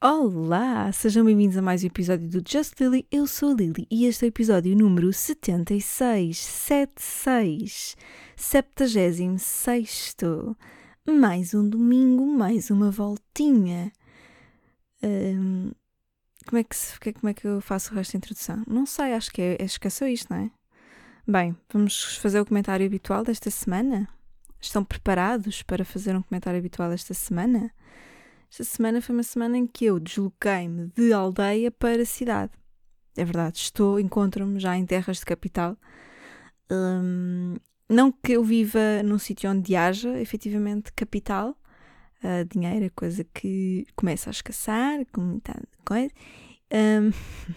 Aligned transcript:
Olá, 0.00 0.92
sejam 0.92 1.24
bem-vindos 1.24 1.56
a 1.56 1.62
mais 1.62 1.82
um 1.82 1.88
episódio 1.88 2.28
do 2.28 2.40
Just 2.48 2.78
Lily. 2.78 3.04
Eu 3.10 3.26
sou 3.26 3.50
a 3.50 3.54
Lily 3.54 3.84
e 3.90 4.06
este 4.06 4.24
é 4.24 4.26
o 4.26 4.28
episódio 4.28 4.76
número 4.76 5.12
76, 5.12 6.38
76, 6.38 7.96
76. 8.36 10.14
Mais 11.04 11.52
um 11.52 11.68
domingo, 11.68 12.24
mais 12.24 12.70
uma 12.70 12.92
voltinha. 12.92 13.90
Hum, 15.02 15.72
como, 16.46 16.60
é 16.60 16.62
que 16.62 16.76
se, 16.76 16.96
como 17.14 17.30
é 17.30 17.34
que 17.34 17.48
eu 17.48 17.60
faço 17.60 17.90
o 17.90 17.96
resto 17.96 18.12
da 18.12 18.18
introdução? 18.18 18.62
Não 18.68 18.86
sei, 18.86 19.14
acho 19.14 19.32
que 19.32 19.42
é, 19.42 19.58
acho 19.60 19.80
que 19.80 19.88
é 19.88 19.90
só 19.90 20.06
isto, 20.06 20.32
não 20.32 20.42
é? 20.42 20.50
Bem, 21.26 21.56
vamos 21.72 22.18
fazer 22.18 22.38
o 22.38 22.46
comentário 22.46 22.86
habitual 22.86 23.24
desta 23.24 23.50
semana? 23.50 24.08
Estão 24.60 24.84
preparados 24.84 25.64
para 25.64 25.84
fazer 25.84 26.14
um 26.14 26.22
comentário 26.22 26.60
habitual 26.60 26.92
esta 26.92 27.14
semana? 27.14 27.72
Esta 28.50 28.64
semana 28.64 29.00
foi 29.00 29.14
uma 29.14 29.22
semana 29.22 29.58
em 29.58 29.66
que 29.66 29.84
eu 29.84 29.98
desloquei-me 30.00 30.90
de 30.96 31.12
aldeia 31.12 31.70
para 31.70 32.04
cidade. 32.04 32.52
É 33.16 33.24
verdade, 33.24 33.58
estou, 33.58 33.98
encontro-me 34.00 34.58
já 34.58 34.76
em 34.76 34.86
terras 34.86 35.18
de 35.18 35.24
capital. 35.24 35.76
Hum, 36.70 37.56
não 37.88 38.12
que 38.12 38.32
eu 38.32 38.44
viva 38.44 39.02
num 39.02 39.18
sítio 39.18 39.50
onde 39.50 39.74
haja 39.74 40.20
efetivamente 40.20 40.92
capital, 40.92 41.58
uh, 42.22 42.44
dinheiro 42.44 42.84
é 42.84 42.90
coisa 42.90 43.24
que 43.24 43.86
começa 43.96 44.30
a 44.30 44.32
escassar, 44.32 45.04
com 45.12 45.20
muita 45.20 45.60
coisa. 45.84 46.12
Um, 46.70 47.10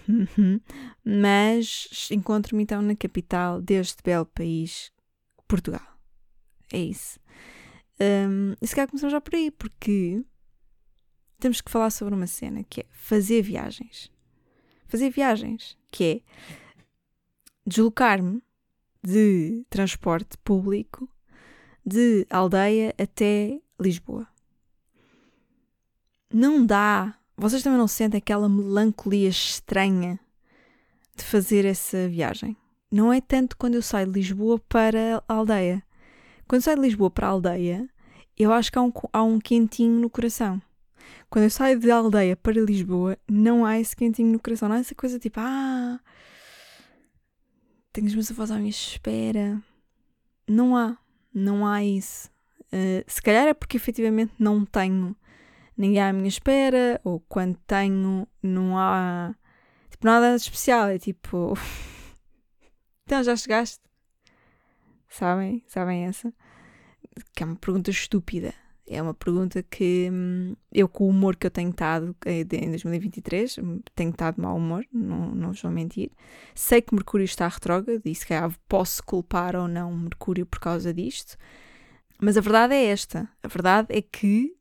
mas 1.04 2.08
encontro-me 2.12 2.64
então 2.64 2.82
na 2.82 2.96
capital 2.96 3.62
deste 3.62 4.02
belo 4.04 4.26
país, 4.26 4.92
Portugal. 5.48 5.86
É 6.72 6.80
isso. 6.80 7.20
Um, 8.00 8.56
e 8.62 8.68
se 8.68 8.74
calhar 8.74 8.88
começamos 8.88 9.12
já 9.12 9.22
por 9.22 9.36
aí, 9.36 9.52
porque 9.52 10.24
temos 11.42 11.60
que 11.60 11.72
falar 11.72 11.90
sobre 11.90 12.14
uma 12.14 12.28
cena 12.28 12.64
que 12.64 12.82
é 12.82 12.86
fazer 12.92 13.42
viagens. 13.42 14.10
Fazer 14.88 15.10
viagens, 15.10 15.78
que 15.90 16.04
é 16.04 16.22
deslocar-me 17.66 18.42
de 19.04 19.66
transporte 19.70 20.38
público 20.44 21.10
de 21.86 22.26
aldeia 22.30 22.94
até 22.98 23.60
Lisboa. 23.80 24.28
Não 26.32 26.66
dá. 26.66 27.18
Vocês 27.36 27.64
também 27.64 27.80
não 27.80 27.88
sentem 27.88 28.20
aquela 28.20 28.48
melancolia 28.48 29.30
estranha 29.30 30.20
de 31.16 31.24
fazer 31.24 31.66
essa 31.66 32.08
viagem? 32.08 32.56
Não 32.92 33.12
é 33.12 33.20
tanto 33.20 33.58
quando 33.58 33.76
eu 33.76 33.82
saio 33.82 34.08
de 34.08 34.14
Lisboa 34.14 34.60
para 34.60 35.24
a 35.28 35.34
aldeia. 35.34 35.84
Quando 36.48 36.62
saio 36.62 36.78
de 36.78 36.84
Lisboa 36.84 37.10
para 37.10 37.28
a 37.28 37.32
aldeia, 37.32 37.90
eu 38.38 38.54
acho 38.54 38.72
que 38.72 38.78
há 38.78 38.82
um, 38.82 38.92
há 39.12 39.24
um 39.24 39.40
quentinho 39.40 40.00
no 40.00 40.10
coração. 40.10 40.62
Quando 41.30 41.46
eu 41.46 41.50
saio 41.50 41.80
de 41.80 41.90
aldeia 41.90 42.36
para 42.36 42.60
Lisboa, 42.62 43.18
não 43.30 43.66
há 43.66 43.80
esse 43.80 43.96
quentinho 43.96 44.32
no 44.34 44.40
coração, 44.40 44.68
não 44.68 44.76
há 44.76 44.80
essa 44.80 44.96
coisa 44.96 45.18
tipo, 45.18 45.40
ah, 45.40 46.00
tenho 47.94 48.08
os 48.08 48.14
meus 48.14 48.32
avós 48.32 48.52
à 48.52 48.58
minha 48.58 48.70
espera. 48.70 49.62
Não 50.48 50.76
há, 50.76 50.98
não 51.34 51.66
há 51.66 51.84
isso. 51.84 52.30
Uh, 52.68 53.04
se 53.08 53.22
calhar 53.22 53.48
é 53.48 53.54
porque 53.54 53.78
efetivamente 53.78 54.34
não 54.40 54.66
tenho 54.66 55.16
ninguém 55.78 56.02
à 56.02 56.14
minha 56.14 56.28
espera, 56.28 57.00
ou 57.04 57.20
quando 57.22 57.58
tenho, 57.68 58.28
não 58.42 58.78
há 58.78 59.36
tipo, 59.90 60.06
nada 60.06 60.36
especial. 60.36 60.88
É 60.88 61.00
tipo, 61.00 61.54
então 63.06 63.24
já 63.24 63.36
chegaste? 63.36 63.82
Sabem? 65.10 65.64
Sabem 65.68 66.06
essa? 66.06 66.34
Que 67.36 67.44
é 67.44 67.46
uma 67.46 67.56
pergunta 67.56 67.92
estúpida. 67.92 68.54
É 68.88 69.02
uma 69.02 69.14
pergunta 69.14 69.64
que 69.64 70.10
hum, 70.12 70.56
eu, 70.72 70.88
com 70.90 71.06
o 71.06 71.10
humor 71.10 71.36
que 71.36 71.48
eu 71.48 71.52
tenho 71.52 71.70
estado 71.70 72.16
eh, 72.26 72.42
em 72.42 72.70
2023, 72.70 73.58
hum, 73.60 73.80
tenho 73.96 74.10
estado 74.10 74.42
mau 74.42 74.58
humor, 74.58 74.86
não, 74.92 75.34
não 75.34 75.48
vos 75.50 75.62
vou 75.62 75.72
mentir. 75.72 76.12
Sei 76.56 76.82
que 76.82 76.94
Mercúrio 76.94 77.24
está 77.26 77.48
retrógrado 77.48 78.02
e 78.06 78.16
se 78.16 78.26
calhar 78.26 78.52
posso 78.68 79.04
culpar 79.04 79.56
ou 79.56 79.68
não 79.68 79.96
Mercúrio 79.96 80.46
por 80.46 80.60
causa 80.60 80.94
disto. 80.94 81.38
Mas 82.20 82.38
a 82.38 82.42
verdade 82.42 82.74
é 82.74 82.86
esta: 82.86 83.30
a 83.42 83.48
verdade 83.48 83.88
é 83.90 84.02
que 84.02 84.54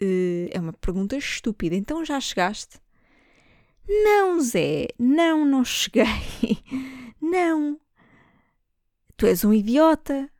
uh, 0.00 0.48
é 0.50 0.60
uma 0.60 0.72
pergunta 0.72 1.16
estúpida. 1.16 1.74
Então 1.74 2.04
já 2.04 2.20
chegaste? 2.20 2.80
Não, 3.86 4.40
Zé, 4.40 4.88
não, 4.98 5.44
não 5.44 5.64
cheguei. 5.64 6.04
não. 7.20 7.78
Tu 9.16 9.26
és 9.26 9.44
um 9.44 9.52
idiota 9.52 10.30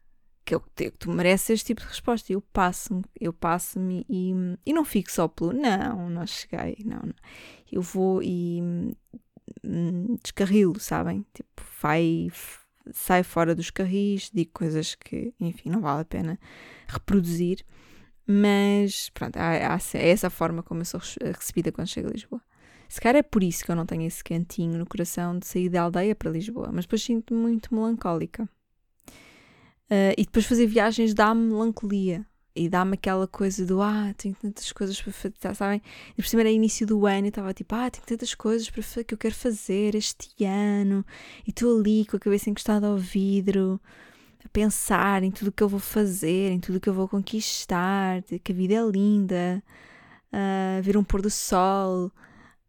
que, 0.44 0.55
eu, 0.55 0.60
que 0.60 0.91
tu 0.93 1.10
mereces 1.10 1.50
este 1.50 1.66
tipo 1.66 1.81
de 1.81 1.88
resposta. 1.88 2.32
Eu 2.32 2.41
passo-me, 2.41 3.03
eu 3.21 3.32
passo-me 3.32 4.05
e, 4.09 4.32
e 4.66 4.72
não 4.72 4.84
fico 4.84 5.10
só 5.10 5.27
pelo 5.27 5.53
não, 5.53 6.10
não 6.10 6.27
cheguei, 6.27 6.77
não, 6.84 7.00
não. 7.00 7.15
Eu 7.71 7.82
vou 7.82 8.22
e 8.22 8.60
hum, 9.65 10.16
descarrilo, 10.22 10.78
sabem? 10.78 11.25
Tipo, 11.32 11.62
vai, 11.81 12.28
sai 12.93 13.22
fora 13.22 13.55
dos 13.55 13.71
carris, 13.71 14.31
digo 14.32 14.50
coisas 14.53 14.94
que, 14.94 15.34
enfim, 15.41 15.71
não 15.71 15.81
vale 15.81 16.03
a 16.03 16.05
pena 16.05 16.38
reproduzir. 16.87 17.65
Mas, 18.26 19.11
pronto, 19.11 19.37
há, 19.37 19.75
há, 19.75 19.78
é 19.94 20.09
essa 20.09 20.31
forma 20.31 20.62
como 20.62 20.81
eu 20.81 20.84
sou 20.84 21.00
recebida 21.00 21.72
quando 21.72 21.88
chego 21.88 22.09
a 22.09 22.12
Lisboa. 22.12 22.41
Se 22.88 23.00
calhar 23.00 23.16
é 23.16 23.22
por 23.22 23.43
isso 23.43 23.65
que 23.65 23.71
eu 23.71 23.76
não 23.76 23.87
tenho 23.87 24.06
esse 24.06 24.22
cantinho 24.22 24.78
no 24.78 24.87
coração 24.87 25.38
de 25.38 25.47
sair 25.47 25.69
da 25.69 25.82
aldeia 25.82 26.15
para 26.15 26.31
Lisboa, 26.31 26.71
mas 26.72 26.84
depois 26.84 27.03
sinto-me 27.03 27.41
muito 27.41 27.75
melancólica. 27.75 28.49
Uh, 29.94 30.15
e 30.19 30.25
depois 30.25 30.44
fazer 30.44 30.66
viagens 30.66 31.15
dá-me 31.15 31.47
melancolia 31.47 32.27
e 32.56 32.69
dá-me 32.69 32.94
aquela 32.94 33.28
coisa 33.28 33.65
do 33.65 33.81
ah, 33.81 34.12
tenho 34.16 34.34
tantas 34.34 34.72
coisas 34.72 35.00
para 35.00 35.12
fazer, 35.12 35.34
tá, 35.38 35.55
sabem? 35.55 35.81
E 36.16 36.22
por 36.22 36.27
cima 36.27 36.43
era 36.43 36.50
início 36.50 36.84
do 36.87 37.06
ano 37.06 37.27
e 37.27 37.28
estava 37.28 37.53
tipo, 37.55 37.75
ah, 37.75 37.88
tenho 37.91 38.05
tantas 38.05 38.34
coisas 38.34 38.69
para 38.71 39.05
que 39.05 39.15
eu 39.15 39.19
quero 39.19 39.34
fazer 39.34 39.94
este 39.94 40.44
ano 40.44 41.05
e 41.47 41.50
estou 41.50 41.78
ali 41.78 42.05
com 42.06 42.16
a 42.16 42.21
cabeça 42.21 42.50
encostada 42.50 42.87
ao 42.88 42.97
vidro 42.97 43.81
a 44.44 44.49
pensar 44.49 45.22
em 45.22 45.31
tudo 45.31 45.49
o 45.49 45.53
que 45.53 45.62
eu 45.62 45.69
vou 45.69 45.81
fazer, 45.81 46.50
em 46.50 46.61
tudo 46.61 46.76
o 46.76 46.81
que 46.81 46.88
eu 46.88 46.94
vou 46.94 47.09
conquistar, 47.09 48.22
que 48.43 48.53
a 48.53 48.55
vida 48.55 48.75
é 48.75 48.82
linda, 48.91 49.62
uh, 50.32 50.82
ver 50.82 50.97
um 50.97 51.05
pôr 51.05 51.22
do 51.22 51.31
sol. 51.31 52.11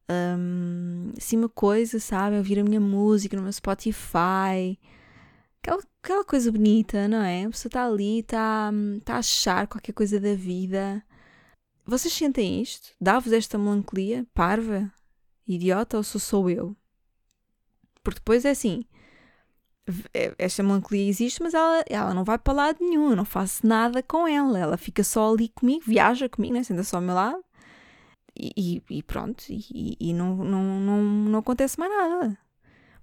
Um, 0.09 1.11
assim, 1.17 1.37
uma 1.37 1.49
coisa, 1.49 1.99
sabe? 1.99 2.37
Ouvir 2.37 2.59
a 2.59 2.63
minha 2.63 2.79
música 2.79 3.35
no 3.35 3.43
meu 3.43 3.51
Spotify, 3.51 4.77
aquela, 6.05 6.23
coisa 6.23 6.51
bonita, 6.51 7.07
não 7.07 7.21
é? 7.21 7.45
A 7.45 7.49
pessoa 7.49 7.69
está 7.69 7.85
ali, 7.85 8.19
está 8.19 8.71
tá 9.03 9.16
a 9.16 9.19
achar 9.19 9.67
qualquer 9.67 9.93
coisa 9.93 10.19
da 10.19 10.35
vida. 10.35 11.03
Vocês 11.85 12.13
sentem 12.13 12.61
isto? 12.61 12.91
Dá-vos 13.01 13.33
esta 13.33 13.57
melancolia 13.57 14.25
parva? 14.33 14.91
Idiota 15.47 15.97
ou 15.97 16.03
sou 16.03 16.21
sou 16.21 16.49
eu? 16.49 16.75
Porque 18.03 18.19
depois 18.19 18.45
é 18.45 18.51
assim, 18.51 18.85
é, 20.13 20.33
esta 20.38 20.63
melancolia 20.63 21.07
existe, 21.09 21.41
mas 21.41 21.53
ela, 21.53 21.83
ela 21.88 22.13
não 22.13 22.23
vai 22.23 22.37
para 22.37 22.53
lado 22.53 22.77
nenhum, 22.81 23.09
eu 23.09 23.16
não 23.16 23.25
faço 23.25 23.66
nada 23.66 24.01
com 24.03 24.27
ela, 24.27 24.59
ela 24.59 24.77
fica 24.77 25.03
só 25.03 25.31
ali 25.33 25.49
comigo, 25.49 25.83
viaja 25.85 26.29
comigo, 26.29 26.53
né? 26.53 26.63
senta 26.63 26.83
só 26.83 26.97
ao 26.97 27.01
meu 27.03 27.16
lado 27.16 27.43
e, 28.37 28.51
e, 28.89 28.97
e 28.97 29.03
pronto, 29.03 29.43
e, 29.49 29.97
e, 29.99 30.13
não, 30.13 30.35
não, 30.35 30.79
não, 30.79 31.03
não 31.03 31.39
acontece 31.39 31.79
mais 31.79 31.91
nada. 31.91 32.37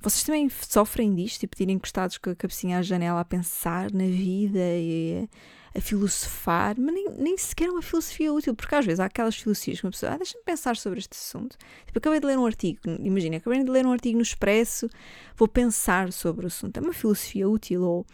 Vocês 0.02 0.24
também 0.24 0.48
sofrem 0.50 1.14
disto, 1.14 1.40
tipo, 1.40 1.56
de 1.56 1.62
irem 1.62 1.76
encostados 1.76 2.18
com 2.18 2.30
a 2.30 2.34
cabecinha 2.34 2.78
à 2.78 2.82
janela 2.82 3.20
a 3.20 3.24
pensar 3.24 3.92
na 3.92 4.04
vida 4.04 4.58
e 4.58 5.28
a, 5.74 5.80
filosofar, 5.80 6.74
mas 6.76 6.92
nem, 6.92 7.08
nem 7.16 7.38
sequer 7.38 7.68
é 7.68 7.70
uma 7.70 7.80
filosofia 7.80 8.32
útil, 8.32 8.54
porque 8.54 8.74
às 8.74 8.84
vezes 8.84 8.98
há 8.98 9.04
aquelas 9.04 9.36
filosofias 9.36 9.80
que 9.80 9.86
uma 9.86 9.92
pessoa, 9.92 10.12
ah, 10.12 10.16
deixa-me 10.16 10.44
pensar 10.44 10.76
sobre 10.76 10.98
este 10.98 11.16
assunto. 11.16 11.56
Tipo, 11.86 11.98
acabei 11.98 12.18
de 12.18 12.26
ler 12.26 12.36
um 12.36 12.44
artigo, 12.44 12.80
imagina, 13.00 13.36
acabei 13.36 13.62
de 13.62 13.70
ler 13.70 13.86
um 13.86 13.92
artigo 13.92 14.16
no 14.16 14.22
Expresso, 14.22 14.90
vou 15.36 15.46
pensar 15.46 16.12
sobre 16.12 16.46
o 16.46 16.48
assunto. 16.48 16.76
É 16.76 16.80
uma 16.80 16.92
filosofia 16.92 17.48
útil 17.48 17.82
ou 17.82 18.06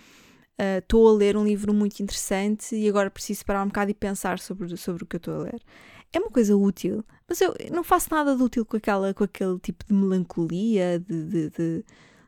ah, 0.58 0.78
estou 0.78 1.06
uh, 1.06 1.14
a 1.14 1.16
ler 1.16 1.36
um 1.38 1.44
livro 1.44 1.72
muito 1.72 2.00
interessante 2.00 2.76
e 2.76 2.86
agora 2.86 3.10
preciso 3.10 3.46
parar 3.46 3.62
um 3.62 3.68
bocado 3.68 3.90
e 3.90 3.94
pensar 3.94 4.38
sobre, 4.38 4.76
sobre 4.76 5.04
o 5.04 5.06
que 5.06 5.16
eu 5.16 5.18
estou 5.18 5.34
a 5.34 5.38
ler 5.38 5.62
é 6.12 6.18
uma 6.18 6.30
coisa 6.30 6.56
útil, 6.56 7.04
mas 7.28 7.40
eu 7.42 7.54
não 7.70 7.84
faço 7.84 8.08
nada 8.10 8.34
de 8.34 8.42
útil 8.42 8.64
com, 8.64 8.78
aquela, 8.78 9.12
com 9.12 9.24
aquele 9.24 9.58
tipo 9.58 9.84
de 9.84 9.92
melancolia, 9.92 10.98
de, 10.98 11.24
de, 11.24 11.50
de, 11.50 11.84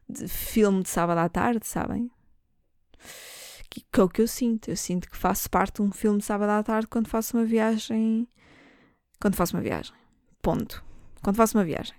de 0.08 0.28
filme 0.28 0.82
de 0.82 0.90
sábado 0.90 1.18
à 1.18 1.28
tarde, 1.28 1.66
sabem? 1.66 2.10
Que, 3.70 3.80
que 3.90 4.00
é 4.00 4.02
o 4.02 4.08
que 4.08 4.20
eu 4.20 4.28
sinto. 4.28 4.68
Eu 4.68 4.76
sinto 4.76 5.08
que 5.08 5.16
faço 5.16 5.48
parte 5.48 5.76
de 5.76 5.82
um 5.82 5.90
filme 5.90 6.18
de 6.18 6.24
sábado 6.24 6.50
à 6.50 6.62
tarde 6.62 6.86
quando 6.86 7.08
faço 7.08 7.36
uma 7.36 7.46
viagem. 7.46 8.28
Quando 9.18 9.36
faço 9.36 9.56
uma 9.56 9.62
viagem. 9.62 9.94
Ponto. 10.42 10.84
Quando 11.22 11.36
faço 11.36 11.56
uma 11.56 11.64
viagem. 11.64 11.94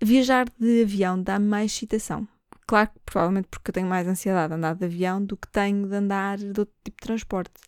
Viajar 0.00 0.46
de 0.58 0.82
avião 0.82 1.20
dá-me 1.20 1.46
mais 1.46 1.72
excitação. 1.72 2.26
Claro 2.66 2.90
que 2.90 3.00
provavelmente 3.04 3.48
porque 3.50 3.70
eu 3.70 3.74
tenho 3.74 3.86
mais 3.86 4.08
ansiedade 4.08 4.48
de 4.48 4.54
andar 4.54 4.74
de 4.74 4.84
avião 4.84 5.22
do 5.22 5.36
que 5.36 5.48
tenho 5.48 5.86
de 5.86 5.94
andar 5.94 6.38
de 6.38 6.48
outro 6.48 6.74
tipo 6.82 7.00
de 7.00 7.06
transporte. 7.06 7.60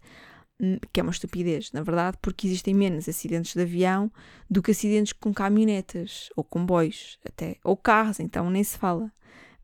Que 0.92 1.00
é 1.00 1.02
uma 1.02 1.12
estupidez, 1.12 1.70
na 1.72 1.82
verdade, 1.82 2.18
porque 2.20 2.46
existem 2.46 2.74
menos 2.74 3.08
acidentes 3.08 3.54
de 3.54 3.62
avião 3.62 4.10
do 4.50 4.60
que 4.60 4.72
acidentes 4.72 5.12
com 5.12 5.32
caminhonetas 5.32 6.30
ou 6.34 6.42
comboios, 6.42 7.18
até, 7.24 7.56
ou 7.62 7.76
carros, 7.76 8.18
então 8.18 8.50
nem 8.50 8.64
se 8.64 8.76
fala. 8.76 9.12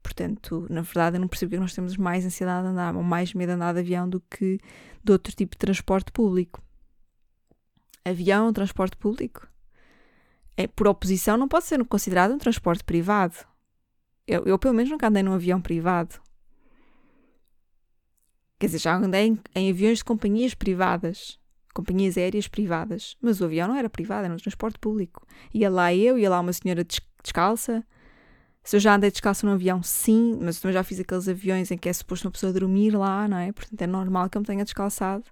Portanto, 0.02 0.66
na 0.70 0.82
verdade, 0.82 1.16
eu 1.16 1.20
não 1.20 1.28
percebo 1.28 1.50
que 1.50 1.58
nós 1.58 1.74
temos 1.74 1.96
mais 1.96 2.24
ansiedade 2.24 2.62
de 2.62 2.72
andar 2.72 2.94
ou 2.94 3.02
mais 3.02 3.34
medo 3.34 3.48
de 3.48 3.54
andar 3.54 3.72
de 3.72 3.80
avião 3.80 4.08
do 4.08 4.20
que 4.20 4.60
de 5.02 5.12
outro 5.12 5.34
tipo 5.34 5.56
de 5.56 5.58
transporte 5.58 6.12
público. 6.12 6.62
Avião, 8.04 8.52
transporte 8.52 8.96
público? 8.96 9.48
é, 10.56 10.66
por 10.66 10.86
oposição, 10.88 11.36
não 11.36 11.48
pode 11.48 11.64
ser 11.64 11.84
considerado 11.84 12.32
um 12.32 12.38
transporte 12.38 12.84
privado. 12.84 13.36
Eu, 14.26 14.44
eu 14.44 14.58
pelo 14.58 14.74
menos, 14.74 14.90
nunca 14.90 15.08
andei 15.08 15.22
num 15.22 15.32
avião 15.32 15.60
privado. 15.60 16.20
Quer 18.64 18.68
dizer, 18.68 18.78
já 18.78 18.96
andei 18.96 19.26
em, 19.26 19.38
em 19.54 19.70
aviões 19.70 19.98
de 19.98 20.04
companhias 20.04 20.54
privadas, 20.54 21.38
companhias 21.74 22.16
aéreas 22.16 22.48
privadas, 22.48 23.14
mas 23.20 23.42
o 23.42 23.44
avião 23.44 23.68
não 23.68 23.76
era 23.76 23.90
privado, 23.90 24.24
era 24.24 24.32
um 24.32 24.38
transporte 24.38 24.78
público. 24.78 25.26
Ia 25.52 25.68
lá 25.68 25.92
eu, 25.92 26.18
ia 26.18 26.30
lá 26.30 26.40
uma 26.40 26.52
senhora 26.52 26.82
descalça. 27.22 27.84
Se 28.62 28.76
eu 28.76 28.80
já 28.80 28.94
andei 28.94 29.10
descalça 29.10 29.46
num 29.46 29.52
avião, 29.52 29.82
sim, 29.82 30.38
mas 30.40 30.58
também 30.58 30.72
já 30.72 30.82
fiz 30.82 30.98
aqueles 30.98 31.28
aviões 31.28 31.70
em 31.70 31.76
que 31.76 31.90
é 31.90 31.92
suposto 31.92 32.26
uma 32.26 32.32
pessoa 32.32 32.54
dormir 32.54 32.96
lá, 32.96 33.28
não 33.28 33.36
é? 33.36 33.52
Portanto, 33.52 33.82
é 33.82 33.86
normal 33.86 34.30
que 34.30 34.38
eu 34.38 34.40
me 34.40 34.46
tenha 34.46 34.64
descalçado. 34.64 35.24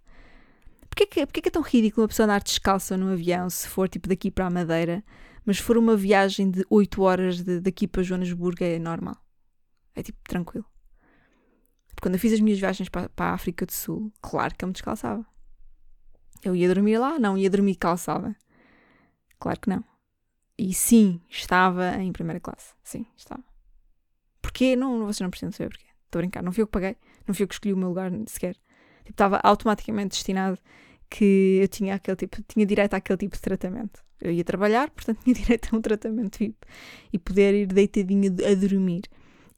Porquê 0.91 1.07
que, 1.07 1.25
porquê 1.25 1.41
que 1.41 1.49
é 1.49 1.53
tão 1.53 1.63
ridículo 1.63 2.03
uma 2.03 2.09
pessoa 2.09 2.25
andar 2.25 2.43
descalça 2.43 2.99
num 2.99 3.15
avião 3.15 3.49
se 3.49 3.67
for 3.67 3.89
tipo 3.89 4.11
daqui 4.11 4.31
para 4.31 4.47
a 4.47 4.51
Madeira, 4.51 5.03
mas 5.43 5.57
se 5.57 5.63
for 5.63 5.79
uma 5.79 5.97
viagem 5.97 6.51
de 6.51 6.67
8 6.69 7.01
horas 7.01 7.43
de, 7.43 7.61
daqui 7.61 7.89
para 7.89 8.03
Joanesburgo 8.03 8.63
é 8.63 8.79
normal? 8.79 9.17
É 9.95 10.03
tipo 10.03 10.19
tranquilo. 10.29 10.67
Quando 12.03 12.15
eu 12.15 12.21
fiz 12.21 12.33
as 12.33 12.41
minhas 12.41 12.59
viagens 12.59 12.89
para, 12.89 13.09
para 13.11 13.27
a 13.27 13.35
África 13.35 13.65
do 13.65 13.71
Sul, 13.71 14.13
claro 14.21 14.53
que 14.57 14.65
eu 14.65 14.67
me 14.67 14.73
descalçava. 14.73 15.25
Eu 16.43 16.57
ia 16.57 16.67
dormir 16.67 16.99
lá? 16.99 17.17
Não, 17.17 17.39
ia 17.39 17.49
dormir 17.49 17.77
calçada. 17.77 18.35
Claro 19.39 19.61
que 19.61 19.71
não. 19.71 19.85
E 20.59 20.75
sim, 20.75 21.21
estava 21.31 21.95
em 22.03 22.11
primeira 22.13 22.41
classe. 22.41 22.75
Sim, 22.83 23.07
estava. 23.17 23.45
Porquê? 24.43 24.75
Não, 24.75 25.07
vocês 25.07 25.21
não 25.21 25.31
precisam 25.31 25.53
saber 25.53 25.71
porquê. 25.71 25.87
Estou 26.05 26.19
a 26.19 26.23
brincar. 26.23 26.43
Não 26.43 26.51
fui 26.51 26.63
eu 26.63 26.67
que 26.67 26.73
paguei. 26.73 26.97
Não 27.25 27.35
fui 27.37 27.45
eu 27.45 27.49
que 27.49 27.55
escolhi 27.55 27.73
o 27.73 27.77
meu 27.77 27.91
lugar 27.91 28.11
sequer. 28.27 28.57
Tipo, 29.05 29.11
estava 29.11 29.41
automaticamente 29.41 30.17
destinado 30.17 30.59
que 31.09 31.61
eu 31.63 31.69
tinha 31.69 31.95
aquele 31.95 32.17
tipo, 32.17 32.43
tinha 32.49 32.67
direito 32.67 32.95
àquele 32.95 33.17
tipo 33.17 33.37
de 33.37 33.43
tratamento. 33.43 34.03
Eu 34.21 34.33
ia 34.33 34.43
trabalhar, 34.43 34.91
portanto 34.91 35.21
tinha 35.23 35.35
direito 35.35 35.69
a 35.73 35.79
um 35.79 35.81
tratamento 35.81 36.37
VIP 36.37 36.57
e 37.13 37.19
poder 37.19 37.55
ir 37.55 37.67
deitadinha 37.67 38.29
a 38.29 38.55
dormir. 38.57 39.03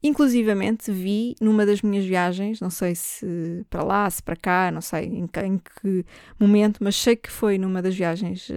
Inclusivamente 0.03 0.91
vi 0.91 1.35
numa 1.41 1.65
das 1.65 1.81
minhas 1.81 2.05
viagens, 2.05 2.59
não 2.59 2.69
sei 2.69 2.93
se 2.95 3.65
para 3.69 3.83
lá, 3.83 4.09
se 4.09 4.21
para 4.21 4.35
cá, 4.35 4.71
não 4.71 4.81
sei 4.81 5.05
em 5.05 5.27
que, 5.27 5.39
em 5.39 5.57
que 5.57 6.05
momento, 6.39 6.83
mas 6.83 6.95
sei 6.95 7.15
que 7.15 7.31
foi 7.31 7.57
numa 7.57 7.81
das 7.81 7.95
viagens 7.95 8.49
uh, 8.49 8.53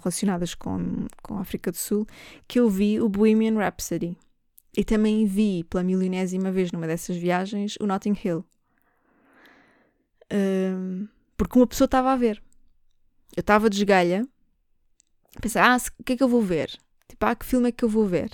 relacionadas 0.00 0.54
com, 0.54 1.06
com 1.22 1.36
a 1.38 1.40
África 1.40 1.70
do 1.70 1.76
Sul 1.76 2.06
que 2.46 2.60
eu 2.60 2.68
vi 2.68 3.00
o 3.00 3.08
Bohemian 3.08 3.56
Rhapsody. 3.56 4.16
E 4.76 4.84
também 4.84 5.26
vi 5.26 5.64
pela 5.64 5.82
milionésima 5.82 6.52
vez 6.52 6.70
numa 6.70 6.86
dessas 6.86 7.16
viagens 7.16 7.76
o 7.80 7.86
Notting 7.86 8.16
Hill. 8.24 8.44
Uh, 10.32 11.08
porque 11.36 11.58
uma 11.58 11.66
pessoa 11.66 11.86
estava 11.86 12.12
a 12.12 12.16
ver. 12.16 12.42
Eu 13.36 13.40
estava 13.40 13.68
de 13.70 13.76
esgalha, 13.78 14.26
pensei, 15.40 15.60
ah, 15.60 15.76
o 15.98 16.04
que 16.04 16.12
é 16.12 16.16
que 16.16 16.22
eu 16.22 16.28
vou 16.28 16.42
ver? 16.42 16.70
Tipo, 17.08 17.26
ah, 17.26 17.34
que 17.34 17.46
filme 17.46 17.68
é 17.68 17.72
que 17.72 17.84
eu 17.84 17.88
vou 17.88 18.06
ver? 18.06 18.30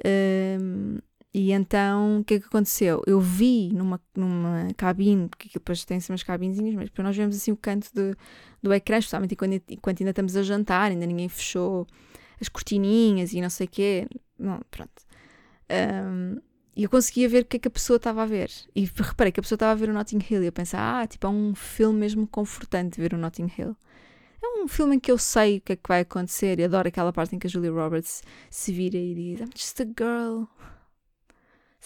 Uh, 0.00 1.02
e 1.32 1.52
então, 1.52 2.20
o 2.20 2.24
que 2.24 2.34
é 2.34 2.40
que 2.40 2.46
aconteceu? 2.46 3.02
Eu 3.06 3.20
vi 3.20 3.70
numa, 3.72 4.00
numa 4.16 4.68
cabine, 4.76 5.28
porque 5.28 5.50
depois 5.52 5.84
tem 5.84 5.98
umas 6.08 6.22
cabinzinhas, 6.22 6.74
mas 6.74 6.84
depois 6.86 7.04
nós 7.04 7.16
vemos 7.16 7.36
assim 7.36 7.52
o 7.52 7.56
canto 7.56 7.90
de, 7.94 8.16
do 8.62 8.72
ecrã, 8.72 8.98
especialmente 8.98 9.34
enquanto, 9.34 9.62
enquanto 9.68 10.00
ainda 10.00 10.10
estamos 10.10 10.36
a 10.36 10.42
jantar, 10.42 10.90
ainda 10.90 11.04
ninguém 11.04 11.28
fechou 11.28 11.86
as 12.40 12.48
cortininhas 12.48 13.32
e 13.34 13.40
não 13.42 13.50
sei 13.50 13.66
o 13.66 13.70
quê. 13.70 14.08
Não, 14.38 14.60
pronto. 14.70 15.02
Um, 15.70 16.40
e 16.74 16.84
eu 16.84 16.90
conseguia 16.90 17.28
ver 17.28 17.42
o 17.42 17.44
que 17.44 17.56
é 17.56 17.60
que 17.60 17.68
a 17.68 17.70
pessoa 17.70 17.98
estava 17.98 18.22
a 18.22 18.26
ver. 18.26 18.50
E 18.74 18.84
reparei 18.84 19.32
que 19.32 19.40
a 19.40 19.42
pessoa 19.42 19.56
estava 19.56 19.72
a 19.72 19.74
ver 19.74 19.90
o 19.90 19.92
Notting 19.92 20.20
Hill. 20.30 20.44
E 20.44 20.46
eu 20.46 20.52
pensei, 20.52 20.78
ah, 20.78 21.06
tipo, 21.06 21.26
é 21.26 21.30
um 21.30 21.54
filme 21.54 21.98
mesmo 21.98 22.26
confortante 22.26 23.00
ver 23.00 23.12
o 23.12 23.18
Notting 23.18 23.50
Hill. 23.58 23.76
É 24.42 24.62
um 24.62 24.68
filme 24.68 24.96
em 24.96 25.00
que 25.00 25.10
eu 25.10 25.18
sei 25.18 25.58
o 25.58 25.60
que 25.60 25.72
é 25.72 25.76
que 25.76 25.88
vai 25.88 26.00
acontecer. 26.00 26.58
E 26.58 26.64
adoro 26.64 26.88
aquela 26.88 27.12
parte 27.12 27.34
em 27.34 27.38
que 27.38 27.48
a 27.48 27.50
Julia 27.50 27.72
Roberts 27.72 28.22
se 28.48 28.72
vira 28.72 28.96
e 28.96 29.14
diz: 29.14 29.40
I'm 29.40 29.50
just 29.54 29.80
a 29.80 29.84
girl 29.84 30.44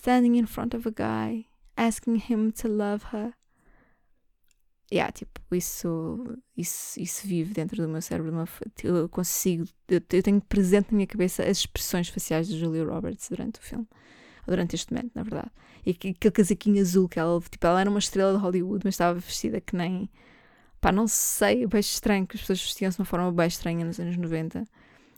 standing 0.02 0.37
in 0.37 0.46
front 0.46 0.75
of 0.75 0.88
a 0.88 0.90
guy, 0.90 1.46
asking 1.76 2.16
him 2.28 2.50
to 2.50 2.69
love 2.69 3.06
her. 3.12 3.34
Yeah, 4.93 5.10
tipo, 5.12 5.40
isso, 5.54 6.38
isso, 6.56 7.00
isso 7.00 7.26
vive 7.26 7.54
dentro 7.54 7.76
do 7.76 7.88
meu 7.88 8.02
cérebro. 8.02 8.44
Eu 8.82 9.08
consigo, 9.08 9.64
eu, 9.88 10.00
tenho 10.00 10.40
presente 10.43 10.90
na 10.90 10.96
minha 10.96 11.06
cabeça 11.06 11.44
as 11.44 11.58
expressões 11.58 12.08
faciais 12.08 12.49
de 12.49 12.58
Julia 12.58 12.84
Roberts 12.84 13.28
durante 13.28 13.60
o 13.60 13.62
filme 13.62 13.87
durante 14.46 14.75
este 14.75 14.93
momento, 14.93 15.12
na 15.14 15.22
verdade. 15.22 15.50
E 15.87 15.90
aquele 15.90 16.14
casaquinho 16.14 16.81
azul 16.81 17.08
que 17.08 17.19
ela, 17.19 17.40
tipo, 17.40 17.66
ela 17.66 17.81
era 17.81 17.88
uma 17.88 17.99
estrela 17.99 18.37
de 18.37 18.43
Hollywood, 18.43 18.82
mas 18.84 18.94
estava 18.94 19.19
vestida 19.19 19.60
que 19.60 19.76
nem. 19.76 20.10
Pá, 20.81 20.90
não 20.90 21.06
sei, 21.06 21.66
bem 21.66 21.81
estranho, 21.81 22.26
que 22.26 22.37
as 22.37 22.40
pessoas 22.40 22.60
vestiam-se 22.60 22.96
de 22.96 23.02
uma 23.02 23.06
forma 23.06 23.31
bem 23.32 23.46
estranha 23.46 23.84
nos 23.84 24.00
anos 24.00 24.16
90. 24.16 24.64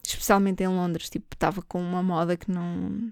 Especialmente 0.02 0.62
em 0.62 0.68
Londres, 0.68 1.08
tipo, 1.08 1.26
estava 1.34 1.62
com 1.62 1.80
uma 1.80 2.02
moda 2.02 2.36
que 2.36 2.50
não. 2.50 3.10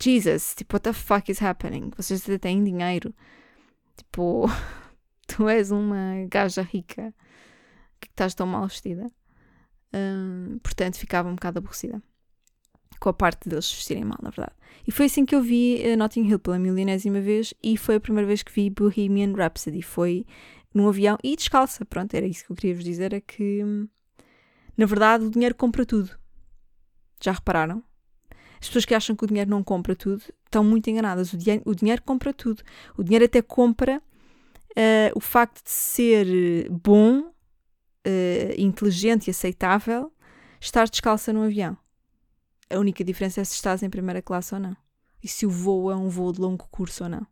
Jesus, 0.00 0.54
tipo, 0.54 0.76
what 0.76 0.84
the 0.84 0.92
fuck 0.92 1.30
is 1.30 1.40
happening? 1.40 1.90
Vocês 1.96 2.22
até 2.22 2.38
têm 2.38 2.62
dinheiro. 2.62 3.14
Tipo, 3.96 4.46
tu 5.26 5.48
és 5.48 5.70
uma 5.70 6.26
gaja 6.28 6.62
rica 6.62 7.14
que 8.00 8.08
estás 8.08 8.34
tão 8.34 8.46
mal 8.46 8.66
vestida. 8.66 9.06
Um, 9.94 10.58
portanto, 10.58 10.96
ficava 10.96 11.28
um 11.28 11.34
bocado 11.34 11.58
aborrecida 11.58 12.02
com 12.98 13.08
a 13.08 13.12
parte 13.12 13.48
deles 13.48 13.70
vestirem 13.70 14.04
mal, 14.04 14.18
na 14.22 14.30
verdade. 14.30 14.56
E 14.86 14.90
foi 14.90 15.06
assim 15.06 15.24
que 15.24 15.34
eu 15.34 15.42
vi 15.42 15.82
uh, 15.84 15.96
Notting 15.96 16.28
Hill 16.28 16.38
pela 16.38 16.58
milionésima 16.58 17.20
vez 17.20 17.52
e 17.62 17.76
foi 17.76 17.96
a 17.96 18.00
primeira 18.00 18.26
vez 18.26 18.42
que 18.42 18.52
vi 18.52 18.70
Bohemian 18.70 19.34
Rhapsody. 19.34 19.82
Foi 19.82 20.26
num 20.72 20.88
avião 20.88 21.18
e 21.22 21.36
descalça. 21.36 21.84
Pronto, 21.84 22.14
era 22.14 22.26
isso 22.26 22.44
que 22.44 22.52
eu 22.52 22.56
queria 22.56 22.74
vos 22.74 22.84
dizer: 22.84 23.12
é 23.12 23.20
que 23.20 23.62
na 24.76 24.86
verdade 24.86 25.24
o 25.24 25.30
dinheiro 25.30 25.54
compra 25.54 25.84
tudo. 25.84 26.16
Já 27.22 27.32
repararam? 27.32 27.82
As 28.66 28.68
pessoas 28.68 28.84
que 28.84 28.94
acham 28.96 29.14
que 29.14 29.22
o 29.22 29.28
dinheiro 29.28 29.48
não 29.48 29.62
compra 29.62 29.94
tudo 29.94 30.20
estão 30.44 30.64
muito 30.64 30.90
enganadas. 30.90 31.32
O, 31.32 31.38
dinheiro, 31.38 31.62
o 31.64 31.72
dinheiro 31.72 32.02
compra 32.02 32.34
tudo. 32.34 32.64
O 32.96 33.04
dinheiro 33.04 33.24
até 33.24 33.40
compra 33.40 34.02
uh, 34.70 35.12
o 35.14 35.20
facto 35.20 35.62
de 35.62 35.70
ser 35.70 36.68
bom, 36.68 37.20
uh, 37.20 37.32
inteligente 38.58 39.28
e 39.28 39.30
aceitável 39.30 40.12
estar 40.60 40.88
descalça 40.88 41.32
no 41.32 41.44
avião. 41.44 41.78
A 42.68 42.76
única 42.76 43.04
diferença 43.04 43.40
é 43.40 43.44
se 43.44 43.54
estás 43.54 43.84
em 43.84 43.88
primeira 43.88 44.20
classe 44.20 44.52
ou 44.52 44.60
não. 44.60 44.76
E 45.22 45.28
se 45.28 45.46
o 45.46 45.50
voo 45.50 45.92
é 45.92 45.94
um 45.94 46.08
voo 46.08 46.32
de 46.32 46.40
longo 46.40 46.66
curso 46.68 47.04
ou 47.04 47.10
não. 47.10 47.24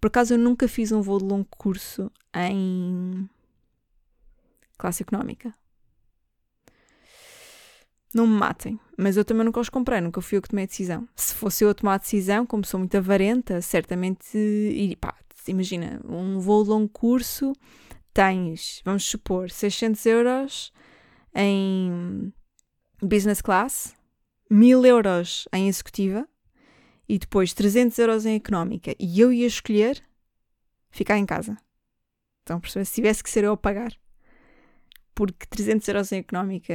Por 0.00 0.06
acaso 0.06 0.32
eu 0.32 0.38
nunca 0.38 0.66
fiz 0.66 0.90
um 0.90 1.02
voo 1.02 1.18
de 1.18 1.26
longo 1.26 1.48
curso 1.50 2.10
em 2.34 3.28
classe 4.78 5.02
económica. 5.02 5.52
Não 8.14 8.26
me 8.26 8.38
matem, 8.38 8.80
mas 8.96 9.16
eu 9.16 9.24
também 9.24 9.44
nunca 9.44 9.60
os 9.60 9.68
comprei, 9.68 10.00
nunca 10.00 10.20
fui 10.20 10.38
eu 10.38 10.42
que 10.42 10.48
tomei 10.48 10.64
a 10.64 10.66
decisão. 10.66 11.06
Se 11.14 11.34
fosse 11.34 11.64
eu 11.64 11.70
a 11.70 11.74
tomar 11.74 11.94
a 11.94 11.98
decisão, 11.98 12.46
como 12.46 12.64
sou 12.64 12.78
muito 12.78 12.96
avarenta, 12.96 13.60
certamente 13.60 14.36
iria. 14.36 14.96
Pá, 14.96 15.14
imagina, 15.46 16.00
um 16.04 16.38
voo 16.38 16.62
longo 16.62 16.88
curso 16.88 17.52
tens, 18.14 18.80
vamos 18.84 19.04
supor, 19.04 19.50
600 19.50 20.04
euros 20.06 20.72
em 21.34 22.32
business 23.02 23.40
class 23.40 23.94
1000 24.50 24.84
euros 24.86 25.46
em 25.52 25.68
executiva 25.68 26.26
e 27.08 27.18
depois 27.18 27.52
300 27.52 27.98
euros 27.98 28.26
em 28.26 28.34
económica 28.34 28.94
e 28.98 29.20
eu 29.20 29.32
ia 29.32 29.46
escolher 29.46 30.02
ficar 30.90 31.18
em 31.18 31.26
casa. 31.26 31.56
Então, 32.42 32.60
se 32.64 32.94
tivesse 32.94 33.22
que 33.22 33.30
ser 33.30 33.44
eu 33.44 33.52
a 33.52 33.56
pagar. 33.56 33.92
Porque 35.18 35.48
300 35.50 35.88
euros 35.88 36.12
em 36.12 36.18
económica 36.18 36.72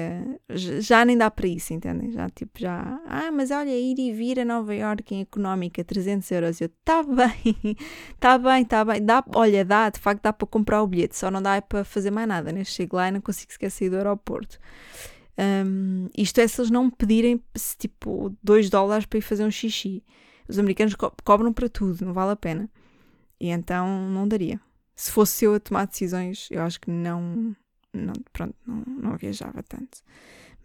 já 0.50 1.06
nem 1.06 1.18
dá 1.18 1.32
para 1.32 1.48
isso, 1.48 1.74
entendem? 1.74 2.12
Já 2.12 2.30
tipo, 2.30 2.60
já. 2.60 3.00
Ah, 3.06 3.32
mas 3.32 3.52
olha, 3.52 3.70
ir 3.70 3.98
e 3.98 4.12
vir 4.12 4.38
a 4.42 4.44
Nova 4.44 4.76
York 4.76 5.16
em 5.16 5.22
económica, 5.22 5.82
300 5.82 6.30
euros. 6.30 6.60
Eu, 6.60 6.68
tá 6.84 7.02
bem, 7.04 7.78
tá 8.20 8.38
bem, 8.38 8.66
tá 8.66 8.84
bem. 8.84 9.02
Dá, 9.02 9.24
olha, 9.34 9.64
dá, 9.64 9.90
de 9.90 9.98
facto 9.98 10.24
dá 10.24 10.34
para 10.34 10.46
comprar 10.46 10.84
o 10.84 10.88
bilhete, 10.88 11.16
só 11.16 11.32
não 11.32 11.42
dá 11.42 11.62
para 11.62 11.86
fazer 11.86 12.12
mais 12.12 12.28
nada, 12.28 12.52
né? 12.52 12.66
Chego 12.66 12.98
lá 12.98 13.08
e 13.08 13.12
não 13.12 13.22
consigo 13.22 13.54
sequer 13.54 13.72
sair 13.72 13.90
do 13.90 13.96
aeroporto. 13.96 14.60
Um, 15.38 16.10
isto 16.14 16.42
é 16.42 16.46
se 16.46 16.60
eles 16.60 16.70
não 16.70 16.90
pedirem 16.90 17.42
tipo 17.80 18.36
2 18.44 18.70
dólares 18.70 19.06
para 19.06 19.20
ir 19.20 19.22
fazer 19.22 19.46
um 19.46 19.52
xixi. 19.52 20.04
Os 20.50 20.60
americanos 20.60 20.96
co 20.96 21.14
cobram 21.24 21.54
para 21.54 21.70
tudo, 21.70 22.04
não 22.04 22.12
vale 22.12 22.32
a 22.32 22.36
pena. 22.36 22.70
E 23.40 23.48
então 23.48 24.10
não 24.10 24.28
daria. 24.28 24.60
Se 24.94 25.10
fosse 25.12 25.46
eu 25.46 25.56
a 25.56 25.62
tomar 25.62 25.88
decisões, 25.88 26.50
eu 26.52 26.62
acho 26.62 26.82
que 26.82 26.92
não. 26.92 27.56
Não 27.94 28.14
pronto, 28.32 28.56
não, 28.66 28.84
não 28.86 29.18
viajava 29.18 29.62
tanto. 29.64 30.00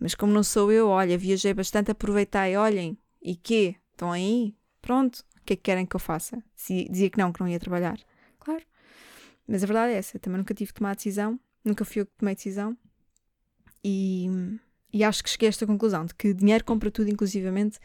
Mas 0.00 0.14
como 0.14 0.32
não 0.32 0.42
sou 0.42 0.72
eu, 0.72 0.88
olha, 0.88 1.18
viajei 1.18 1.52
bastante, 1.52 1.90
aproveitei, 1.90 2.56
olhem, 2.56 2.96
e 3.22 3.36
quê? 3.36 3.76
Estão 3.92 4.12
aí? 4.12 4.54
Pronto, 4.80 5.24
o 5.40 5.44
que 5.44 5.54
é 5.54 5.56
que 5.56 5.62
querem 5.62 5.84
que 5.84 5.96
eu 5.96 6.00
faça? 6.00 6.42
Se 6.54 6.88
dizia 6.88 7.10
que 7.10 7.18
não, 7.18 7.32
que 7.32 7.40
não 7.40 7.48
ia 7.48 7.58
trabalhar. 7.58 7.98
Claro. 8.38 8.62
Mas 9.46 9.62
a 9.62 9.66
verdade 9.66 9.92
é 9.92 9.96
essa, 9.96 10.18
também 10.18 10.38
nunca 10.38 10.54
tive 10.54 10.72
que 10.72 10.78
tomar 10.78 10.94
decisão, 10.94 11.38
nunca 11.64 11.84
fui 11.84 12.02
eu 12.02 12.06
que 12.06 12.12
tomei 12.18 12.34
decisão. 12.34 12.76
E, 13.82 14.28
e 14.92 15.02
acho 15.02 15.22
que 15.22 15.30
cheguei 15.30 15.48
a 15.48 15.50
esta 15.50 15.66
conclusão 15.66 16.04
de 16.04 16.14
que 16.14 16.32
dinheiro 16.32 16.64
compra 16.64 16.90
tudo, 16.90 17.10
inclusivamente 17.10 17.78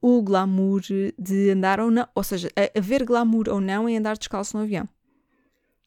o 0.00 0.20
glamour 0.20 0.82
de 1.16 1.50
andar 1.50 1.78
ou 1.78 1.88
não, 1.88 2.08
ou 2.12 2.24
seja, 2.24 2.50
haver 2.76 3.04
glamour 3.04 3.48
ou 3.48 3.60
não 3.60 3.88
em 3.88 3.96
andar 3.96 4.18
descalço 4.18 4.56
no 4.56 4.64
avião. 4.64 4.88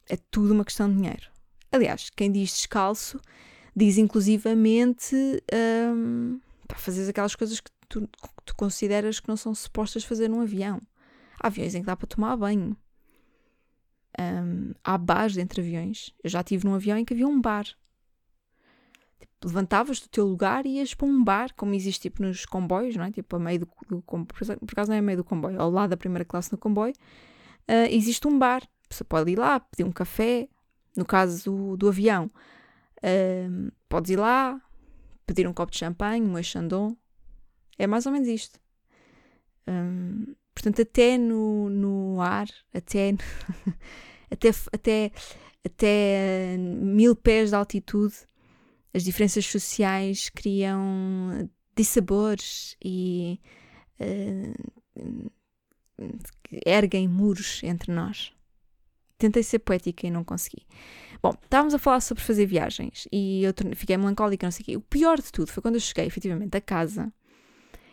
É 0.08 0.16
tudo 0.16 0.54
uma 0.54 0.64
questão 0.64 0.90
de 0.90 0.96
dinheiro. 0.96 1.35
Aliás, 1.76 2.10
quem 2.10 2.32
diz 2.32 2.52
descalço 2.52 3.20
diz 3.76 3.98
inclusivamente 3.98 5.14
um, 5.94 6.40
para 6.66 6.78
fazer 6.78 7.10
aquelas 7.10 7.36
coisas 7.36 7.60
que 7.60 7.70
tu, 7.90 8.08
que 8.08 8.30
tu 8.46 8.56
consideras 8.56 9.20
que 9.20 9.28
não 9.28 9.36
são 9.36 9.54
supostas 9.54 10.06
fazer 10.06 10.30
num 10.30 10.40
avião. 10.40 10.80
Há 11.38 11.48
aviões 11.48 11.76
em 11.76 11.82
que 11.82 11.86
dá 11.86 11.96
para 11.96 12.08
tomar 12.08 12.38
banho. 12.38 12.78
Um, 14.18 14.72
há 14.82 14.98
bares 14.98 15.36
entre 15.38 15.60
aviões. 15.60 16.14
Eu 16.24 16.30
já 16.30 16.40
estive 16.40 16.66
num 16.66 16.74
avião 16.74 16.98
em 16.98 17.04
que 17.04 17.14
havia 17.14 17.28
um 17.28 17.42
bar. 17.42 17.66
Tipo, 19.20 19.34
levantavas 19.44 20.00
do 20.00 20.08
teu 20.08 20.26
lugar 20.26 20.66
e 20.66 20.78
ias 20.78 20.94
para 20.94 21.08
um 21.08 21.22
bar, 21.22 21.54
como 21.58 21.74
existe 21.74 22.04
tipo 22.04 22.24
nos 22.24 22.46
comboios, 22.46 22.96
não 22.96 23.04
é? 23.04 23.12
Tipo, 23.12 23.36
a 23.36 23.40
meio 23.40 23.60
do, 23.60 23.70
do. 23.90 24.02
Por 24.02 24.72
acaso 24.72 24.90
não 24.90 24.96
é 24.96 25.00
a 25.00 25.02
meio 25.02 25.18
do 25.18 25.26
comboio, 25.26 25.60
ao 25.60 25.70
lado 25.70 25.90
da 25.90 25.98
primeira 25.98 26.24
classe 26.24 26.54
no 26.54 26.58
comboio. 26.58 26.94
Uh, 27.70 27.92
existe 27.92 28.26
um 28.30 28.40
bar. 28.40 28.64
Você 28.90 29.04
pode 29.04 29.30
ir 29.30 29.38
lá, 29.38 29.60
pedir 29.60 29.84
um 29.84 29.92
café. 29.92 30.48
No 30.96 31.06
caso 31.06 31.52
do, 31.52 31.78
do 31.78 31.88
avião, 31.90 32.32
uh, 32.98 33.72
podes 33.90 34.12
ir 34.12 34.18
lá, 34.18 34.62
pedir 35.26 35.48
um 35.48 35.54
copo 35.54 35.72
de 35.72 35.80
champanhe, 35.80 36.26
um 36.26 36.42
chandon. 36.42 36.96
É 37.78 37.88
mais 37.88 38.06
ou 38.06 38.12
menos 38.12 38.28
isto. 38.28 38.60
Um, 39.68 40.36
portanto, 40.54 40.82
até 40.82 41.18
no, 41.18 41.70
no 41.70 42.22
ar, 42.22 42.48
até, 42.74 43.14
até, 44.32 44.50
até, 44.72 45.12
até 45.66 46.58
mil 46.58 47.16
pés 47.16 47.50
de 47.50 47.56
altitude, 47.56 48.16
as 48.94 49.04
diferenças 49.04 49.46
sociais 49.46 50.30
criam 50.30 51.50
dissabores 51.76 52.78
e 52.84 53.42
uh, 54.00 55.32
erguem 56.66 57.08
muros 57.08 57.62
entre 57.64 57.92
nós. 57.92 58.35
Tentei 59.18 59.44
ser 59.44 59.60
poética 59.60 60.06
e 60.06 60.12
não 60.12 60.24
consegui. 60.24 60.66
Bom, 61.22 61.34
estávamos 61.44 61.74
a 61.74 61.80
falar 61.80 62.02
sobre 62.02 62.24
fazer 62.24 62.46
viagens 62.46 63.08
e 63.12 63.44
eu 63.44 63.54
fiquei 63.76 63.96
melancólica, 63.98 64.46
não 64.46 64.52
sei 64.52 64.62
o 64.62 64.66
quê. 64.66 64.78
O 64.78 64.82
pior 64.82 65.22
de 65.22 65.32
tudo 65.32 65.52
foi 65.52 65.62
quando 65.62 65.76
eu 65.76 65.82
cheguei, 65.82 66.06
efetivamente, 66.06 66.56
a 66.58 66.62
casa. 66.62 67.12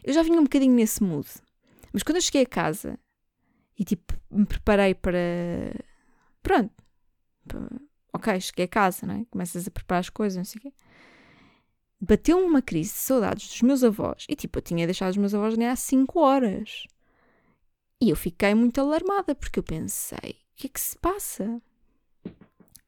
Eu 0.03 0.13
já 0.13 0.23
vinha 0.23 0.41
um 0.41 0.45
bocadinho 0.45 0.75
nesse 0.75 1.03
mood. 1.03 1.29
Mas 1.93 2.03
quando 2.03 2.17
eu 2.17 2.23
cheguei 2.23 2.43
a 2.43 2.47
casa 2.47 2.99
e, 3.79 3.85
tipo, 3.85 4.15
me 4.31 4.45
preparei 4.45 4.95
para... 4.95 5.21
Pronto. 6.43 6.73
Ok, 8.13 8.41
cheguei 8.41 8.65
a 8.65 8.69
casa, 8.69 9.07
não 9.07 9.15
é? 9.15 9.25
Começas 9.31 9.67
a 9.67 9.71
preparar 9.71 10.01
as 10.01 10.11
coisas, 10.11 10.37
não 10.37 10.45
sei 10.45 10.59
o 10.59 10.63
quê. 10.63 10.73
Bateu-me 12.01 12.45
uma 12.45 12.61
crise 12.61 12.91
de 12.91 12.99
saudades 12.99 13.49
dos 13.49 13.63
meus 13.63 13.85
avós. 13.85 14.27
E, 14.29 14.35
tipo, 14.35 14.59
eu 14.59 14.63
tinha 14.63 14.87
deixado 14.87 15.11
os 15.11 15.17
meus 15.17 15.33
avós 15.33 15.57
nem 15.57 15.69
há 15.69 15.77
5 15.77 16.19
horas. 16.19 16.87
E 18.01 18.11
eu 18.11 18.17
fiquei 18.17 18.55
muito 18.55 18.81
alarmada, 18.81 19.37
porque 19.37 19.61
eu 19.61 19.63
pensei, 19.63 20.42
o 20.53 20.57
que 20.57 20.67
é 20.67 20.71
que 20.71 20.81
se 20.81 20.97
passa? 20.99 21.61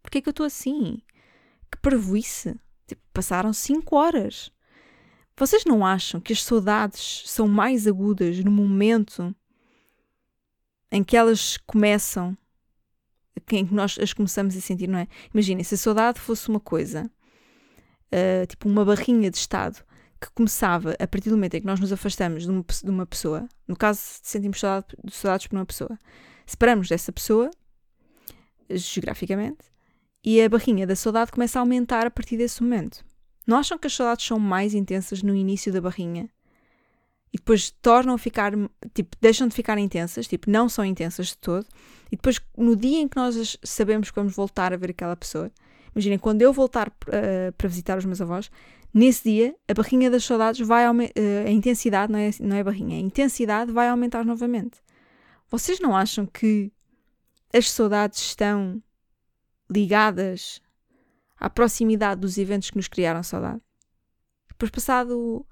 Porquê 0.02 0.18
é 0.18 0.21
que 0.21 0.28
eu 0.28 0.33
estou 0.33 0.47
assim? 0.47 1.02
Que 1.71 1.78
parvoíce. 1.78 2.59
Tipo, 2.87 3.02
passaram 3.12 3.52
5 3.52 3.97
horas. 3.97 4.52
Vocês 5.37 5.64
não 5.64 5.85
acham 5.85 6.21
que 6.21 6.33
as 6.33 6.44
saudades 6.44 7.25
são 7.26 7.49
mais 7.49 7.87
agudas 7.87 8.38
no 8.38 8.50
momento 8.50 9.35
em 10.92 11.02
que 11.02 11.16
elas 11.16 11.56
começam, 11.66 12.38
em 13.50 13.66
que 13.66 13.75
nós 13.75 13.99
as 13.99 14.12
começamos 14.12 14.56
a 14.56 14.61
sentir, 14.61 14.87
não 14.87 14.99
é? 15.00 15.09
Imaginem, 15.33 15.64
se 15.64 15.75
a 15.75 15.78
saudade 15.78 16.21
fosse 16.21 16.49
uma 16.49 16.61
coisa, 16.61 17.11
uh, 18.12 18.47
tipo 18.47 18.68
uma 18.68 18.85
barrinha 18.85 19.28
de 19.28 19.37
estado, 19.37 19.85
que 20.21 20.30
começava 20.30 20.94
a 21.00 21.06
partir 21.09 21.30
do 21.30 21.37
momento 21.37 21.54
em 21.54 21.61
que 21.61 21.66
nós 21.66 21.80
nos 21.80 21.92
afastamos 21.92 22.44
de 22.44 22.50
uma, 22.50 22.64
de 22.85 22.90
uma 22.90 23.04
pessoa, 23.04 23.49
no 23.66 23.75
caso 23.75 24.00
sentimos 24.23 24.61
saudade, 24.61 24.97
saudades 25.11 25.49
por 25.49 25.56
uma 25.56 25.66
pessoa, 25.66 25.99
separamos 26.47 26.89
dessa 26.89 27.13
pessoa, 27.13 27.51
geograficamente, 28.71 29.65
e 30.25 30.41
a 30.41 30.49
barrinha 30.49 30.87
da 30.87 30.97
saudade 30.97 31.33
começa 31.33 31.59
a 31.59 31.61
aumentar 31.61 32.07
a 32.07 32.11
partir 32.11 32.37
desse 32.37 32.63
momento. 32.63 33.05
Não 33.47 33.59
acham 33.59 33.79
que 33.79 33.87
as 33.87 33.95
saudades 33.95 34.27
são 34.27 34.39
mais 34.39 34.75
intensas 34.75 35.23
no 35.23 35.35
início 35.35 35.73
da 35.73 35.81
barrinha? 35.81 36.31
E 37.33 37.37
depois 37.37 37.71
tornam 37.83 38.15
a 38.15 38.19
ficar, 38.19 38.53
tipo, 38.95 39.17
deixam 39.21 39.49
de 39.49 39.55
ficar 39.55 39.77
intensas, 39.77 40.27
tipo, 40.27 40.49
não 40.49 40.69
são 40.69 40.85
intensas 40.85 41.29
de 41.29 41.39
todo. 41.39 41.67
E 42.11 42.17
depois, 42.17 42.41
no 42.57 42.77
dia 42.77 43.01
em 43.01 43.09
que 43.09 43.17
nós 43.17 43.59
sabemos 43.63 44.11
que 44.11 44.17
vamos 44.17 44.35
voltar 44.35 44.73
a 44.73 44.77
ver 44.77 44.91
aquela 44.91 45.17
pessoa, 45.17 45.51
imaginem, 45.95 46.19
quando 46.19 46.43
eu 46.43 46.53
voltar 46.53 46.89
uh, 46.89 47.53
para 47.59 47.69
visitar 47.69 47.99
os 47.99 48.05
meus 48.05 48.21
avós, 48.21 48.51
Nesse 48.95 49.29
dia, 49.29 49.57
a 49.67 49.75
barrinha 49.75 50.09
das 50.09 50.23
saudades 50.23 50.65
vai 50.65 50.85
aumentar, 50.85 51.21
uh, 51.21 51.49
a 51.49 51.51
intensidade, 51.51 52.13
não 52.13 52.19
é, 52.19 52.31
não 52.39 52.57
é 52.57 52.63
barrinha, 52.63 52.97
a 52.97 53.01
intensidade 53.01 53.73
vai 53.73 53.89
aumentar 53.89 54.25
novamente. 54.25 54.79
Vocês 55.51 55.81
não 55.81 55.97
acham 55.97 56.27
que 56.27 56.73
as 57.53 57.71
saudades 57.71 58.21
estão 58.21 58.83
ligadas 59.71 60.61
à 61.37 61.49
proximidade 61.49 62.21
dos 62.21 62.39
eventos 62.39 62.71
que 62.71 62.77
nos 62.77 62.89
criaram 62.89 63.23
saudade? 63.23 63.61
Depois, 64.49 64.71
passado, 64.71 65.47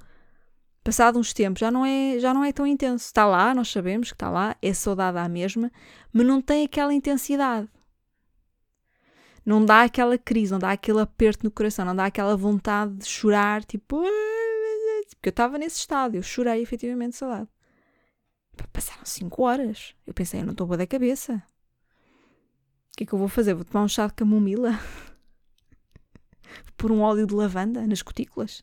passado 0.82 1.18
uns 1.18 1.32
tempos, 1.32 1.60
já 1.60 1.70
não, 1.70 1.84
é, 1.84 2.18
já 2.18 2.32
não 2.32 2.44
é 2.44 2.52
tão 2.52 2.66
intenso. 2.66 3.06
Está 3.06 3.26
lá, 3.26 3.54
nós 3.54 3.70
sabemos 3.70 4.08
que 4.08 4.14
está 4.14 4.30
lá, 4.30 4.56
é 4.60 4.72
saudade 4.72 5.18
à 5.18 5.28
mesma, 5.28 5.70
mas 6.12 6.26
não 6.26 6.40
tem 6.40 6.64
aquela 6.64 6.92
intensidade 6.92 7.68
não 9.44 9.64
dá 9.64 9.82
aquela 9.82 10.16
crise, 10.16 10.52
não 10.52 10.58
dá 10.58 10.70
aquele 10.72 11.00
aperto 11.00 11.44
no 11.44 11.50
coração, 11.50 11.84
não 11.84 11.96
dá 11.96 12.06
aquela 12.06 12.36
vontade 12.36 12.94
de 12.94 13.06
chorar, 13.06 13.64
tipo. 13.64 14.00
Porque 15.10 15.28
eu 15.28 15.30
estava 15.30 15.58
nesse 15.58 15.78
estado, 15.78 16.16
eu 16.16 16.22
chorei 16.22 16.62
efetivamente 16.62 17.10
de 17.10 17.16
saudade. 17.16 17.48
Passaram 18.72 19.04
5 19.04 19.42
horas. 19.42 19.94
Eu 20.06 20.14
pensei, 20.14 20.40
eu 20.40 20.44
não 20.44 20.52
estou 20.52 20.66
boa 20.66 20.76
da 20.76 20.86
cabeça. 20.86 21.42
O 22.92 22.96
que 22.96 23.04
é 23.04 23.06
que 23.06 23.12
eu 23.12 23.18
vou 23.18 23.28
fazer? 23.28 23.54
Vou 23.54 23.64
tomar 23.64 23.84
um 23.84 23.88
chá 23.88 24.06
de 24.06 24.14
camomila? 24.14 24.78
Pôr 26.76 26.92
um 26.92 27.00
óleo 27.00 27.26
de 27.26 27.34
lavanda 27.34 27.86
nas 27.86 28.02
cutículas? 28.02 28.62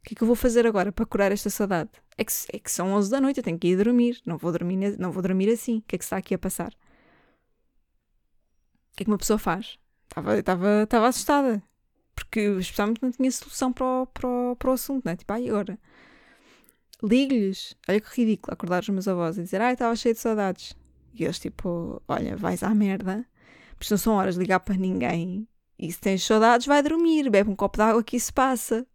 O 0.00 0.02
que 0.04 0.14
é 0.14 0.16
que 0.16 0.22
eu 0.22 0.26
vou 0.26 0.36
fazer 0.36 0.66
agora 0.66 0.90
para 0.92 1.06
curar 1.06 1.30
esta 1.32 1.50
saudade? 1.50 1.90
É 2.16 2.24
que, 2.24 2.32
é 2.52 2.58
que 2.58 2.70
são 2.70 2.92
11 2.92 3.10
da 3.10 3.20
noite, 3.20 3.38
eu 3.38 3.44
tenho 3.44 3.58
que 3.58 3.68
ir 3.68 3.76
dormir. 3.76 4.20
Não 4.24 4.38
vou 4.38 4.52
dormir, 4.52 4.98
não 4.98 5.12
vou 5.12 5.22
dormir 5.22 5.50
assim. 5.50 5.78
O 5.78 5.82
que 5.82 5.96
é 5.96 5.98
que 5.98 6.04
está 6.04 6.16
aqui 6.16 6.34
a 6.34 6.38
passar? 6.38 6.72
O 8.92 8.96
que 8.96 9.02
é 9.02 9.04
que 9.04 9.10
uma 9.10 9.18
pessoa 9.18 9.38
faz? 9.38 9.78
Estava, 10.08 10.38
estava, 10.38 10.82
estava 10.82 11.08
assustada. 11.08 11.62
Porque 12.14 12.40
especialmente 12.40 13.02
não 13.02 13.10
tinha 13.10 13.30
solução 13.30 13.72
para 13.72 13.84
o, 13.84 14.06
para 14.06 14.28
o, 14.28 14.56
para 14.56 14.70
o 14.70 14.72
assunto, 14.72 15.04
né? 15.04 15.16
Tipo, 15.16 15.32
ai, 15.32 15.48
agora. 15.48 15.78
Ligo-lhes. 17.02 17.76
Olha 17.88 18.00
que 18.00 18.20
ridículo 18.20 18.52
acordar 18.52 18.82
os 18.82 18.88
meus 18.88 19.08
avós 19.08 19.38
e 19.38 19.42
dizer, 19.42 19.60
ai, 19.60 19.72
estava 19.72 19.96
cheio 19.96 20.14
de 20.14 20.20
saudades. 20.20 20.76
E 21.14 21.24
eles, 21.24 21.38
tipo, 21.38 22.02
olha, 22.06 22.36
vais 22.36 22.62
à 22.62 22.74
merda. 22.74 23.26
Porque 23.76 23.92
não 23.92 23.98
são 23.98 24.14
horas 24.14 24.34
de 24.34 24.40
ligar 24.40 24.60
para 24.60 24.76
ninguém. 24.76 25.48
E 25.78 25.90
se 25.90 25.98
tens 25.98 26.24
saudades, 26.24 26.66
vai 26.66 26.82
dormir. 26.82 27.30
Bebe 27.30 27.50
um 27.50 27.56
copo 27.56 27.78
de 27.78 27.82
água 27.82 28.02
que 28.02 28.16
isso 28.16 28.32
passa. 28.32 28.86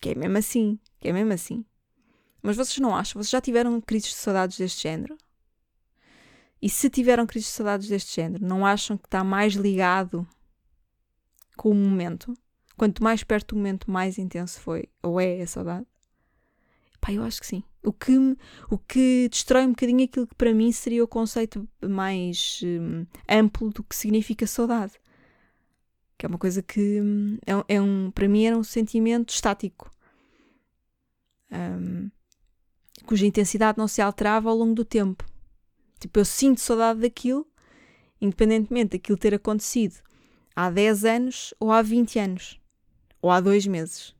Que 0.00 0.10
é 0.10 0.14
mesmo 0.14 0.38
assim. 0.38 0.78
Que 1.00 1.08
é 1.08 1.12
mesmo 1.12 1.32
assim. 1.32 1.64
Mas 2.42 2.56
vocês 2.56 2.78
não 2.78 2.94
acham? 2.94 3.20
Vocês 3.20 3.30
já 3.30 3.40
tiveram 3.40 3.80
crises 3.80 4.10
de 4.10 4.16
saudades 4.16 4.56
deste 4.56 4.82
género? 4.82 5.18
E 6.62 6.68
se 6.68 6.88
tiveram 6.90 7.26
crises 7.26 7.48
de 7.48 7.56
saudades 7.56 7.88
deste 7.88 8.14
género, 8.14 8.44
não 8.44 8.66
acham 8.66 8.96
que 8.96 9.06
está 9.06 9.24
mais 9.24 9.54
ligado 9.54 10.26
com 11.56 11.70
o 11.70 11.74
momento? 11.74 12.34
Quanto 12.76 13.02
mais 13.02 13.24
perto 13.24 13.54
do 13.54 13.58
momento, 13.58 13.90
mais 13.90 14.18
intenso 14.18 14.60
foi 14.60 14.88
ou 15.02 15.20
é 15.20 15.40
a 15.40 15.46
saudade? 15.46 15.86
Pá, 17.00 17.12
eu 17.12 17.22
acho 17.22 17.40
que 17.40 17.46
sim. 17.46 17.62
O 17.82 17.92
que, 17.92 18.12
o 18.70 18.76
que 18.76 19.28
destrói 19.30 19.64
um 19.64 19.70
bocadinho 19.70 20.04
aquilo 20.04 20.26
que 20.26 20.34
para 20.34 20.52
mim 20.52 20.70
seria 20.70 21.02
o 21.02 21.08
conceito 21.08 21.66
mais 21.82 22.60
hum, 22.62 23.06
amplo 23.28 23.70
do 23.70 23.82
que 23.82 23.96
significa 23.96 24.46
saudade. 24.46 24.92
Que 26.18 26.26
é 26.26 26.28
uma 26.28 26.38
coisa 26.38 26.62
que 26.62 27.00
hum, 27.00 27.38
é, 27.46 27.76
é, 27.76 27.80
um, 27.80 28.10
para 28.10 28.28
mim 28.28 28.44
era 28.44 28.56
um 28.56 28.62
sentimento 28.62 29.30
estático. 29.30 29.90
Um, 31.50 32.10
cuja 33.06 33.26
intensidade 33.26 33.78
não 33.78 33.88
se 33.88 34.02
alterava 34.02 34.50
ao 34.50 34.56
longo 34.56 34.74
do 34.74 34.84
tempo. 34.84 35.24
Tipo, 35.98 36.20
eu 36.20 36.24
sinto 36.24 36.60
saudade 36.60 37.00
daquilo, 37.00 37.46
independentemente 38.20 38.96
daquilo 38.96 39.18
ter 39.18 39.34
acontecido 39.34 40.00
há 40.54 40.70
10 40.70 41.04
anos 41.04 41.54
ou 41.58 41.72
há 41.72 41.80
20 41.80 42.18
anos 42.18 42.60
ou 43.22 43.30
há 43.30 43.40
2 43.40 43.66
meses. 43.66 44.14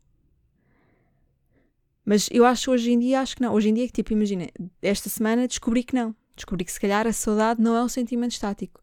Mas 2.11 2.29
eu 2.33 2.45
acho 2.45 2.73
hoje 2.73 2.91
em 2.91 2.99
dia, 2.99 3.21
acho 3.21 3.37
que 3.37 3.41
não. 3.41 3.55
Hoje 3.55 3.69
em 3.69 3.75
dia, 3.75 3.87
tipo, 3.87 4.13
imagina, 4.13 4.49
esta 4.83 5.09
semana 5.09 5.47
descobri 5.47 5.85
que 5.85 5.95
não. 5.95 6.13
Descobri 6.35 6.65
que 6.65 6.73
se 6.73 6.81
calhar 6.81 7.07
a 7.07 7.13
saudade 7.13 7.63
não 7.63 7.77
é 7.77 7.85
um 7.85 7.89
sentimento 7.89 8.33
estático. 8.33 8.81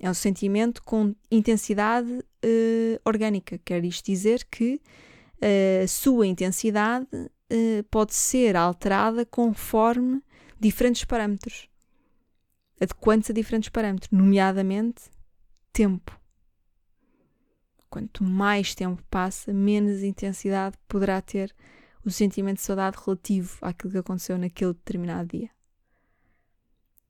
É 0.00 0.10
um 0.10 0.14
sentimento 0.14 0.82
com 0.82 1.14
intensidade 1.30 2.10
uh, 2.10 3.00
orgânica. 3.04 3.60
Quer 3.64 3.84
isto 3.84 4.04
dizer 4.04 4.44
que 4.50 4.80
eh, 5.40 5.82
a 5.84 5.86
sua 5.86 6.26
intensidade 6.26 7.06
uh, 7.14 7.84
pode 7.92 8.12
ser 8.12 8.56
alterada 8.56 9.24
conforme 9.24 10.20
diferentes 10.58 11.04
parâmetros 11.04 11.68
adequando-se 12.80 13.30
a 13.30 13.34
diferentes 13.36 13.68
parâmetros, 13.68 14.10
nomeadamente 14.10 15.04
tempo. 15.72 16.20
Quanto 17.88 18.24
mais 18.24 18.74
tempo 18.74 19.00
passa, 19.08 19.52
menos 19.52 20.02
intensidade 20.02 20.76
poderá 20.88 21.20
ter 21.20 21.54
o 22.04 22.10
sentimento 22.10 22.56
de 22.56 22.62
saudade 22.62 22.96
relativo 23.04 23.56
àquilo 23.62 23.92
que 23.92 23.98
aconteceu 23.98 24.38
naquele 24.38 24.74
determinado 24.74 25.28
dia. 25.28 25.50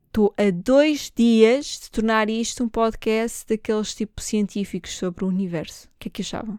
Estou 0.07 0.33
a 0.39 0.51
dois 0.51 1.11
dias 1.15 1.81
de 1.81 1.91
tornar 1.91 2.31
isto 2.31 2.63
um 2.63 2.69
podcast 2.69 3.45
daqueles 3.49 3.95
tipo 3.95 4.23
científicos 4.23 4.97
sobre 4.97 5.25
o 5.25 5.29
universo. 5.29 5.89
O 5.89 5.91
que 5.99 6.09
é 6.09 6.11
que 6.11 6.23
achavam? 6.23 6.59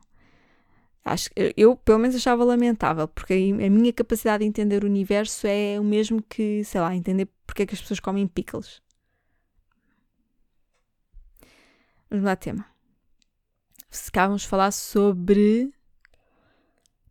Acho, 1.05 1.29
eu, 1.55 1.77
pelo 1.77 1.99
menos, 1.99 2.15
achava 2.15 2.43
lamentável, 2.43 3.07
porque 3.07 3.33
a, 3.33 3.69
minha 3.69 3.93
capacidade 3.93 4.43
de 4.43 4.49
entender 4.49 4.83
o 4.83 4.87
universo 4.87 5.45
é 5.45 5.79
o 5.79 5.83
mesmo 5.83 6.21
que, 6.21 6.63
sei 6.63 6.81
lá, 6.81 6.95
entender 6.95 7.29
porque 7.45 7.61
é 7.61 7.65
que 7.65 7.75
as 7.75 7.81
pessoas 7.81 7.99
comem 7.99 8.27
pickles. 8.27 8.81
Vamos 12.09 12.25
lá, 12.25 12.35
tema. 12.35 12.65
Se 13.89 14.11
cá 14.11 14.27
vamos 14.27 14.43
falar 14.43 14.71
sobre. 14.71 15.71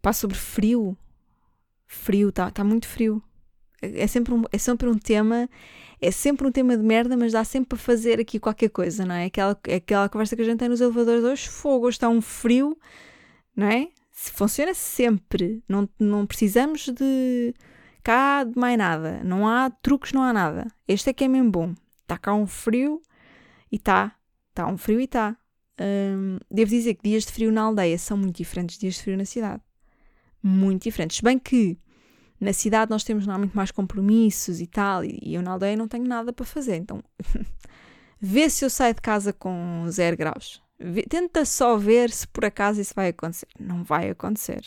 Pá, 0.03 0.13
sobre 0.13 0.37
frio. 0.37 0.99
Frio, 1.95 2.29
está 2.29 2.51
tá 2.51 2.65
muito 2.65 2.87
frio. 2.87 3.23
É, 3.81 4.03
é 4.03 4.07
sempre, 4.07 4.35
um, 4.35 4.45
é 4.51 4.59
sempre 4.59 4.89
um 4.89 4.99
tema. 4.99 5.49
É 6.01 6.11
sempre 6.11 6.47
um 6.47 6.53
tema 6.53 6.77
de 6.77 6.83
merda, 6.83 7.17
mas 7.17 7.33
dá 7.33 7.45
sempre 7.45 7.71
para 7.71 7.79
fazer 7.79 8.21
aqui 8.21 8.39
qualquer 8.39 8.69
coisa, 8.69 9.07
não 9.07 9.15
é? 9.15 9.27
Aquela, 9.27 9.59
aquela 9.75 10.09
conversa 10.09 10.37
que 10.37 10.43
a 10.43 10.45
gente 10.45 10.59
tem 10.59 10.69
nos 10.69 10.81
elevadores 10.81 11.25
hoje. 11.25 11.49
Fogo, 11.49 11.87
hoje 11.87 11.97
está 11.97 12.09
um 12.09 12.21
frio, 12.21 12.77
não 13.57 13.67
é? 13.67 13.89
Funciona 14.11 14.75
sempre. 14.75 15.63
Não, 15.69 15.89
não 15.99 16.27
precisamos 16.27 16.89
de 16.89 17.55
cá 18.03 18.45
de 18.45 18.59
mais 18.59 18.77
nada. 18.77 19.23
Não 19.25 19.49
há 19.49 19.71
truques, 19.71 20.13
não 20.13 20.23
há 20.23 20.33
nada. 20.33 20.67
Este 20.87 21.11
é 21.11 21.13
que 21.13 21.25
é 21.25 21.29
mesmo 21.29 21.51
bom. 21.51 21.75
Está 22.03 22.19
cá 22.19 22.35
um 22.35 22.47
frio 22.47 23.01
e 23.73 23.77
está. 23.77 24.15
Está 24.51 24.67
um 24.67 24.77
frio 24.77 25.01
e 25.01 25.05
está. 25.05 25.37
Hum, 25.81 26.39
devo 26.51 26.71
dizer 26.71 26.95
que 26.95 27.09
dias 27.09 27.25
de 27.25 27.33
frio 27.33 27.51
na 27.51 27.63
aldeia 27.63 27.99
são 27.99 28.17
muito 28.17 28.37
diferentes 28.37 28.77
de 28.77 28.83
dias 28.83 28.95
de 28.95 29.03
frio 29.03 29.17
na 29.17 29.25
cidade. 29.25 29.63
Muito 30.43 30.83
diferentes. 30.85 31.17
Se 31.17 31.23
bem 31.25 31.39
que 31.39 31.79
na 32.41 32.53
cidade 32.53 32.91
nós 32.91 33.05
temos 33.05 33.27
normalmente 33.27 33.57
mais 33.57 33.71
compromissos 33.71 34.61
e 34.61 34.67
tal, 34.67 35.05
e 35.05 35.35
eu 35.35 35.43
na 35.43 35.53
aldeia 35.53 35.77
não 35.77 35.89
tenho 35.89 36.07
nada 36.07 36.33
para 36.33 36.45
fazer. 36.45 36.77
Então, 36.77 37.03
vê 38.21 38.51
se 38.51 38.65
eu 38.65 38.71
saio 38.71 38.95
de 38.95 39.01
casa 39.01 39.33
com 39.33 39.87
zero 39.91 40.17
graus. 40.17 40.63
Vê, 40.79 41.03
tenta 41.03 41.45
só 41.45 41.77
ver 41.77 42.11
se 42.11 42.27
por 42.27 42.45
acaso 42.45 42.81
isso 42.81 42.93
vai 42.95 43.09
acontecer. 43.09 43.49
Não 43.59 43.85
vai 43.85 44.11
acontecer. 44.11 44.65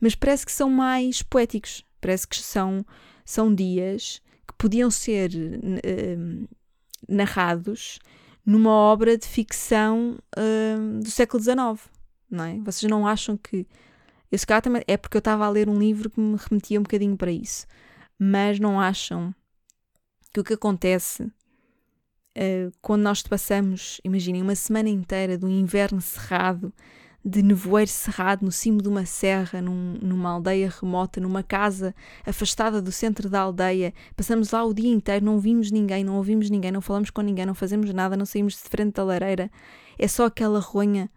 Mas 0.00 0.14
parece 0.14 0.46
que 0.46 0.52
são 0.52 0.70
mais 0.70 1.22
poéticos. 1.22 1.84
Parece 2.00 2.28
que 2.28 2.36
são, 2.36 2.84
são 3.24 3.52
dias 3.52 4.22
que 4.46 4.54
podiam 4.56 4.90
ser 4.90 5.30
uh, 5.32 6.48
narrados 7.08 7.98
numa 8.44 8.70
obra 8.70 9.18
de 9.18 9.26
ficção 9.26 10.16
uh, 10.36 11.02
do 11.02 11.10
século 11.10 11.42
XIX, 11.42 11.90
não 12.30 12.44
é? 12.44 12.58
Vocês 12.60 12.88
não 12.90 13.06
acham 13.06 13.36
que... 13.36 13.66
Esse 14.30 14.46
cá 14.46 14.60
também 14.60 14.82
é 14.86 14.96
porque 14.96 15.16
eu 15.16 15.20
estava 15.20 15.44
a 15.46 15.50
ler 15.50 15.68
um 15.68 15.78
livro 15.78 16.10
que 16.10 16.20
me 16.20 16.36
remetia 16.36 16.78
um 16.78 16.82
bocadinho 16.82 17.16
para 17.16 17.30
isso. 17.30 17.66
Mas 18.18 18.58
não 18.58 18.80
acham 18.80 19.34
que 20.32 20.40
o 20.40 20.44
que 20.44 20.54
acontece 20.54 21.22
uh, 21.22 22.72
quando 22.80 23.02
nós 23.02 23.22
passamos, 23.22 24.00
imaginem, 24.04 24.42
uma 24.42 24.54
semana 24.54 24.88
inteira 24.88 25.38
do 25.38 25.48
inverno 25.48 26.00
cerrado 26.00 26.72
de 27.24 27.42
nevoeiro 27.42 27.90
cerrado 27.90 28.44
no 28.44 28.52
cimo 28.52 28.80
de 28.80 28.88
uma 28.88 29.04
serra, 29.04 29.60
num, 29.60 29.98
numa 30.00 30.30
aldeia 30.30 30.72
remota, 30.80 31.20
numa 31.20 31.42
casa 31.42 31.94
afastada 32.24 32.80
do 32.80 32.92
centro 32.92 33.28
da 33.28 33.40
aldeia. 33.40 33.92
Passamos 34.16 34.50
lá 34.50 34.64
o 34.64 34.72
dia 34.72 34.90
inteiro, 34.90 35.24
não 35.24 35.38
vimos 35.38 35.70
ninguém, 35.70 36.04
não 36.04 36.16
ouvimos 36.16 36.48
ninguém, 36.48 36.72
não 36.72 36.80
falamos 36.80 37.10
com 37.10 37.20
ninguém, 37.20 37.44
não 37.44 37.54
fazemos 37.54 37.92
nada, 37.92 38.16
não 38.16 38.24
saímos 38.24 38.54
de 38.54 38.60
frente 38.60 38.94
da 38.94 39.04
lareira. 39.04 39.50
É 39.98 40.08
só 40.08 40.26
aquela 40.26 40.60
ronha, 40.60 41.10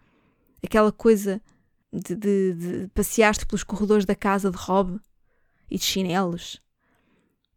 aquela 0.64 0.92
coisa 0.92 1.42
de, 1.92 2.16
de, 2.16 2.54
de 2.54 2.88
passear-te 2.90 3.46
pelos 3.46 3.64
corredores 3.64 4.06
da 4.06 4.16
casa 4.16 4.50
de 4.50 4.58
Rob 4.58 5.00
e 5.70 5.78
de 5.78 5.84
chinelos. 5.84 6.62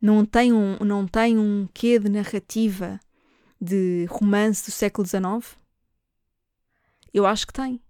Não 0.01 0.25
tem 0.25 0.53
um, 0.53 0.77
não 0.85 1.07
tem 1.07 1.39
um 1.39 1.69
quê 1.73 1.99
de 1.99 2.09
narrativa 2.09 3.01
de 3.61 4.07
romance 4.11 4.65
do 4.67 4.73
século 4.73 5.07
XIX? 5.07 5.57
Eu 7.13 7.27
acho 7.27 7.47
que 7.47 7.53
tem 7.53 7.81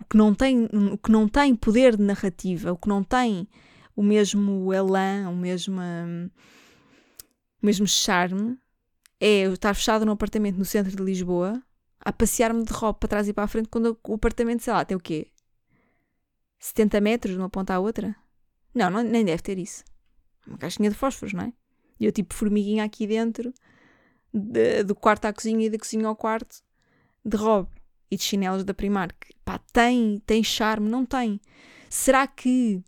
o 0.00 0.04
que 0.04 0.16
não 0.16 0.34
tem, 0.34 0.68
o 0.92 0.98
que 0.98 1.10
não 1.10 1.28
tem 1.28 1.54
poder 1.54 1.96
de 1.96 2.02
narrativa, 2.02 2.72
o 2.72 2.76
que 2.76 2.88
não 2.88 3.02
tem 3.02 3.48
o 3.94 4.02
mesmo 4.02 4.72
elan, 4.72 5.28
o 5.30 5.34
mesmo, 5.34 5.80
o 7.62 7.66
mesmo 7.66 7.86
charme, 7.86 8.58
é 9.18 9.46
eu 9.46 9.54
estar 9.54 9.74
fechado 9.74 10.04
num 10.04 10.12
apartamento 10.12 10.58
no 10.58 10.64
centro 10.64 10.94
de 10.94 11.02
Lisboa, 11.02 11.62
a 12.00 12.12
passear-me 12.12 12.62
de 12.62 12.72
roupa 12.72 13.00
para 13.00 13.08
trás 13.08 13.28
e 13.28 13.32
para 13.32 13.44
a 13.44 13.48
frente, 13.48 13.68
quando 13.68 13.98
o 14.06 14.14
apartamento, 14.14 14.62
sei 14.62 14.72
lá, 14.72 14.84
tem 14.84 14.96
o 14.96 15.00
quê? 15.00 15.28
70 16.58 17.00
metros 17.00 17.34
de 17.34 17.40
uma 17.40 17.50
ponta 17.50 17.74
à 17.74 17.78
outra? 17.78 18.14
Não, 18.74 18.90
não 18.90 19.02
nem 19.02 19.24
deve 19.24 19.42
ter 19.42 19.58
isso. 19.58 19.84
Uma 20.46 20.58
caixinha 20.58 20.90
de 20.90 20.96
fósforos, 20.96 21.32
não 21.32 21.44
é? 21.44 21.52
E 21.98 22.04
eu 22.04 22.12
tipo 22.12 22.34
formiguinha 22.34 22.84
aqui 22.84 23.06
dentro, 23.06 23.52
de, 24.32 24.82
do 24.82 24.94
quarto 24.94 25.24
à 25.24 25.32
cozinha 25.32 25.66
e 25.66 25.70
da 25.70 25.78
cozinha 25.78 26.06
ao 26.06 26.14
quarto, 26.14 26.62
de 27.24 27.36
robe 27.36 27.70
e 28.10 28.16
de 28.16 28.22
chinelos 28.22 28.64
da 28.64 28.74
Primark. 28.74 29.16
Pá, 29.44 29.58
tem, 29.72 30.22
tem 30.26 30.42
charme? 30.44 30.88
Não 30.88 31.04
tem. 31.04 31.40
Será 31.88 32.26
que 32.26 32.82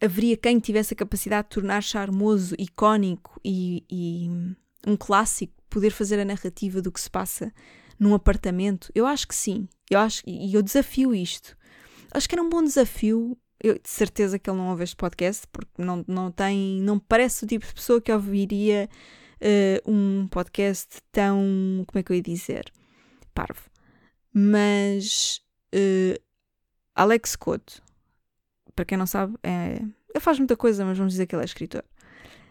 haveria 0.00 0.36
quem 0.36 0.58
tivesse 0.58 0.94
a 0.94 0.96
capacidade 0.96 1.48
de 1.48 1.54
tornar 1.54 1.82
charmoso, 1.82 2.54
icónico 2.58 3.40
e, 3.44 3.84
e 3.90 4.28
um 4.86 4.96
clássico, 4.96 5.54
poder 5.68 5.90
fazer 5.90 6.18
a 6.18 6.24
narrativa 6.24 6.80
do 6.80 6.92
que 6.92 7.00
se 7.00 7.10
passa 7.10 7.52
num 7.98 8.14
apartamento? 8.14 8.90
Eu 8.94 9.06
acho 9.06 9.26
que 9.26 9.34
sim. 9.34 9.68
Eu 9.90 9.98
acho, 9.98 10.22
e 10.26 10.54
eu 10.54 10.62
desafio 10.62 11.14
isto. 11.14 11.56
Acho 12.12 12.28
que 12.28 12.34
era 12.34 12.42
um 12.42 12.48
bom 12.48 12.62
desafio. 12.62 13.36
Eu, 13.62 13.74
de 13.74 13.88
certeza 13.88 14.38
que 14.38 14.48
ele 14.48 14.56
não 14.56 14.68
ouve 14.68 14.84
este 14.84 14.96
podcast, 14.96 15.46
porque 15.50 15.82
não, 15.82 16.04
não 16.06 16.30
tem. 16.30 16.80
Não 16.80 16.98
parece 16.98 17.44
o 17.44 17.46
tipo 17.46 17.66
de 17.66 17.74
pessoa 17.74 18.00
que 18.00 18.12
ouviria 18.12 18.88
uh, 19.40 19.90
um 19.90 20.28
podcast 20.28 21.00
tão. 21.10 21.84
Como 21.86 21.98
é 21.98 22.02
que 22.02 22.12
eu 22.12 22.16
ia 22.16 22.22
dizer? 22.22 22.72
Parvo. 23.34 23.68
Mas 24.32 25.40
uh, 25.74 26.20
Alex 26.94 27.34
Couto, 27.36 27.82
para 28.74 28.84
quem 28.84 28.98
não 28.98 29.06
sabe, 29.06 29.36
é, 29.42 29.80
ele 30.14 30.20
faz 30.20 30.38
muita 30.38 30.56
coisa, 30.56 30.84
mas 30.84 30.96
vamos 30.96 31.12
dizer 31.14 31.26
que 31.26 31.34
ele 31.34 31.42
é 31.42 31.44
escritor. 31.44 31.84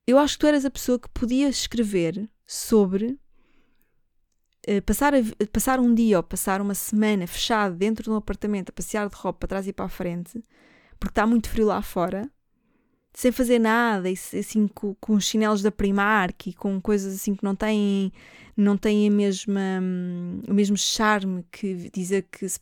Eu 0.06 0.18
acho 0.18 0.36
que 0.36 0.40
tu 0.40 0.48
eras 0.48 0.66
a 0.66 0.72
pessoa 0.72 1.00
que 1.00 1.10
podia 1.10 1.50
escrever 1.50 2.30
sobre 2.46 3.20
passar, 4.86 5.14
a, 5.16 5.20
passar 5.52 5.80
um 5.80 5.94
dia 5.94 6.18
ou 6.18 6.24
passar 6.24 6.62
uma 6.62 6.74
semana 6.74 7.26
fechado 7.28 7.76
dentro 7.76 8.04
de 8.04 8.10
um 8.10 8.16
apartamento 8.16 8.70
a 8.70 8.74
passear 8.74 9.08
de 9.10 9.16
roupa 9.16 9.40
para 9.40 9.48
trás 9.48 9.68
e 9.68 9.74
para 9.74 9.86
a 9.86 9.90
frente, 9.90 10.44
porque 11.00 11.12
está 11.12 11.26
muito 11.26 11.50
frio 11.50 11.68
lá 11.68 11.82
fora, 11.82 12.30
sem 13.18 13.32
fazer 13.32 13.58
nada, 13.58 14.08
e 14.12 14.14
assim 14.14 14.68
com, 14.68 14.94
com 15.02 15.14
os 15.14 15.26
chinelos 15.26 15.64
da 15.64 15.72
Primark 15.72 16.52
e 16.52 16.54
com 16.54 16.80
coisas 16.80 17.16
assim 17.16 17.34
que 17.34 17.44
não 17.44 17.56
têm 17.56 18.14
não 18.56 18.78
tem 18.78 19.08
a 19.08 19.12
mesma, 19.12 19.82
o 20.48 20.54
mesmo 20.54 20.78
charme 20.78 21.44
que 21.52 21.90
dizer 21.92 22.28
que, 22.32 22.48
se, 22.48 22.60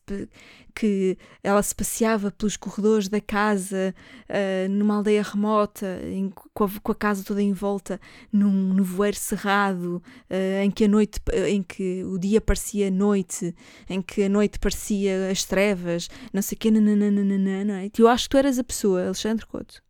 que 0.74 1.18
ela 1.44 1.62
se 1.62 1.76
passeava 1.76 2.32
pelos 2.32 2.56
corredores 2.56 3.10
da 3.10 3.20
casa 3.20 3.94
uh, 4.30 4.70
numa 4.70 4.96
aldeia 4.96 5.24
remota, 5.24 6.00
em, 6.04 6.30
com, 6.54 6.64
a, 6.64 6.70
com, 6.84 6.92
a, 6.92 6.96
casa 6.96 7.24
toda 7.24 7.42
em 7.42 7.54
volta, 7.54 8.00
num 8.32 8.74
nevoeiro 8.74 9.18
cerrado, 9.18 10.02
uh, 10.30 10.64
em 10.64 10.72
que 10.72 10.86
a 10.86 10.88
noite, 10.88 11.20
em 11.48 11.64
que 11.64 12.04
o 12.06 12.18
dia 12.18 12.40
parecia 12.40 12.90
noite, 12.90 13.54
em 13.90 14.02
que 14.02 14.24
a 14.24 14.30
noite 14.30 14.58
parecia 14.58 15.30
as 15.30 15.44
trevas, 15.44 16.10
não 16.34 16.42
sei 16.42 16.56
o 16.56 16.60
quê, 16.60 16.72
nananana, 16.72 17.64
não 17.64 17.74
é? 17.76 17.90
Eu 17.98 18.08
acho 18.08 18.24
que 18.24 18.30
tu 18.30 18.38
eras 18.38 18.58
a 18.58 18.64
pessoa, 18.64 19.06
Alexandre 19.06 19.46
Couto. 19.46 19.85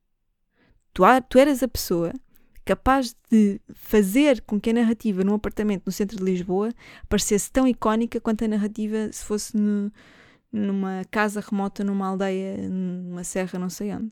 Tu, 0.96 1.04
tu 1.28 1.38
eras 1.38 1.62
a 1.62 1.68
pessoa 1.68 2.14
capaz 2.64 3.14
de 3.30 3.60
fazer 3.74 4.42
com 4.42 4.60
que 4.60 4.70
a 4.70 4.74
narrativa 4.74 5.26
num 5.26 5.34
apartamento 5.36 5.84
no 5.86 5.92
centro 5.92 6.18
de 6.18 6.24
Lisboa 6.24 6.72
parecesse 7.10 7.52
tão 7.52 7.68
icónica 7.68 8.20
quanto 8.22 8.46
a 8.46 8.48
narrativa 8.48 9.12
se 9.12 9.24
fosse 9.26 9.58
no, 9.58 9.92
numa 10.52 11.04
casa 11.12 11.42
remota, 11.42 11.84
numa 11.84 12.08
aldeia, 12.08 12.70
numa 12.70 13.26
serra, 13.26 13.60
não 13.60 13.70
sei 13.70 13.94
onde. 13.94 14.12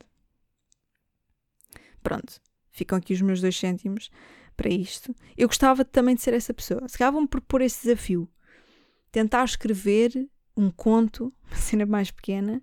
Pronto, 2.02 2.38
ficam 2.70 2.98
aqui 2.98 3.14
os 3.14 3.22
meus 3.22 3.40
dois 3.40 3.58
cêntimos 3.58 4.10
para 4.54 4.68
isto. 4.68 5.16
Eu 5.38 5.48
gostava 5.48 5.86
também 5.86 6.14
de 6.14 6.20
ser 6.20 6.34
essa 6.34 6.52
pessoa. 6.52 6.86
Se 6.86 6.98
calhar 6.98 7.14
vão 7.14 7.26
propor 7.26 7.62
esse 7.62 7.84
desafio. 7.84 8.28
Tentar 9.10 9.42
escrever 9.44 10.28
um 10.54 10.70
conto, 10.70 11.32
uma 11.48 11.56
cena 11.56 11.86
mais 11.86 12.10
pequena, 12.10 12.62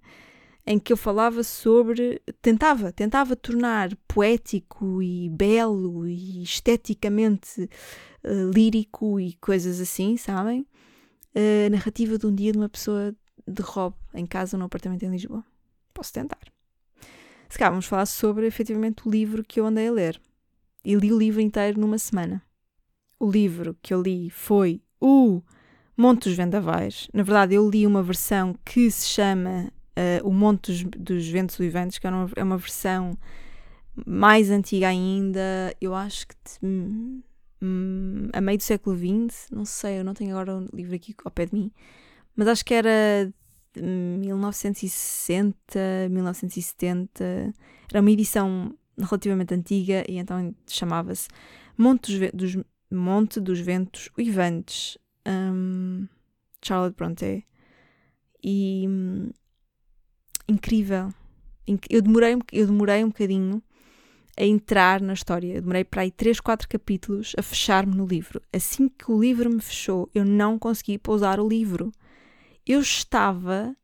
em 0.65 0.80
que 0.80 0.93
eu 0.93 0.97
falava 0.97 1.43
sobre. 1.43 2.21
tentava, 2.41 2.91
tentava 2.91 3.36
tornar 3.36 3.95
poético 4.08 5.02
e 5.02 5.30
belo 5.30 6.08
e 6.08 6.43
esteticamente 6.43 7.69
uh, 8.24 8.52
lírico 8.54 9.19
e 9.19 9.34
coisas 9.36 9.80
assim, 9.80 10.17
sabem? 10.17 10.65
A 11.34 11.69
narrativa 11.69 12.17
de 12.17 12.28
um 12.28 12.36
dia 12.36 12.52
de 12.52 12.58
uma 12.58 12.69
pessoa 12.69 13.15
de 13.47 13.62
Rob 13.62 13.95
em 14.13 14.26
casa 14.26 14.58
no 14.58 14.65
apartamento 14.65 15.04
em 15.04 15.12
Lisboa. 15.12 15.43
Posso 15.93 16.13
tentar. 16.13 16.39
Se 17.50 17.58
calhar 17.58 17.71
vamos 17.71 17.86
falar 17.86 18.06
sobre 18.06 18.47
efetivamente 18.47 19.08
o 19.08 19.12
livro 19.12 19.43
que 19.43 19.60
eu 19.60 19.65
andei 19.65 19.88
a 19.88 19.91
ler. 19.91 20.21
E 20.84 20.95
li 20.95 21.12
o 21.12 21.17
livro 21.17 21.41
inteiro 21.41 21.80
numa 21.80 21.97
semana. 21.97 22.41
O 23.19 23.30
livro 23.30 23.78
que 23.82 23.93
eu 23.93 24.02
li 24.02 24.30
foi 24.30 24.82
o 25.00 25.41
Monte 25.95 26.24
dos 26.24 26.36
Vendavais. 26.36 27.08
Na 27.13 27.24
verdade, 27.24 27.54
eu 27.54 27.69
li 27.69 27.86
uma 27.86 28.02
versão 28.02 28.56
que 28.65 28.89
se 28.89 29.08
chama 29.08 29.71
uh, 30.22 30.28
O 30.28 30.34
Monte 30.34 30.72
dos, 30.72 30.84
dos 30.84 31.28
Ventos 31.28 31.60
Uivantes, 31.60 31.98
que 31.98 32.08
é 32.08 32.10
uma, 32.10 32.30
é 32.36 32.44
uma 32.44 32.58
versão 32.58 33.18
mais 34.06 34.50
antiga 34.50 34.88
ainda, 34.88 35.76
eu 35.80 35.94
acho 35.94 36.28
que 36.28 36.36
hum, 36.64 37.22
hum, 37.62 38.30
a 38.34 38.42
meio 38.42 38.58
do 38.58 38.64
século 38.64 38.98
XX, 38.98 39.50
não 39.52 39.66
sei, 39.66 40.00
eu 40.00 40.04
não 40.04 40.14
tenho 40.14 40.32
agora 40.32 40.56
um 40.56 40.68
livro 40.74 40.96
aqui 40.96 41.14
ao 41.24 41.32
pé 41.32 41.46
de 41.46 41.54
mim, 41.54 41.72
mas 42.36 42.48
acho 42.48 42.64
que 42.64 42.74
era 42.74 43.32
1960, 43.80 45.80
1970. 46.10 47.54
Era 47.90 48.02
uma 48.02 48.12
edição 48.12 48.76
relativamente 48.98 49.54
antiga 49.54 50.04
e 50.08 50.18
então 50.18 50.54
chamava-se 50.68 51.28
Monte 51.78 52.18
dos, 52.18 52.32
dos, 52.32 52.58
Monte 52.92 53.40
dos 53.40 53.60
Ventos 53.60 54.10
Uivantes, 54.18 54.98
um, 55.28 56.08
Charlotte 56.62 56.96
Bronte. 56.96 57.46
E 58.44 58.86
um, 58.88 59.30
incrível. 60.47 61.13
Eu 61.89 62.01
demorei, 62.01 62.38
eu 62.51 62.65
demorei 62.65 63.04
um 63.04 63.10
bocadinho 63.10 63.62
a 64.38 64.43
entrar 64.43 65.01
na 65.01 65.13
história. 65.13 65.56
Eu 65.56 65.62
demorei 65.62 65.84
para 65.84 66.01
aí 66.01 66.12
3, 66.12 66.39
4 66.39 66.67
capítulos 66.67 67.34
a 67.38 67.41
fechar-me 67.41 67.95
no 67.95 68.06
livro. 68.06 68.41
Assim 68.51 68.89
que 68.89 69.12
o 69.12 69.19
livro 69.19 69.49
me 69.49 69.62
fechou, 69.62 70.10
eu 70.13 70.25
não 70.25 70.58
consegui 70.58 70.97
pousar 70.97 71.39
o 71.39 71.47
livro. 71.47 71.91
Eu 72.65 72.82
estava 72.82 73.75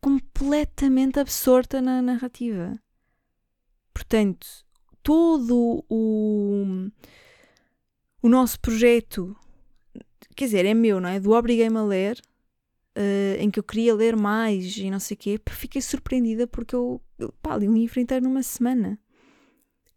completamente 0.00 1.18
absorta 1.18 1.80
na 1.80 2.00
narrativa. 2.00 2.78
Portanto, 3.92 4.46
todo 5.02 5.84
o, 5.88 6.90
o 8.22 8.28
nosso 8.28 8.60
projeto, 8.60 9.36
quer 10.34 10.44
dizer, 10.44 10.66
é 10.66 10.74
meu, 10.74 11.00
não 11.00 11.08
é? 11.08 11.18
Do 11.18 11.32
Obriguei-me 11.32 11.78
a 11.78 11.82
Ler, 11.82 12.20
uh, 12.96 13.40
em 13.40 13.50
que 13.50 13.58
eu 13.58 13.62
queria 13.62 13.94
ler 13.94 14.16
mais 14.16 14.76
e 14.76 14.90
não 14.90 14.98
sei 14.98 15.14
o 15.14 15.18
quê, 15.18 15.40
fiquei 15.50 15.82
surpreendida 15.82 16.46
porque 16.46 16.74
eu, 16.74 17.00
pá, 17.42 17.56
li 17.56 17.68
um 17.68 17.74
livro 17.74 18.00
inteiro 18.00 18.24
numa 18.24 18.42
semana. 18.42 18.98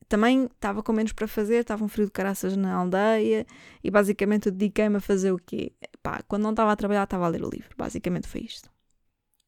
Também 0.08 0.46
estava 0.46 0.82
com 0.82 0.92
menos 0.92 1.14
para 1.14 1.28
fazer, 1.28 1.62
estava 1.62 1.84
um 1.86 1.88
frio 1.88 2.06
de 2.06 2.12
caraças 2.12 2.58
na 2.58 2.74
aldeia 2.74 3.46
e 3.84 3.92
basicamente 3.92 4.48
eu 4.48 4.52
dediquei-me 4.52 4.98
a 4.98 5.00
fazer 5.00 5.32
o 5.32 5.38
quê? 5.38 5.72
Pá, 6.02 6.24
quando 6.28 6.44
não 6.44 6.50
estava 6.50 6.72
a 6.72 6.76
trabalhar, 6.76 7.04
estava 7.04 7.26
a 7.26 7.30
ler 7.30 7.44
o 7.44 7.50
livro. 7.50 7.70
Basicamente 7.78 8.28
foi 8.28 8.42
isto. 8.42 8.72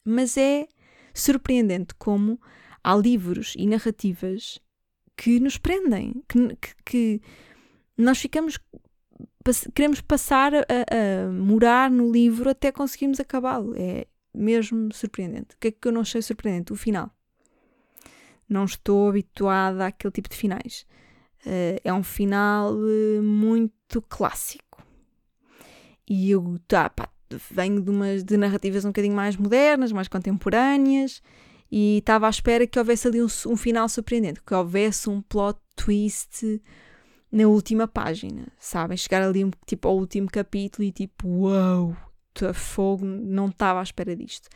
Mas 0.05 0.37
é 0.37 0.67
surpreendente 1.13 1.95
como 1.95 2.39
há 2.83 2.95
livros 2.95 3.53
e 3.57 3.65
narrativas 3.65 4.59
que 5.17 5.39
nos 5.39 5.57
prendem, 5.57 6.23
que, 6.27 6.55
que, 6.55 6.75
que 6.85 7.21
nós 7.97 8.19
ficamos 8.19 8.59
queremos 9.73 10.01
passar 10.01 10.53
a, 10.53 10.59
a, 10.61 11.31
morar 11.31 11.89
no 11.89 12.11
livro 12.11 12.49
até 12.49 12.71
conseguirmos 12.71 13.19
acabá-lo. 13.19 13.73
É 13.77 14.05
mesmo 14.33 14.93
surpreendente. 14.93 15.55
O 15.55 15.59
que 15.59 15.69
é 15.69 15.71
que 15.71 15.87
eu 15.87 15.91
não 15.91 16.01
achei 16.01 16.21
surpreendente? 16.21 16.73
O 16.73 16.75
final. 16.75 17.09
Não 18.47 18.65
estou 18.65 19.09
habituada 19.09 19.85
àquele 19.87 20.11
tipo 20.11 20.29
de 20.29 20.35
finais. 20.35 20.85
Uh, 21.45 21.79
é 21.83 21.93
um 21.93 22.03
final 22.03 22.73
uh, 22.73 23.23
muito 23.23 24.01
clássico. 24.03 24.83
E 26.07 26.31
eu 26.31 26.59
tá, 26.67 26.89
pá, 26.89 27.09
venho 27.51 27.81
de 27.81 27.89
umas 27.89 28.23
de 28.23 28.37
narrativas 28.37 28.85
um 28.85 28.89
bocadinho 28.89 29.15
mais 29.15 29.37
modernas, 29.37 29.91
mais 29.91 30.07
contemporâneas, 30.07 31.21
e 31.71 31.99
estava 31.99 32.27
à 32.27 32.29
espera 32.29 32.67
que 32.67 32.77
houvesse 32.77 33.07
ali 33.07 33.21
um, 33.21 33.27
um 33.47 33.55
final 33.55 33.87
surpreendente, 33.87 34.41
que 34.41 34.53
houvesse 34.53 35.09
um 35.09 35.21
plot 35.21 35.57
twist 35.75 36.61
na 37.31 37.47
última 37.47 37.87
página, 37.87 38.47
sabem? 38.59 38.97
Chegar 38.97 39.23
ali 39.23 39.49
tipo, 39.65 39.87
ao 39.87 39.97
último 39.97 40.27
capítulo 40.29 40.83
e 40.83 40.91
tipo, 40.91 41.27
uau, 41.27 41.87
wow, 41.87 42.53
fogo, 42.53 43.05
não 43.05 43.47
estava 43.47 43.79
à 43.79 43.83
espera 43.83 44.15
disto. 44.15 44.49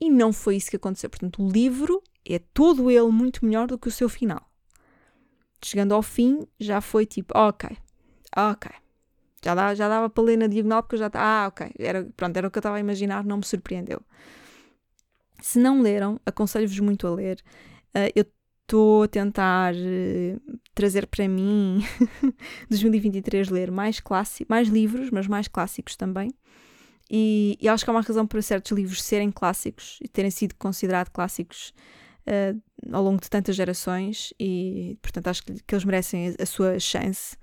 E 0.00 0.10
não 0.10 0.32
foi 0.32 0.56
isso 0.56 0.70
que 0.70 0.76
aconteceu. 0.76 1.10
Portanto, 1.10 1.42
o 1.42 1.48
livro 1.48 2.02
é 2.24 2.38
todo 2.38 2.90
ele 2.90 3.08
muito 3.08 3.44
melhor 3.44 3.66
do 3.66 3.78
que 3.78 3.88
o 3.88 3.92
seu 3.92 4.08
final. 4.08 4.42
Chegando 5.62 5.94
ao 5.94 6.02
fim, 6.02 6.46
já 6.58 6.80
foi 6.80 7.06
tipo, 7.06 7.36
ok, 7.36 7.76
ok. 8.36 8.70
Já 9.44 9.54
dava, 9.54 9.74
já 9.74 9.88
dava 9.88 10.08
para 10.08 10.24
ler 10.24 10.38
na 10.38 10.46
diagonal 10.46 10.82
porque 10.82 10.94
eu 10.94 11.00
já 11.00 11.06
estava, 11.08 11.24
ah, 11.24 11.48
ok. 11.48 11.70
Era, 11.78 12.08
pronto, 12.16 12.36
era 12.36 12.48
o 12.48 12.50
que 12.50 12.56
eu 12.56 12.60
estava 12.60 12.76
a 12.76 12.80
imaginar, 12.80 13.24
não 13.24 13.38
me 13.38 13.44
surpreendeu. 13.44 14.00
Se 15.40 15.58
não 15.58 15.82
leram, 15.82 16.18
aconselho-vos 16.24 16.78
muito 16.80 17.06
a 17.06 17.10
ler. 17.10 17.42
Uh, 17.94 18.10
eu 18.14 18.24
estou 18.64 19.02
a 19.02 19.08
tentar 19.08 19.74
uh, 19.74 20.58
trazer 20.74 21.06
para 21.06 21.28
mim 21.28 21.84
2023 22.68 23.48
ler 23.48 23.70
mais 23.70 24.00
clássicos, 24.00 24.48
mais 24.48 24.68
livros, 24.68 25.10
mas 25.10 25.26
mais 25.26 25.46
clássicos 25.46 25.96
também. 25.96 26.30
E, 27.10 27.58
e, 27.60 27.68
acho 27.68 27.84
que 27.84 27.90
há 27.90 27.92
uma 27.92 28.00
razão 28.00 28.26
para 28.26 28.40
certos 28.40 28.72
livros 28.72 29.02
serem 29.02 29.30
clássicos 29.30 29.98
e 30.02 30.08
terem 30.08 30.30
sido 30.30 30.54
considerados 30.54 31.12
clássicos 31.12 31.74
uh, 32.26 32.60
ao 32.90 33.02
longo 33.04 33.20
de 33.20 33.28
tantas 33.28 33.54
gerações 33.54 34.32
e 34.40 34.98
portanto 35.02 35.28
acho 35.28 35.44
que, 35.44 35.52
que 35.52 35.74
eles 35.74 35.84
merecem 35.84 36.28
a, 36.30 36.42
a 36.42 36.46
sua 36.46 36.78
chance 36.78 37.36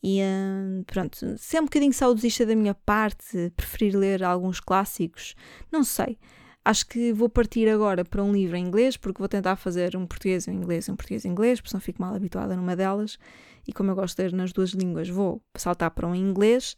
e 0.00 0.20
uh, 0.20 0.84
pronto, 0.84 1.36
se 1.36 1.56
é 1.56 1.60
um 1.60 1.64
bocadinho 1.64 1.92
saudosista 1.92 2.46
da 2.46 2.54
minha 2.54 2.72
parte 2.72 3.52
preferir 3.56 3.96
ler 3.96 4.22
alguns 4.22 4.60
clássicos, 4.60 5.34
não 5.72 5.82
sei 5.82 6.16
Acho 6.64 6.86
que 6.86 7.12
vou 7.12 7.28
partir 7.28 7.68
agora 7.68 8.04
para 8.04 8.22
um 8.22 8.32
livro 8.32 8.56
em 8.56 8.66
inglês, 8.66 8.96
porque 8.96 9.18
vou 9.18 9.28
tentar 9.28 9.56
fazer 9.56 9.96
um 9.96 10.06
português 10.06 10.46
em 10.46 10.54
inglês 10.54 10.88
um 10.88 10.96
português 10.96 11.24
em 11.24 11.30
inglês, 11.30 11.60
porque 11.60 11.74
não 11.74 11.80
fico 11.80 12.02
mal 12.02 12.14
habituada 12.14 12.54
numa 12.54 12.76
delas. 12.76 13.18
E 13.66 13.72
como 13.72 13.90
eu 13.90 13.94
gosto 13.94 14.16
de 14.16 14.22
ler 14.24 14.32
nas 14.32 14.52
duas 14.52 14.70
línguas, 14.70 15.08
vou 15.08 15.42
saltar 15.56 15.90
para 15.90 16.06
um 16.06 16.14
em 16.14 16.20
inglês. 16.20 16.76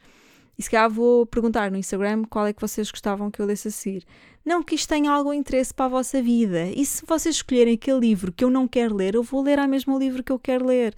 E 0.58 0.62
se 0.62 0.70
calhar 0.70 0.90
vou 0.90 1.26
perguntar 1.26 1.70
no 1.70 1.76
Instagram 1.76 2.24
qual 2.28 2.46
é 2.46 2.52
que 2.52 2.60
vocês 2.60 2.90
gostavam 2.90 3.30
que 3.30 3.40
eu 3.40 3.46
lesse 3.46 3.68
a 3.68 3.70
seguir. 3.70 4.04
Não 4.44 4.62
que 4.62 4.74
isto 4.74 4.88
tenha 4.88 5.10
algum 5.10 5.32
interesse 5.32 5.72
para 5.72 5.86
a 5.86 5.88
vossa 5.88 6.20
vida. 6.22 6.66
E 6.66 6.84
se 6.84 7.04
vocês 7.06 7.36
escolherem 7.36 7.74
aquele 7.74 8.00
livro 8.00 8.32
que 8.32 8.44
eu 8.44 8.50
não 8.50 8.68
quero 8.68 8.94
ler, 8.94 9.14
eu 9.14 9.22
vou 9.22 9.42
ler 9.42 9.58
ao 9.58 9.68
mesmo 9.68 9.98
livro 9.98 10.22
que 10.22 10.30
eu 10.30 10.38
quero 10.38 10.66
ler. 10.66 10.94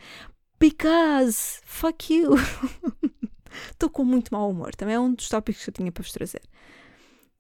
Because 0.59 1.61
fuck 1.65 2.13
you. 2.13 2.33
Estou 3.71 3.89
com 3.89 4.05
muito 4.05 4.35
mau 4.35 4.51
humor. 4.51 4.75
Também 4.75 4.97
é 4.97 5.01
um 5.01 5.15
dos 5.15 5.29
tópicos 5.29 5.63
que 5.63 5.71
eu 5.71 5.75
tinha 5.75 5.93
para 5.93 6.03
vos 6.03 6.13
trazer. 6.13 6.43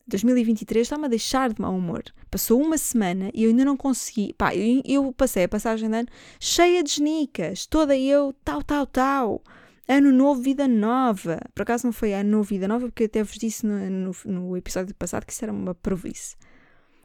2023 0.06 0.86
está-me 0.86 1.06
a 1.06 1.08
deixar 1.08 1.52
de 1.52 1.60
mau 1.60 1.74
humor. 1.74 2.02
Passou 2.30 2.60
uma 2.60 2.76
semana 2.76 3.30
e 3.32 3.44
eu 3.44 3.50
ainda 3.50 3.64
não 3.64 3.76
consegui. 3.76 4.34
Pá, 4.34 4.54
eu, 4.54 4.82
eu 4.84 5.12
passei 5.12 5.44
a 5.44 5.48
passagem 5.48 5.88
de 5.88 5.96
ano 5.96 6.08
cheia 6.38 6.82
de 6.82 6.92
genicas, 6.92 7.66
toda 7.66 7.96
eu, 7.96 8.34
tal, 8.44 8.62
tal, 8.62 8.86
tal. 8.86 9.42
Ano 9.88 10.12
novo, 10.12 10.40
vida 10.40 10.68
nova. 10.68 11.40
Por 11.54 11.62
acaso 11.62 11.86
não 11.86 11.92
foi 11.92 12.14
ano 12.14 12.30
novo, 12.30 12.44
vida 12.44 12.68
nova, 12.68 12.86
porque 12.86 13.04
eu 13.04 13.06
até 13.06 13.22
vos 13.22 13.36
disse 13.36 13.66
no, 13.66 13.90
no, 13.90 14.16
no 14.24 14.56
episódio 14.56 14.94
passado 14.94 15.26
que 15.26 15.32
isso 15.32 15.44
era 15.44 15.52
uma 15.52 15.74
provície. 15.74 16.36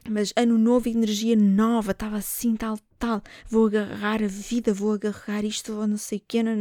Mas 0.08 0.32
ano 0.34 0.56
novo, 0.56 0.88
energia 0.88 1.36
nova, 1.36 1.92
estava 1.92 2.16
assim, 2.16 2.56
tal, 2.56 2.78
tal. 2.98 3.22
Vou 3.48 3.66
agarrar 3.66 4.22
a 4.22 4.26
vida, 4.26 4.72
vou 4.72 4.92
agarrar 4.92 5.44
isto, 5.44 5.74
vou 5.74 5.86
não 5.86 5.98
sei 5.98 6.18
o 6.18 6.22
quê, 6.26 6.42
não 6.42 6.52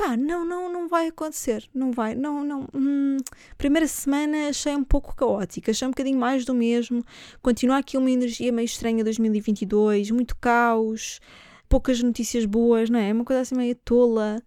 pá, 0.00 0.16
não, 0.16 0.46
não, 0.46 0.72
não 0.72 0.88
vai 0.88 1.08
acontecer, 1.08 1.68
não 1.74 1.92
vai, 1.92 2.14
não, 2.14 2.42
não. 2.42 2.66
Hum, 2.74 3.18
primeira 3.58 3.86
semana 3.86 4.48
achei 4.48 4.74
um 4.74 4.82
pouco 4.82 5.14
caótica, 5.14 5.70
achei 5.72 5.86
um 5.86 5.90
bocadinho 5.90 6.18
mais 6.18 6.46
do 6.46 6.54
mesmo. 6.54 7.04
Continua 7.42 7.76
aqui 7.78 7.98
uma 7.98 8.10
energia 8.10 8.50
meio 8.50 8.64
estranha 8.64 9.04
2022, 9.04 10.10
muito 10.10 10.34
caos, 10.36 11.20
poucas 11.68 12.02
notícias 12.02 12.46
boas, 12.46 12.88
não 12.88 12.98
é? 12.98 13.12
Uma 13.12 13.26
coisa 13.26 13.42
assim 13.42 13.54
meio 13.54 13.74
tola. 13.74 14.42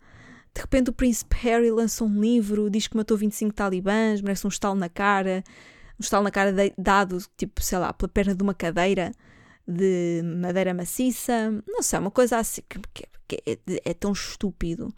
De 0.55 0.61
repente 0.61 0.89
o 0.89 0.93
príncipe 0.93 1.35
Harry 1.37 1.69
lança 1.69 2.03
um 2.03 2.19
livro, 2.19 2.67
diz 2.69 2.87
que 2.87 2.97
matou 2.97 3.15
25 3.15 3.53
talibãs, 3.53 4.21
merece 4.21 4.47
um 4.47 4.49
estalo 4.49 4.75
na 4.75 4.89
cara, 4.89 5.43
um 5.99 6.01
estalo 6.01 6.23
na 6.23 6.31
cara 6.31 6.51
de, 6.51 6.73
dado, 6.77 7.19
tipo, 7.37 7.61
sei 7.61 7.77
lá, 7.77 7.93
pela 7.93 8.09
perna 8.09 8.33
de 8.33 8.41
uma 8.41 8.55
cadeira 8.55 9.11
de 9.67 10.21
madeira 10.23 10.73
maciça, 10.73 11.51
não 11.67 11.83
sei, 11.83 11.99
uma 11.99 12.11
coisa 12.11 12.37
assim 12.37 12.61
que, 12.67 12.79
que, 12.93 13.07
que 13.27 13.43
é, 13.45 13.91
é 13.91 13.93
tão 13.93 14.11
estúpido. 14.13 14.93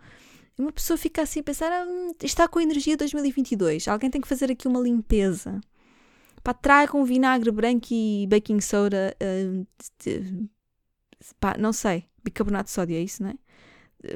E 0.58 0.62
uma 0.62 0.72
pessoa 0.72 0.98
fica 0.98 1.22
assim 1.22 1.42
a 1.42 1.44
pensar: 1.44 1.72
ah, 1.72 1.86
hum, 1.88 2.12
está 2.24 2.48
com 2.48 2.60
a 2.60 2.64
energia 2.64 2.98
2022, 2.98 3.88
alguém 3.88 4.10
tem 4.10 4.22
que 4.22 4.28
fazer 4.28 4.52
aqui 4.52 4.68
uma 4.68 4.80
limpeza. 4.80 5.60
Pá, 6.44 6.54
tragam 6.54 7.04
vinagre 7.04 7.52
branco 7.52 7.88
e 7.92 8.28
baking 8.28 8.62
soda. 8.62 9.16
Uh, 9.22 10.48
pá, 11.40 11.56
não 11.58 11.74
sei, 11.74 12.06
bicarbonato 12.24 12.66
de 12.66 12.72
sódio, 12.72 12.96
é 12.96 13.00
isso, 13.02 13.24
não 13.24 13.32
é? 13.32 13.36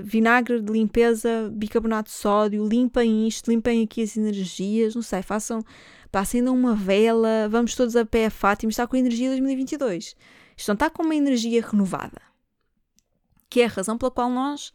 Vinagre 0.01 0.61
de 0.61 0.71
limpeza, 0.71 1.49
bicarbonato 1.51 2.11
de 2.11 2.15
sódio, 2.15 2.67
limpem 2.67 3.27
isto, 3.27 3.49
limpem 3.49 3.83
aqui 3.83 4.03
as 4.03 4.15
energias, 4.15 4.93
não 4.93 5.01
sei, 5.01 5.23
façam, 5.23 5.63
pá, 6.11 6.19
acendam 6.19 6.53
uma 6.53 6.75
vela, 6.75 7.49
vamos 7.49 7.73
todos 7.73 7.95
a 7.95 8.05
pé 8.05 8.27
a 8.27 8.29
Fátima, 8.29 8.69
está 8.69 8.85
com 8.85 8.95
a 8.95 8.99
energia 8.99 9.29
2022. 9.29 10.15
Isto 10.55 10.67
não 10.67 10.73
está 10.73 10.89
com 10.89 11.03
uma 11.03 11.15
energia 11.15 11.65
renovada. 11.65 12.21
Que 13.49 13.61
é 13.61 13.65
a 13.65 13.69
razão 13.69 13.97
pela 13.97 14.11
qual 14.11 14.29
nós 14.29 14.71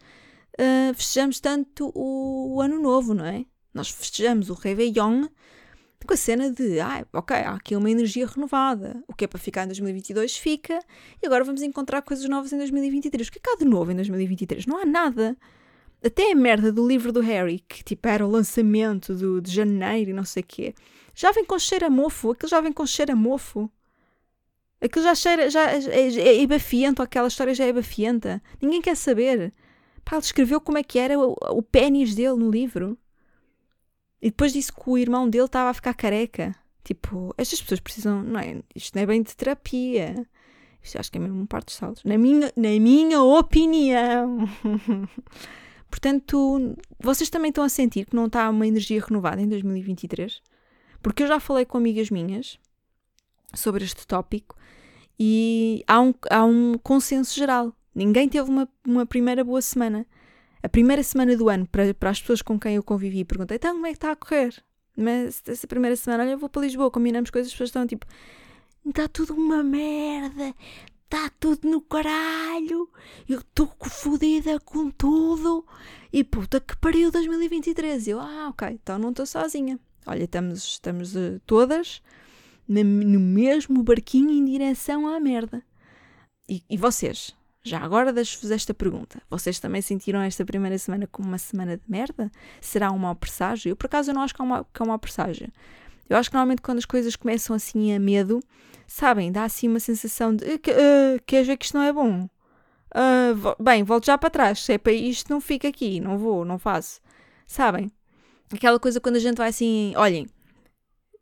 uh, 0.60 0.94
festejamos 0.94 1.40
tanto 1.40 1.90
o, 1.94 2.56
o, 2.56 2.60
Ano 2.60 2.80
Novo, 2.80 3.14
não 3.14 3.24
é? 3.24 3.44
Nós 3.72 3.90
festejamos 3.90 4.50
o 4.50 4.54
Réveillon 4.54 5.26
com 6.06 6.12
a 6.12 6.16
cena 6.18 6.50
de, 6.50 6.80
ah, 6.80 7.06
ok, 7.14 7.34
há 7.34 7.54
aqui 7.54 7.74
uma 7.74 7.90
energia 7.90 8.26
renovada. 8.26 9.02
O 9.08 9.14
que 9.14 9.24
é 9.24 9.28
para 9.28 9.38
ficar 9.38 9.64
em 9.64 9.68
2022 9.68 10.36
fica, 10.36 10.78
e 11.22 11.26
agora 11.26 11.44
vamos 11.44 11.62
encontrar 11.62 12.02
coisas 12.02 12.28
novas 12.28 12.52
em 12.52 12.58
2023. 12.58 13.28
O 13.28 13.32
que 13.32 13.38
é 13.38 13.40
que 13.42 13.50
há 13.50 13.56
de 13.56 13.64
novo 13.64 13.90
em 13.90 13.96
2023? 13.96 14.66
Não 14.66 14.78
há 14.78 14.84
nada. 14.84 15.36
Até 16.04 16.32
a 16.32 16.34
merda 16.34 16.70
do 16.70 16.86
livro 16.86 17.10
do 17.10 17.20
Harry, 17.20 17.60
que 17.66 17.82
tipo 17.82 18.06
era 18.06 18.26
o 18.26 18.30
lançamento 18.30 19.14
do, 19.14 19.40
de 19.40 19.50
janeiro 19.50 20.10
e 20.10 20.12
não 20.12 20.24
sei 20.24 20.42
o 20.42 20.46
quê, 20.46 20.74
já 21.14 21.32
vem 21.32 21.44
com 21.44 21.58
cheiro 21.58 21.86
a 21.86 21.90
mofo. 21.90 22.32
Aquilo 22.32 22.50
já 22.50 22.60
vem 22.60 22.72
com 22.72 22.84
cheiro 22.84 23.12
a 23.12 23.16
mofo. 23.16 23.70
Aquilo 24.80 25.04
já 25.04 25.14
cheira, 25.14 25.48
já 25.48 25.70
é, 25.70 25.78
é, 25.88 26.42
é 26.42 26.46
bafiento, 26.46 27.00
aquela 27.00 27.28
história 27.28 27.54
já 27.54 27.64
é 27.64 27.72
bafienta. 27.72 28.42
Ninguém 28.60 28.82
quer 28.82 28.96
saber. 28.96 29.54
Pá, 30.04 30.16
ele 30.16 30.22
descreveu 30.22 30.60
como 30.60 30.78
é 30.78 30.82
que 30.82 30.98
era 30.98 31.18
o, 31.18 31.34
o 31.50 31.62
pênis 31.62 32.14
dele 32.14 32.36
no 32.36 32.50
livro. 32.50 32.98
E 34.20 34.30
depois 34.30 34.52
disse 34.52 34.72
que 34.72 34.82
o 34.86 34.98
irmão 34.98 35.28
dele 35.28 35.44
estava 35.44 35.70
a 35.70 35.74
ficar 35.74 35.94
careca. 35.94 36.54
Tipo, 36.82 37.34
estas 37.38 37.60
pessoas 37.60 37.80
precisam, 37.80 38.22
não 38.22 38.40
é? 38.40 38.62
Isto 38.74 38.94
não 38.94 39.02
é 39.02 39.06
bem 39.06 39.22
de 39.22 39.34
terapia. 39.34 40.26
Isto 40.82 40.98
acho 40.98 41.10
que 41.10 41.18
é 41.18 41.20
mesmo 41.20 41.40
um 41.40 41.46
par 41.46 41.64
de 41.64 41.72
saltos. 41.72 42.04
Na 42.04 42.18
minha, 42.18 42.52
na 42.56 42.68
minha 42.68 43.22
opinião. 43.22 44.48
Portanto, 45.88 46.76
vocês 46.98 47.30
também 47.30 47.48
estão 47.50 47.64
a 47.64 47.68
sentir 47.68 48.04
que 48.06 48.16
não 48.16 48.26
está 48.26 48.50
uma 48.50 48.66
energia 48.66 49.02
renovada 49.02 49.40
em 49.40 49.48
2023? 49.48 50.42
Porque 51.00 51.22
eu 51.22 51.26
já 51.26 51.38
falei 51.38 51.64
com 51.64 51.78
amigas 51.78 52.10
minhas 52.10 52.58
sobre 53.54 53.84
este 53.84 54.06
tópico 54.06 54.56
e 55.18 55.84
há 55.86 56.00
um, 56.00 56.14
há 56.30 56.44
um 56.44 56.74
consenso 56.82 57.34
geral. 57.34 57.72
Ninguém 57.94 58.28
teve 58.28 58.48
uma, 58.50 58.68
uma 58.87 59.07
primeira 59.07 59.44
boa 59.44 59.62
semana. 59.62 60.07
A 60.62 60.68
primeira 60.68 61.02
semana 61.02 61.37
do 61.37 61.48
ano, 61.48 61.66
para, 61.66 61.92
para 61.94 62.11
as 62.11 62.20
pessoas 62.20 62.42
com 62.42 62.59
quem 62.59 62.76
eu 62.76 62.83
convivi, 62.83 63.24
perguntei: 63.24 63.57
então, 63.57 63.74
como 63.74 63.87
é 63.87 63.90
que 63.90 63.96
está 63.96 64.11
a 64.12 64.16
correr? 64.16 64.54
Mas 64.96 65.42
essa 65.46 65.66
primeira 65.66 65.96
semana, 65.96 66.24
olha, 66.24 66.33
eu 66.33 66.38
vou 66.38 66.48
para 66.48 66.62
Lisboa, 66.62 66.90
combinamos 66.90 67.30
coisas, 67.30 67.48
as 67.48 67.52
pessoas 67.52 67.68
estão 67.68 67.87
tipo: 67.87 68.07
está 68.87 69.07
tudo 69.09 69.35
uma 69.35 69.62
merda, 69.62 70.54
está 71.04 71.30
tudo 71.38 71.68
no 71.68 71.80
caralho, 71.80 72.88
eu 73.28 73.40
estou 73.40 73.70
fodida 73.88 74.59
com 74.61 74.90
tudo. 74.90 75.66
E 76.12 76.24
puta 76.24 76.61
que 76.61 76.76
pariu 76.76 77.11
2023. 77.11 78.09
Eu, 78.09 78.20
ah, 78.20 78.48
ok, 78.50 78.68
então 78.68 78.98
não 78.98 79.11
estou 79.11 79.26
sozinha. 79.26 79.78
Olha, 80.07 80.24
estamos, 80.24 80.64
estamos 80.64 81.16
uh, 81.16 81.40
todas 81.46 82.02
no, 82.68 82.85
mesmo 83.20 83.83
barquinho 83.83 84.30
em 84.30 84.44
direção 84.44 85.07
à 85.07 85.18
merda. 85.20 85.62
E, 86.48 86.62
e 86.68 86.76
vocês? 86.76 87.35
Já 87.66 87.81
agora 87.81 88.12
deixo-vos 88.12 88.50
esta 88.50 88.74
pergunta. 88.74 89.22
Vocês 89.31 89.59
também 89.59 89.81
sentiram 89.81 90.20
esta 90.20 90.44
primeira 90.44 90.77
semana 90.77 91.07
como 91.07 91.29
uma 91.29 91.38
semana 91.38 91.79
de 91.79 91.83
merda? 91.88 92.31
Será 92.61 92.92
um 92.92 92.98
mau 92.98 93.14
presságio? 93.14 93.70
Eu, 93.70 93.77
por 93.77 93.87
acaso, 93.87 94.12
não 94.12 94.20
acho 94.20 94.35
que 94.35 94.42
é 94.42 94.44
um 94.44 94.48
mau, 94.48 94.66
que 94.70 94.83
é 94.83 94.85
um 94.85 94.88
mau 94.88 94.98
presságio. 94.98 95.50
Eu 96.07 96.18
acho 96.18 96.29
que 96.29 96.37
normalmente 96.37 96.61
quando 96.61 96.77
as 96.77 96.85
coisas 96.85 97.16
começam 97.16 97.57
assim 97.57 97.94
a 97.94 97.98
medo, 97.98 98.40
sabem, 98.87 99.33
dá 99.33 99.44
assim 99.44 99.66
uma 99.66 99.81
sensação 99.81 100.37
de 100.37 100.44
uh, 100.44 100.61
queres 101.24 101.46
ver 101.46 101.57
que 101.57 101.64
isto 101.64 101.79
não 101.79 101.85
é 101.85 101.90
bom? 101.90 102.29
Uh, 102.94 103.62
bem, 103.62 103.83
volto 103.83 104.05
já 104.05 104.18
para 104.18 104.29
trás. 104.29 104.62
Se 104.62 104.74
é 104.74 104.79
para 104.79 104.92
isto, 104.92 105.31
não 105.31 105.40
fico 105.40 105.66
aqui, 105.66 106.00
não 106.00 106.18
vou, 106.18 106.44
não 106.44 106.59
faço. 106.59 107.00
Sabem? 107.46 107.90
Aquela 108.53 108.79
coisa 108.79 109.00
quando 109.00 109.16
a 109.16 109.20
gente 109.20 109.38
vai 109.38 109.48
assim, 109.48 109.94
olhem, 109.96 110.27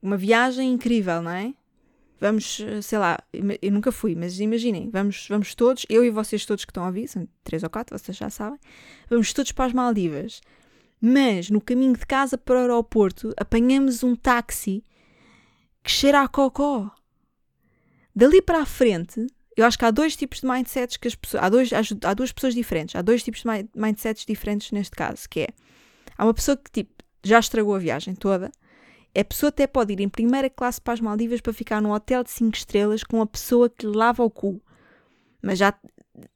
uma 0.02 0.16
viagem 0.16 0.72
incrível, 0.72 1.22
não 1.22 1.31
é? 1.31 1.55
Vamos, 2.22 2.61
sei 2.82 2.98
lá, 3.00 3.18
eu 3.61 3.72
nunca 3.72 3.90
fui, 3.90 4.14
mas 4.14 4.38
imaginem, 4.38 4.88
vamos, 4.90 5.26
vamos 5.28 5.56
todos, 5.56 5.85
eu 5.88 6.04
e 6.04 6.11
vocês 6.11 6.46
todos 6.46 6.64
que 6.64 6.70
estão 6.70 6.85
a 6.85 6.87
ouvir, 6.87 7.08
são 7.08 7.26
três 7.42 7.64
ou 7.64 7.68
quatro, 7.68 7.98
vocês 7.98 8.16
já 8.16 8.30
sabem, 8.30 8.61
vamos 9.11 9.32
todos 9.32 9.50
para 9.50 9.64
as 9.64 9.72
Maldivas. 9.72 10.40
Mas 11.00 11.50
no 11.50 11.61
caminho 11.61 11.94
de 11.94 12.06
casa 12.06 12.38
para 12.38 12.54
o 12.54 12.58
aeroporto 12.61 13.35
apanhamos 13.37 14.04
um 14.04 14.14
táxi 14.14 14.85
que 15.82 15.90
cheira 15.90 16.20
a 16.20 16.28
cocó. 16.28 16.94
Dali 18.14 18.40
para 18.40 18.61
a 18.61 18.66
frente, 18.66 19.26
eu 19.56 19.66
acho 19.66 19.76
que 19.76 19.85
há 19.85 19.90
dois 19.90 20.14
tipos 20.14 20.42
de 20.42 20.46
mindsets 20.46 20.96
que 20.96 21.08
as 21.08 21.16
pessoas. 21.16 21.42
Há, 21.42 21.48
dois, 21.48 21.70
há 21.72 22.14
duas 22.14 22.30
pessoas 22.30 22.54
diferentes. 22.54 22.94
Há 22.94 23.02
dois 23.02 23.24
tipos 23.24 23.42
de 23.42 23.48
mindsets 23.74 24.24
diferentes 24.24 24.70
neste 24.70 24.94
caso, 24.94 25.28
que 25.28 25.40
é. 25.40 25.48
Há 26.16 26.24
uma 26.24 26.35
pessoa 26.35 26.56
que 26.56 26.70
tipo, 26.70 27.02
já 27.24 27.40
estragou 27.40 27.74
a 27.74 27.80
viagem 27.80 28.14
toda 28.14 28.52
a 29.14 29.25
pessoa 29.25 29.48
até 29.48 29.66
pode 29.66 29.92
ir 29.92 30.01
em 30.01 30.09
primeira 30.09 30.48
classe 30.48 30.81
para 30.81 30.94
as 30.94 31.01
Maldivas 31.01 31.40
para 31.40 31.53
ficar 31.53 31.81
num 31.81 31.92
hotel 31.92 32.25
de 32.25 32.31
5 32.31 32.57
estrelas 32.57 33.05
com 33.05 33.20
a 33.20 33.27
pessoa 33.27 33.68
que 33.68 33.87
lhe 33.87 33.96
lava 33.96 34.22
o 34.22 34.31
cu. 34.31 34.61
Mas 35.42 35.59
já 35.59 35.75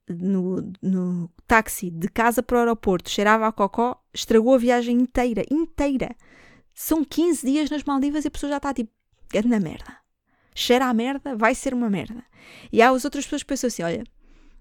no, 0.08 0.72
no 0.82 1.30
táxi 1.46 1.90
de 1.90 2.08
casa 2.08 2.42
para 2.42 2.56
o 2.56 2.58
aeroporto 2.60 3.10
cheirava 3.10 3.46
a 3.46 3.52
cocó, 3.52 4.02
estragou 4.12 4.54
a 4.54 4.58
viagem 4.58 4.98
inteira, 4.98 5.42
inteira. 5.50 6.14
São 6.74 7.04
15 7.04 7.46
dias 7.46 7.70
nas 7.70 7.84
Maldivas 7.84 8.24
e 8.24 8.28
a 8.28 8.30
pessoa 8.30 8.50
já 8.50 8.56
está 8.58 8.74
tipo, 8.74 8.90
é 9.32 9.42
na 9.42 9.58
merda. 9.58 9.96
Cheira 10.54 10.86
a 10.86 10.94
merda, 10.94 11.36
vai 11.36 11.54
ser 11.54 11.72
uma 11.72 11.88
merda. 11.88 12.24
E 12.72 12.80
há 12.80 12.90
as 12.90 13.04
outras 13.04 13.24
pessoas 13.24 13.42
que 13.42 13.48
pensam 13.48 13.68
assim: 13.68 13.82
olha, 13.82 14.04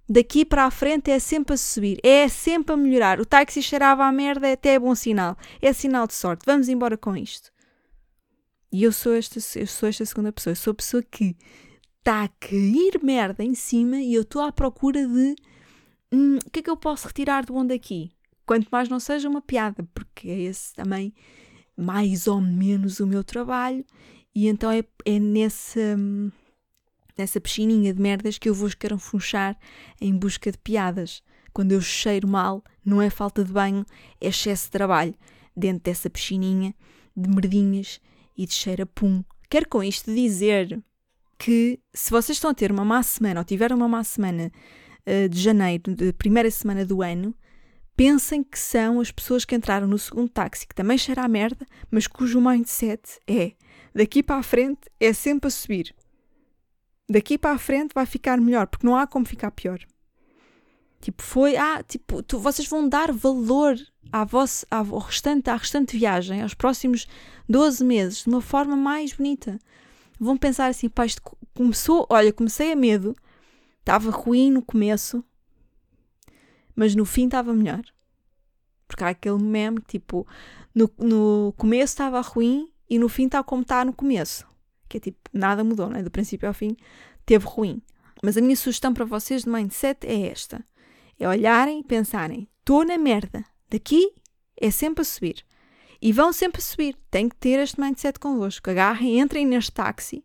daqui 0.09 0.45
para 0.45 0.65
a 0.65 0.71
frente 0.71 1.11
é 1.11 1.19
sempre 1.19 1.53
a 1.53 1.57
subir, 1.57 1.99
é 2.03 2.27
sempre 2.27 2.73
a 2.73 2.77
melhorar. 2.77 3.19
O 3.19 3.25
táxi 3.25 3.61
cheirava 3.61 4.05
a 4.05 4.11
merda, 4.11 4.51
até 4.51 4.75
é 4.75 4.79
bom 4.79 4.95
sinal, 4.95 5.37
é 5.61 5.73
sinal 5.73 6.07
de 6.07 6.13
sorte. 6.13 6.45
Vamos 6.45 6.69
embora 6.69 6.97
com 6.97 7.15
isto. 7.15 7.54
E 8.71 8.83
eu 8.83 8.91
sou 8.91 9.13
esta, 9.13 9.39
eu 9.59 9.67
sou 9.67 9.89
esta 9.89 10.05
segunda 10.05 10.31
pessoa. 10.31 10.51
Eu 10.51 10.55
sou 10.55 10.71
a 10.71 10.75
pessoa 10.75 11.03
que 11.03 11.35
está 11.99 12.23
a 12.23 12.27
cair 12.27 12.99
merda 13.03 13.43
em 13.43 13.55
cima 13.55 13.97
e 13.97 14.13
eu 14.13 14.21
estou 14.21 14.41
à 14.41 14.51
procura 14.51 15.07
de 15.07 15.35
hum, 16.11 16.37
o 16.45 16.49
que 16.51 16.59
é 16.59 16.63
que 16.63 16.69
eu 16.69 16.77
posso 16.77 17.07
retirar 17.07 17.45
do 17.45 17.53
bom 17.53 17.65
daqui? 17.65 18.11
Quanto 18.45 18.67
mais 18.71 18.87
não 18.87 18.99
seja 18.99 19.27
uma 19.27 19.41
piada, 19.41 19.87
porque 19.93 20.29
é 20.29 20.41
esse 20.41 20.73
também 20.73 21.13
mais 21.75 22.27
ou 22.27 22.39
menos 22.39 22.99
o 22.99 23.07
meu 23.07 23.23
trabalho. 23.23 23.83
E 24.33 24.47
então 24.47 24.69
é, 24.69 24.83
é 25.05 25.19
nessa, 25.19 25.79
hum, 25.97 26.31
nessa 27.17 27.41
piscininha 27.41 27.93
de 27.93 28.01
merdas 28.01 28.37
que 28.37 28.49
eu 28.49 28.53
vou 28.53 28.67
escarafunchar 28.67 29.57
em 29.99 30.15
busca 30.15 30.51
de 30.51 30.57
piadas. 30.57 31.23
Quando 31.53 31.71
eu 31.71 31.81
cheiro 31.81 32.27
mal, 32.27 32.63
não 32.83 33.01
é 33.01 33.09
falta 33.09 33.43
de 33.43 33.51
banho, 33.51 33.85
é 34.21 34.27
excesso 34.27 34.65
de 34.65 34.71
trabalho. 34.71 35.15
Dentro 35.55 35.83
dessa 35.83 36.09
piscininha 36.09 36.75
de 37.15 37.29
merdinhas 37.29 38.01
e 38.37 38.45
de 38.45 38.53
cheiro 38.53 38.83
a 38.83 38.85
pum. 38.85 39.23
Quero 39.49 39.67
com 39.67 39.83
isto 39.83 40.13
dizer 40.13 40.81
que 41.37 41.79
se 41.93 42.11
vocês 42.11 42.37
estão 42.37 42.51
a 42.51 42.53
ter 42.53 42.71
uma 42.71 42.85
má 42.85 43.03
semana 43.03 43.41
ou 43.41 43.45
tiveram 43.45 43.75
uma 43.75 43.87
má 43.87 44.03
semana 44.03 44.51
uh, 45.05 45.29
de 45.29 45.39
janeiro, 45.39 45.93
de 45.93 46.13
primeira 46.13 46.49
semana 46.49 46.85
do 46.85 47.01
ano, 47.01 47.35
pensem 47.95 48.43
que 48.43 48.59
são 48.59 48.99
as 48.99 49.11
pessoas 49.11 49.45
que 49.45 49.55
entraram 49.55 49.87
no 49.87 49.97
segundo 49.97 50.29
táxi, 50.29 50.67
que 50.67 50.75
também 50.75 50.97
cheira 50.97 51.23
a 51.23 51.27
merda, 51.27 51.65
mas 51.89 52.07
cujo 52.07 52.41
mindset 52.41 53.19
é 53.27 53.53
daqui 53.93 54.21
para 54.21 54.37
a 54.37 54.43
frente 54.43 54.81
é 54.99 55.13
sempre 55.13 55.47
a 55.47 55.51
subir. 55.51 55.95
Daqui 57.09 57.37
para 57.37 57.55
a 57.55 57.59
frente 57.59 57.93
vai 57.93 58.05
ficar 58.05 58.41
melhor, 58.41 58.67
porque 58.67 58.85
não 58.85 58.95
há 58.95 59.05
como 59.05 59.25
ficar 59.25 59.51
pior. 59.51 59.79
Tipo, 61.05 61.21
foi, 61.21 61.55
ah, 61.55 61.83
tipo, 61.83 62.23
tu, 62.23 62.39
vocês 62.39 62.67
vão 62.67 62.89
dar 62.89 63.11
valor 63.11 63.77
à 64.11 64.25
vossa, 64.25 64.65
ao 64.71 64.97
restante, 64.97 65.51
à 65.51 65.55
restante 65.55 65.95
viagem, 65.95 66.41
aos 66.41 66.55
próximos 66.55 67.05
12 67.47 67.85
meses, 67.85 68.23
de 68.23 68.29
uma 68.29 68.41
forma 68.41 68.75
mais 68.75 69.13
bonita. 69.13 69.59
Vão 70.19 70.35
pensar 70.35 70.65
assim, 70.65 70.89
pá, 70.89 71.05
isto 71.05 71.21
começou, 71.53 72.07
olha, 72.09 72.33
comecei 72.33 72.71
a 72.71 72.75
medo, 72.75 73.15
estava 73.81 74.09
ruim 74.09 74.49
no 74.49 74.63
começo, 74.63 75.23
mas 76.75 76.95
no 76.95 77.05
fim 77.05 77.25
estava 77.25 77.53
melhor. 77.53 77.83
Porque 78.87 79.03
há 79.03 79.09
aquele 79.09 79.43
meme 79.43 79.81
tipo, 79.87 80.27
no, 80.73 80.89
no 80.97 81.53
começo 81.55 81.93
estava 81.93 82.19
ruim 82.19 82.67
e 82.89 82.97
no 82.97 83.07
fim 83.07 83.27
está 83.27 83.43
como 83.43 83.61
está 83.61 83.85
no 83.85 83.93
começo. 83.93 84.43
Que 84.89 84.97
é 84.97 84.99
tipo, 84.99 85.19
nada 85.31 85.63
mudou, 85.63 85.87
né? 85.87 86.01
Do 86.01 86.09
princípio 86.09 86.47
ao 86.47 86.53
fim, 86.55 86.75
teve 87.27 87.45
ruim. 87.45 87.79
Mas 88.23 88.37
a 88.37 88.41
minha 88.41 88.55
sugestão 88.55 88.91
para 88.91 89.05
vocês 89.05 89.43
de 89.43 89.49
mindset 89.49 90.07
é 90.07 90.31
esta 90.31 90.65
é 91.19 91.27
olharem 91.27 91.79
e 91.79 91.83
pensarem: 91.83 92.47
estou 92.59 92.85
na 92.85 92.97
merda, 92.97 93.43
daqui 93.69 94.11
é 94.59 94.71
sempre 94.71 95.01
a 95.01 95.05
subir. 95.05 95.45
E 96.01 96.11
vão 96.11 96.31
sempre 96.31 96.59
a 96.59 96.63
subir. 96.63 96.95
Tem 97.09 97.27
que 97.27 97.35
ter 97.35 97.59
este 97.59 97.79
mindset 97.79 98.19
convosco. 98.19 98.69
Agarrem, 98.69 99.19
entrem 99.19 99.45
neste 99.45 99.71
táxi 99.71 100.23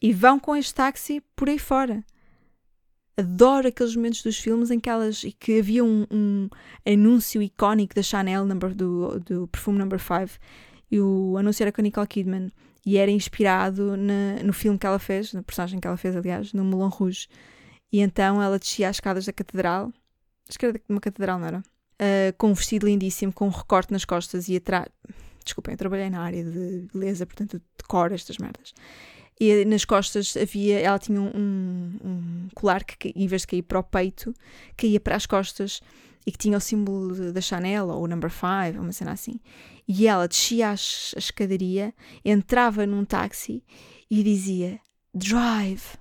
e 0.00 0.12
vão 0.12 0.38
com 0.38 0.54
este 0.54 0.74
táxi 0.74 1.22
por 1.34 1.48
aí 1.48 1.58
fora. 1.58 2.04
Adoro 3.16 3.68
aqueles 3.68 3.96
momentos 3.96 4.22
dos 4.22 4.38
filmes 4.38 4.70
em 4.70 4.78
que 4.78 4.90
elas 4.90 5.24
e 5.24 5.32
que 5.32 5.58
havia 5.58 5.82
um, 5.82 6.06
um 6.10 6.48
anúncio 6.86 7.40
icónico 7.40 7.94
da 7.94 8.02
Chanel 8.02 8.44
number, 8.44 8.74
do, 8.74 9.18
do 9.20 9.48
perfume 9.48 9.78
number 9.78 9.98
5 9.98 10.38
e 10.90 11.00
o 11.00 11.36
anúncio 11.38 11.64
era 11.64 11.72
com 11.72 11.80
a 11.80 11.82
Nicole 11.82 12.06
Kidman 12.06 12.50
e 12.84 12.98
era 12.98 13.10
inspirado 13.10 13.96
na, 13.96 14.42
no 14.44 14.52
filme 14.52 14.78
que 14.78 14.86
ela 14.86 14.98
fez, 14.98 15.32
na 15.32 15.42
personagem 15.42 15.80
que 15.80 15.88
ela 15.88 15.96
fez, 15.96 16.14
aliás, 16.14 16.52
no 16.52 16.62
Moulin 16.62 16.90
Rouge. 16.90 17.26
E 17.92 18.00
então 18.00 18.42
ela 18.42 18.58
descia 18.58 18.88
as 18.88 18.96
escadas 18.96 19.26
da 19.26 19.32
catedral, 19.32 19.92
acho 20.48 20.58
que 20.58 20.66
era 20.66 20.80
uma 20.88 21.00
catedral, 21.00 21.38
não 21.38 21.46
era? 21.46 21.58
Uh, 21.58 22.36
com 22.36 22.50
um 22.50 22.54
vestido 22.54 22.86
lindíssimo, 22.86 23.32
com 23.32 23.46
um 23.46 23.50
recorte 23.50 23.92
nas 23.92 24.04
costas 24.04 24.48
e 24.48 24.56
atrás. 24.56 24.86
Desculpem, 25.44 25.74
eu 25.74 25.78
trabalhei 25.78 26.10
na 26.10 26.20
área 26.20 26.44
de 26.44 26.88
beleza, 26.92 27.24
portanto 27.24 27.60
decoro 27.78 28.14
estas 28.14 28.36
merdas. 28.38 28.74
E 29.38 29.64
nas 29.64 29.84
costas 29.84 30.36
havia, 30.36 30.80
ela 30.80 30.98
tinha 30.98 31.20
um, 31.20 31.98
um 32.02 32.48
colar 32.54 32.84
que, 32.84 33.12
em 33.14 33.26
vez 33.26 33.42
de 33.42 33.48
cair 33.48 33.62
para 33.62 33.78
o 33.78 33.82
peito, 33.82 34.34
caía 34.76 34.98
para 34.98 35.14
as 35.14 35.26
costas 35.26 35.80
e 36.26 36.32
que 36.32 36.38
tinha 36.38 36.56
o 36.56 36.60
símbolo 36.60 37.32
da 37.32 37.40
Chanel 37.40 37.88
ou 37.88 38.02
o 38.02 38.08
Number 38.08 38.30
5, 38.30 38.80
uma 38.80 38.92
cena 38.92 39.12
assim. 39.12 39.38
E 39.86 40.08
ela 40.08 40.26
descia 40.26 40.70
a 40.70 40.74
escadaria, 40.74 41.94
entrava 42.24 42.86
num 42.86 43.04
táxi 43.04 43.62
e 44.10 44.22
dizia: 44.22 44.80
Drive. 45.14 45.96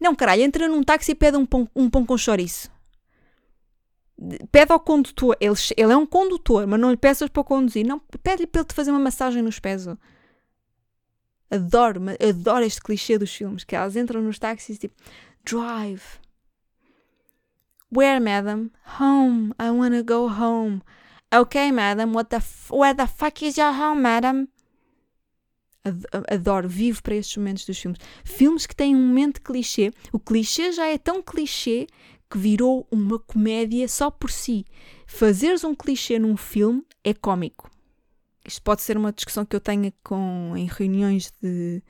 Não, 0.00 0.14
caralho, 0.14 0.42
entra 0.42 0.66
num 0.66 0.82
táxi 0.82 1.12
e 1.12 1.14
pede 1.14 1.36
um 1.36 1.44
pão, 1.44 1.68
um 1.76 1.90
pão 1.90 2.06
com 2.06 2.16
chouriço. 2.16 2.70
Pede 4.50 4.72
ao 4.72 4.80
condutor, 4.80 5.36
ele, 5.40 5.54
ele 5.76 5.92
é 5.92 5.96
um 5.96 6.06
condutor, 6.06 6.66
mas 6.66 6.80
não 6.80 6.90
lhe 6.90 6.96
peças 6.96 7.28
para 7.28 7.44
conduzir. 7.44 7.86
Não, 7.86 7.98
pede-lhe 8.22 8.46
para 8.46 8.60
ele 8.60 8.68
te 8.68 8.74
fazer 8.74 8.90
uma 8.90 9.00
massagem 9.00 9.42
nos 9.42 9.58
pés. 9.58 9.86
Adoro, 11.50 12.00
adoro 12.28 12.64
este 12.64 12.80
clichê 12.80 13.18
dos 13.18 13.34
filmes, 13.34 13.64
que 13.64 13.74
elas 13.74 13.96
entram 13.96 14.22
nos 14.22 14.38
táxis 14.38 14.78
tipo, 14.78 14.94
drive. 15.44 16.20
Where, 17.92 18.20
madam? 18.20 18.70
Home. 19.00 19.52
I 19.58 19.70
wanna 19.70 20.02
go 20.02 20.28
home. 20.28 20.80
Okay, 21.34 21.72
madam. 21.72 22.12
What 22.14 22.30
the 22.30 22.40
where 22.70 22.94
the 22.94 23.06
fuck 23.06 23.42
is 23.42 23.56
your 23.56 23.72
home, 23.72 24.00
madam? 24.00 24.48
Adoro, 26.28 26.68
vivo 26.68 27.02
para 27.02 27.14
estes 27.14 27.36
momentos 27.36 27.64
dos 27.64 27.78
filmes. 27.78 27.98
Filmes 28.24 28.66
que 28.66 28.76
têm 28.76 28.94
um 28.94 29.06
momento 29.06 29.40
clichê. 29.40 29.92
O 30.12 30.18
clichê 30.18 30.72
já 30.72 30.86
é 30.86 30.98
tão 30.98 31.22
clichê 31.22 31.86
que 32.30 32.38
virou 32.38 32.86
uma 32.90 33.18
comédia 33.18 33.88
só 33.88 34.10
por 34.10 34.30
si. 34.30 34.64
Fazeres 35.06 35.64
um 35.64 35.74
clichê 35.74 36.18
num 36.18 36.36
filme 36.36 36.84
é 37.02 37.14
cómico. 37.14 37.70
Isto 38.46 38.62
pode 38.62 38.82
ser 38.82 38.96
uma 38.96 39.12
discussão 39.12 39.44
que 39.44 39.56
eu 39.56 39.60
tenha 39.60 39.92
com, 40.04 40.52
em 40.56 40.66
reuniões 40.66 41.32
de. 41.42 41.82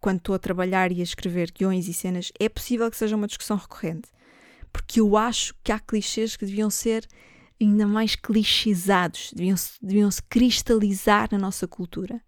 quando 0.00 0.18
estou 0.18 0.34
a 0.34 0.38
trabalhar 0.38 0.90
e 0.90 1.00
a 1.00 1.04
escrever 1.04 1.52
guiões 1.52 1.86
e 1.86 1.92
cenas. 1.92 2.32
É 2.40 2.48
possível 2.48 2.90
que 2.90 2.96
seja 2.96 3.16
uma 3.16 3.26
discussão 3.26 3.56
recorrente. 3.56 4.08
Porque 4.72 5.00
eu 5.00 5.16
acho 5.16 5.54
que 5.62 5.72
há 5.72 5.78
clichês 5.78 6.36
que 6.36 6.46
deviam 6.46 6.70
ser 6.70 7.06
ainda 7.60 7.86
mais 7.86 8.16
clichizados, 8.16 9.32
deviam 9.34 9.56
deviam 9.82 10.10
-se 10.10 10.22
cristalizar 10.22 11.28
na 11.30 11.38
nossa 11.38 11.68
cultura. 11.68 12.22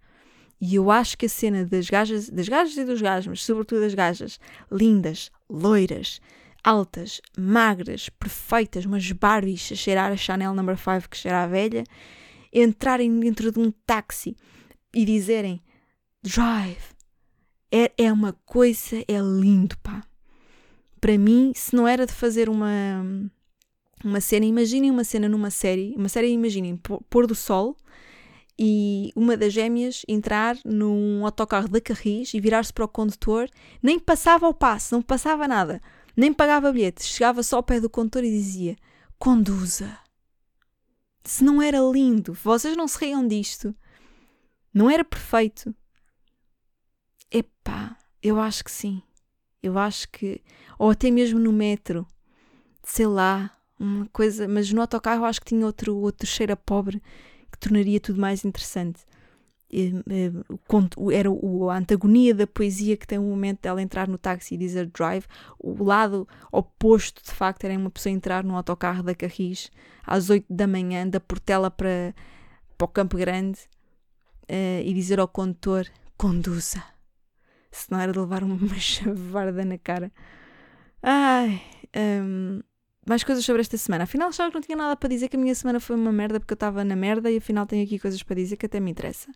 E 0.64 0.76
eu 0.76 0.92
acho 0.92 1.18
que 1.18 1.26
a 1.26 1.28
cena 1.28 1.64
das 1.64 1.90
gajas, 1.90 2.30
das 2.30 2.48
gajas 2.48 2.76
e 2.76 2.84
dos 2.84 3.02
gajos, 3.02 3.26
mas 3.26 3.42
sobretudo 3.42 3.80
das 3.80 3.94
gajas, 3.94 4.38
lindas, 4.70 5.28
loiras, 5.50 6.20
altas, 6.62 7.20
magras, 7.36 8.08
perfeitas, 8.08 8.84
umas 8.84 9.10
Barbies 9.10 9.72
a 9.72 9.74
cheirar 9.74 10.12
a 10.12 10.16
Chanel 10.16 10.54
No. 10.54 10.62
5 10.62 11.08
que 11.10 11.16
cheira 11.16 11.42
a 11.42 11.48
velha, 11.48 11.82
entrarem 12.52 13.18
dentro 13.18 13.50
de 13.50 13.58
um 13.58 13.72
táxi 13.84 14.36
e 14.94 15.04
dizerem 15.04 15.60
drive. 16.22 16.94
É, 17.68 17.90
é 17.98 18.12
uma 18.12 18.32
coisa, 18.46 19.02
é 19.08 19.18
lindo, 19.18 19.76
pá. 19.78 20.04
Para 21.00 21.18
mim, 21.18 21.50
se 21.56 21.74
não 21.74 21.88
era 21.88 22.06
de 22.06 22.12
fazer 22.12 22.48
uma, 22.48 23.04
uma 24.04 24.20
cena, 24.20 24.46
imaginem 24.46 24.92
uma 24.92 25.02
cena 25.02 25.28
numa 25.28 25.50
série, 25.50 25.92
uma 25.96 26.08
série, 26.08 26.28
imaginem, 26.28 26.76
pôr 26.76 27.26
do 27.26 27.34
sol, 27.34 27.76
e 28.58 29.12
uma 29.16 29.36
das 29.36 29.52
gêmeas 29.52 30.02
entrar 30.06 30.56
num 30.64 31.24
autocarro 31.24 31.68
da 31.68 31.80
Carris 31.80 32.34
e 32.34 32.40
virar-se 32.40 32.72
para 32.72 32.84
o 32.84 32.88
condutor, 32.88 33.48
nem 33.82 33.98
passava 33.98 34.48
o 34.48 34.54
passo, 34.54 34.94
não 34.94 35.02
passava 35.02 35.48
nada, 35.48 35.80
nem 36.16 36.32
pagava 36.32 36.72
bilhetes, 36.72 37.06
chegava 37.06 37.42
só 37.42 37.56
ao 37.56 37.62
pé 37.62 37.80
do 37.80 37.90
condutor 37.90 38.24
e 38.24 38.30
dizia: 38.30 38.76
Conduza. 39.18 39.98
Se 41.24 41.44
não 41.44 41.62
era 41.62 41.78
lindo, 41.78 42.32
vocês 42.34 42.76
não 42.76 42.88
se 42.88 42.98
riam 42.98 43.26
disto, 43.26 43.74
não 44.74 44.90
era 44.90 45.04
perfeito. 45.04 45.74
Epá, 47.30 47.96
eu 48.22 48.40
acho 48.40 48.64
que 48.64 48.70
sim. 48.70 49.02
Eu 49.62 49.78
acho 49.78 50.08
que. 50.08 50.42
Ou 50.78 50.90
até 50.90 51.10
mesmo 51.10 51.38
no 51.38 51.52
metro, 51.52 52.06
sei 52.82 53.06
lá, 53.06 53.56
uma 53.78 54.06
coisa. 54.12 54.48
Mas 54.48 54.72
no 54.72 54.80
autocarro 54.80 55.22
eu 55.22 55.24
acho 55.24 55.40
que 55.40 55.46
tinha 55.46 55.64
outro, 55.64 55.96
outro 55.96 56.26
cheiro 56.26 56.52
a 56.52 56.56
pobre 56.56 57.00
que 57.52 57.58
tornaria 57.58 58.00
tudo 58.00 58.20
mais 58.20 58.44
interessante. 58.44 59.00
Era 61.12 61.30
a 61.30 61.78
antagonia 61.78 62.34
da 62.34 62.46
poesia 62.46 62.96
que 62.96 63.06
tem 63.06 63.18
o 63.18 63.22
momento 63.22 63.62
dela 63.62 63.80
entrar 63.80 64.06
no 64.06 64.18
táxi 64.18 64.54
e 64.54 64.58
dizer 64.58 64.86
drive. 64.86 65.24
O 65.58 65.82
lado 65.82 66.28
oposto, 66.50 67.22
de 67.24 67.30
facto, 67.30 67.64
era 67.64 67.78
uma 67.78 67.90
pessoa 67.90 68.12
entrar 68.12 68.44
no 68.44 68.56
autocarro 68.56 69.02
da 69.02 69.14
Carris 69.14 69.70
às 70.04 70.28
8 70.28 70.46
da 70.50 70.66
manhã, 70.66 71.08
da 71.08 71.20
Portela 71.20 71.70
para, 71.70 72.14
para 72.76 72.84
o 72.84 72.88
Campo 72.88 73.16
Grande 73.16 73.60
uh, 74.42 74.82
e 74.84 74.92
dizer 74.92 75.18
ao 75.18 75.28
condutor: 75.28 75.86
conduza. 76.18 76.82
Se 77.70 77.90
não 77.90 77.98
era 77.98 78.12
de 78.12 78.18
levar 78.18 78.44
uma 78.44 78.58
chavarda 78.78 79.64
na 79.64 79.78
cara. 79.78 80.12
Ai. 81.02 81.62
Um, 81.96 82.60
mais 83.06 83.24
coisas 83.24 83.44
sobre 83.44 83.60
esta 83.60 83.76
semana. 83.76 84.04
Afinal, 84.04 84.28
achava 84.28 84.50
que 84.50 84.54
não 84.54 84.62
tinha 84.62 84.76
nada 84.76 84.96
para 84.96 85.08
dizer, 85.08 85.28
que 85.28 85.36
a 85.36 85.38
minha 85.38 85.54
semana 85.54 85.80
foi 85.80 85.96
uma 85.96 86.12
merda 86.12 86.38
porque 86.38 86.52
eu 86.52 86.56
estava 86.56 86.84
na 86.84 86.96
merda 86.96 87.30
e 87.30 87.38
afinal 87.38 87.66
tenho 87.66 87.84
aqui 87.84 87.98
coisas 87.98 88.22
para 88.22 88.36
dizer 88.36 88.56
que 88.56 88.66
até 88.66 88.78
me 88.80 88.90
interessa. 88.90 89.30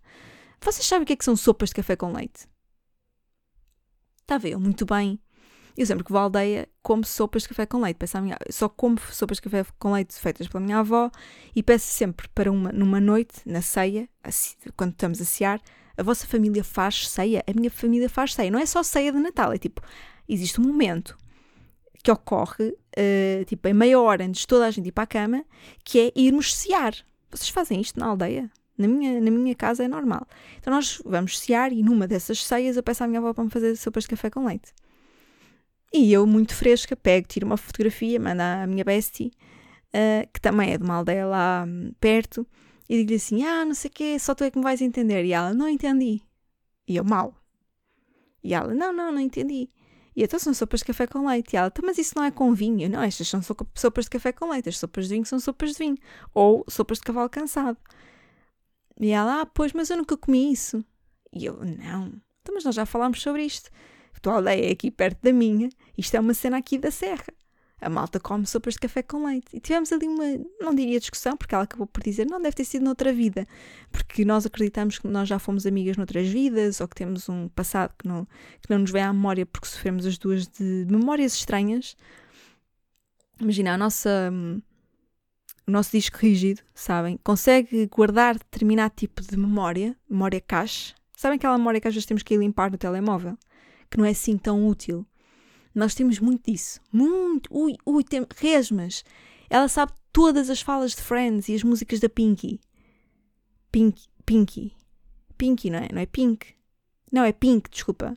Vocês 0.60 0.86
sabem 0.86 1.02
o 1.02 1.06
que 1.06 1.12
é 1.12 1.16
que 1.16 1.24
são 1.24 1.36
sopas 1.36 1.70
de 1.70 1.74
café 1.74 1.96
com 1.96 2.12
leite? 2.12 2.48
Está 4.22 4.36
a 4.36 4.38
ver? 4.38 4.52
Eu 4.52 4.60
muito 4.60 4.84
bem. 4.86 5.20
Eu 5.76 5.84
sempre 5.84 6.04
que 6.04 6.10
vou 6.10 6.18
à 6.18 6.22
aldeia 6.22 6.68
como 6.82 7.04
sopas 7.04 7.42
de 7.42 7.48
café 7.48 7.66
com 7.66 7.80
leite. 7.80 7.98
Peço 7.98 8.20
minha, 8.22 8.38
só 8.50 8.68
como 8.68 8.98
sopas 9.10 9.36
de 9.36 9.42
café 9.42 9.66
com 9.78 9.92
leite 9.92 10.14
feitas 10.14 10.48
pela 10.48 10.64
minha 10.64 10.78
avó 10.78 11.10
e 11.54 11.62
peço 11.62 11.86
sempre 11.86 12.28
para 12.28 12.50
uma, 12.50 12.72
numa 12.72 12.98
noite, 12.98 13.42
na 13.44 13.60
ceia, 13.60 14.08
quando 14.76 14.92
estamos 14.92 15.20
a 15.20 15.24
cear, 15.24 15.60
a 15.96 16.02
vossa 16.02 16.26
família 16.26 16.64
faz 16.64 17.08
ceia? 17.08 17.44
A 17.46 17.52
minha 17.52 17.70
família 17.70 18.08
faz 18.08 18.34
ceia. 18.34 18.50
Não 18.50 18.58
é 18.58 18.66
só 18.66 18.82
ceia 18.82 19.12
de 19.12 19.18
Natal, 19.18 19.52
é 19.52 19.58
tipo, 19.58 19.82
existe 20.28 20.60
um 20.60 20.64
momento 20.64 21.16
que 22.02 22.10
ocorre, 22.10 22.74
uh, 22.96 23.44
tipo, 23.44 23.68
em 23.68 23.74
meia 23.74 24.00
hora 24.00 24.24
antes 24.24 24.42
de 24.42 24.46
toda 24.46 24.66
a 24.66 24.70
gente 24.70 24.88
ir 24.88 24.92
para 24.92 25.04
a 25.04 25.06
cama, 25.06 25.44
que 25.84 25.98
é 26.00 26.12
irmos 26.14 26.54
cear. 26.54 26.94
Vocês 27.30 27.48
fazem 27.48 27.80
isto 27.80 27.98
na 27.98 28.06
aldeia? 28.06 28.50
Na 28.76 28.86
minha, 28.86 29.20
na 29.20 29.30
minha 29.30 29.54
casa 29.54 29.84
é 29.84 29.88
normal. 29.88 30.26
Então 30.58 30.72
nós 30.72 31.00
vamos 31.04 31.38
cear 31.38 31.72
e 31.72 31.82
numa 31.82 32.06
dessas 32.06 32.44
ceias 32.44 32.76
eu 32.76 32.82
peço 32.82 33.04
à 33.04 33.06
minha 33.06 33.20
avó 33.20 33.32
para 33.32 33.44
me 33.44 33.50
fazer 33.50 33.76
sopas 33.76 34.04
de 34.04 34.10
café 34.10 34.30
com 34.30 34.44
leite. 34.44 34.72
E 35.92 36.12
eu, 36.12 36.26
muito 36.26 36.54
fresca, 36.54 36.94
pego, 36.94 37.26
tiro 37.26 37.46
uma 37.46 37.56
fotografia, 37.56 38.20
mando 38.20 38.42
à 38.42 38.66
minha 38.66 38.84
bestie, 38.84 39.32
uh, 39.94 40.28
que 40.32 40.40
também 40.40 40.72
é 40.72 40.78
de 40.78 40.84
uma 40.84 40.96
aldeia 40.96 41.26
lá 41.26 41.64
um, 41.66 41.92
perto, 41.98 42.46
e 42.88 42.98
digo-lhe 42.98 43.16
assim: 43.16 43.44
Ah, 43.44 43.64
não 43.64 43.74
sei 43.74 43.88
o 43.88 43.92
quê, 43.92 44.18
só 44.18 44.34
tu 44.34 44.44
é 44.44 44.50
que 44.50 44.58
me 44.58 44.64
vais 44.64 44.82
entender. 44.82 45.24
E 45.24 45.32
ela: 45.32 45.54
Não 45.54 45.68
entendi. 45.68 46.20
E 46.86 46.96
eu: 46.96 47.04
Mal. 47.04 47.34
E 48.42 48.54
ela: 48.54 48.74
Não, 48.74 48.92
não, 48.92 49.12
não 49.12 49.20
entendi. 49.20 49.70
E 50.16 50.24
então 50.24 50.38
são 50.38 50.54
sopas 50.54 50.80
de 50.80 50.86
café 50.86 51.06
com 51.06 51.28
leite. 51.28 51.52
E 51.52 51.56
ela, 51.58 51.68
então, 51.68 51.84
mas 51.86 51.98
isso 51.98 52.14
não 52.16 52.24
é 52.24 52.30
com 52.30 52.54
vinho. 52.54 52.88
Não, 52.88 53.02
estas 53.02 53.28
são 53.28 53.40
sopas 53.74 54.04
de 54.06 54.10
café 54.10 54.32
com 54.32 54.48
leite. 54.48 54.70
As 54.70 54.78
sopas 54.78 55.06
de 55.06 55.14
vinho 55.14 55.26
são 55.26 55.38
sopas 55.38 55.72
de 55.72 55.78
vinho. 55.78 55.96
Ou 56.32 56.64
sopas 56.68 56.98
de 56.98 57.04
cavalo 57.04 57.28
cansado. 57.28 57.76
E 58.98 59.10
ela, 59.10 59.42
ah, 59.42 59.46
pois, 59.46 59.74
mas 59.74 59.90
eu 59.90 59.98
nunca 59.98 60.16
comi 60.16 60.50
isso. 60.50 60.82
E 61.32 61.44
eu, 61.44 61.56
não. 61.62 62.06
Então, 62.40 62.54
mas 62.54 62.64
nós 62.64 62.74
já 62.74 62.86
falámos 62.86 63.20
sobre 63.20 63.44
isto. 63.44 63.70
A 64.16 64.20
tua 64.20 64.36
aldeia 64.36 64.70
é 64.70 64.72
aqui 64.72 64.90
perto 64.90 65.20
da 65.22 65.32
minha. 65.32 65.68
Isto 65.98 66.16
é 66.16 66.20
uma 66.20 66.32
cena 66.32 66.56
aqui 66.56 66.78
da 66.78 66.90
serra 66.90 67.26
a 67.80 67.90
malta 67.90 68.18
come 68.18 68.46
sopas 68.46 68.74
de 68.74 68.80
café 68.80 69.02
com 69.02 69.26
leite. 69.26 69.48
E 69.52 69.60
tivemos 69.60 69.92
ali 69.92 70.06
uma, 70.06 70.24
não 70.60 70.74
diria 70.74 70.98
discussão, 70.98 71.36
porque 71.36 71.54
ela 71.54 71.64
acabou 71.64 71.86
por 71.86 72.02
dizer, 72.02 72.26
não, 72.26 72.40
deve 72.40 72.56
ter 72.56 72.64
sido 72.64 72.84
noutra 72.84 73.12
vida, 73.12 73.46
porque 73.90 74.24
nós 74.24 74.46
acreditamos 74.46 74.98
que 74.98 75.06
nós 75.06 75.28
já 75.28 75.38
fomos 75.38 75.66
amigas 75.66 75.96
noutras 75.96 76.26
vidas, 76.28 76.80
ou 76.80 76.88
que 76.88 76.94
temos 76.94 77.28
um 77.28 77.48
passado 77.48 77.92
que 77.98 78.08
não, 78.08 78.26
que 78.62 78.70
não 78.70 78.78
nos 78.78 78.90
vem 78.90 79.02
à 79.02 79.12
memória 79.12 79.44
porque 79.44 79.68
sofremos 79.68 80.06
as 80.06 80.16
duas 80.16 80.46
de 80.46 80.86
memórias 80.88 81.34
estranhas. 81.34 81.96
Imagina, 83.38 83.74
a 83.74 83.78
nossa, 83.78 84.32
o 85.66 85.70
nosso 85.70 85.90
disco 85.92 86.16
rígido, 86.16 86.62
sabem, 86.74 87.18
consegue 87.22 87.86
guardar 87.88 88.38
determinado 88.38 88.94
tipo 88.96 89.20
de 89.20 89.36
memória, 89.36 89.94
memória 90.08 90.40
cache. 90.40 90.94
Sabem 91.14 91.36
aquela 91.36 91.58
memória 91.58 91.80
que 91.80 91.88
às 91.88 91.94
vezes 91.94 92.06
temos 92.06 92.22
que 92.22 92.34
ir 92.34 92.38
limpar 92.38 92.70
no 92.70 92.78
telemóvel? 92.78 93.36
Que 93.90 93.98
não 93.98 94.04
é 94.06 94.10
assim 94.10 94.38
tão 94.38 94.66
útil 94.66 95.06
nós 95.76 95.94
temos 95.94 96.18
muito 96.18 96.50
disso. 96.50 96.80
Muito. 96.90 97.48
Ui, 97.52 97.76
ui, 97.84 98.02
tem 98.02 98.26
resmas. 98.38 99.04
Ela 99.50 99.68
sabe 99.68 99.92
todas 100.10 100.48
as 100.48 100.62
falas 100.62 100.92
de 100.92 101.02
Friends 101.02 101.50
e 101.50 101.54
as 101.54 101.62
músicas 101.62 102.00
da 102.00 102.08
Pinky. 102.08 102.58
Pink, 103.70 104.06
Pinky. 104.24 104.72
Pinky, 105.36 105.68
não 105.68 105.78
é? 105.78 105.88
Não 105.92 106.00
é 106.00 106.06
Pink. 106.06 106.54
Não, 107.12 107.22
é 107.24 107.30
Pink, 107.30 107.68
desculpa. 107.68 108.16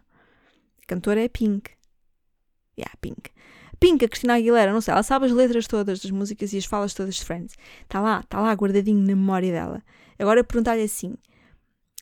A 0.82 0.86
cantora 0.88 1.22
é 1.22 1.28
Pink. 1.28 1.72
Yeah, 2.78 2.96
Pink. 3.02 3.30
Pink, 3.78 4.06
a 4.06 4.08
Cristina 4.08 4.36
Aguilera, 4.36 4.72
não 4.72 4.80
sei, 4.82 4.94
ela 4.94 5.04
sabe 5.04 5.26
as 5.26 5.32
letras 5.34 5.68
todas 5.68 6.00
das 6.00 6.12
músicas 6.12 6.54
e 6.54 6.58
as 6.58 6.66
falas 6.66 6.94
todas 6.94 7.16
de 7.16 7.26
Friends. 7.26 7.56
Está 7.82 8.00
lá, 8.00 8.22
está 8.22 8.40
lá 8.40 8.54
guardadinho 8.54 9.00
na 9.00 9.08
memória 9.08 9.52
dela. 9.52 9.84
Agora 10.18 10.46
perguntar-lhe 10.46 10.84
assim: 10.84 11.16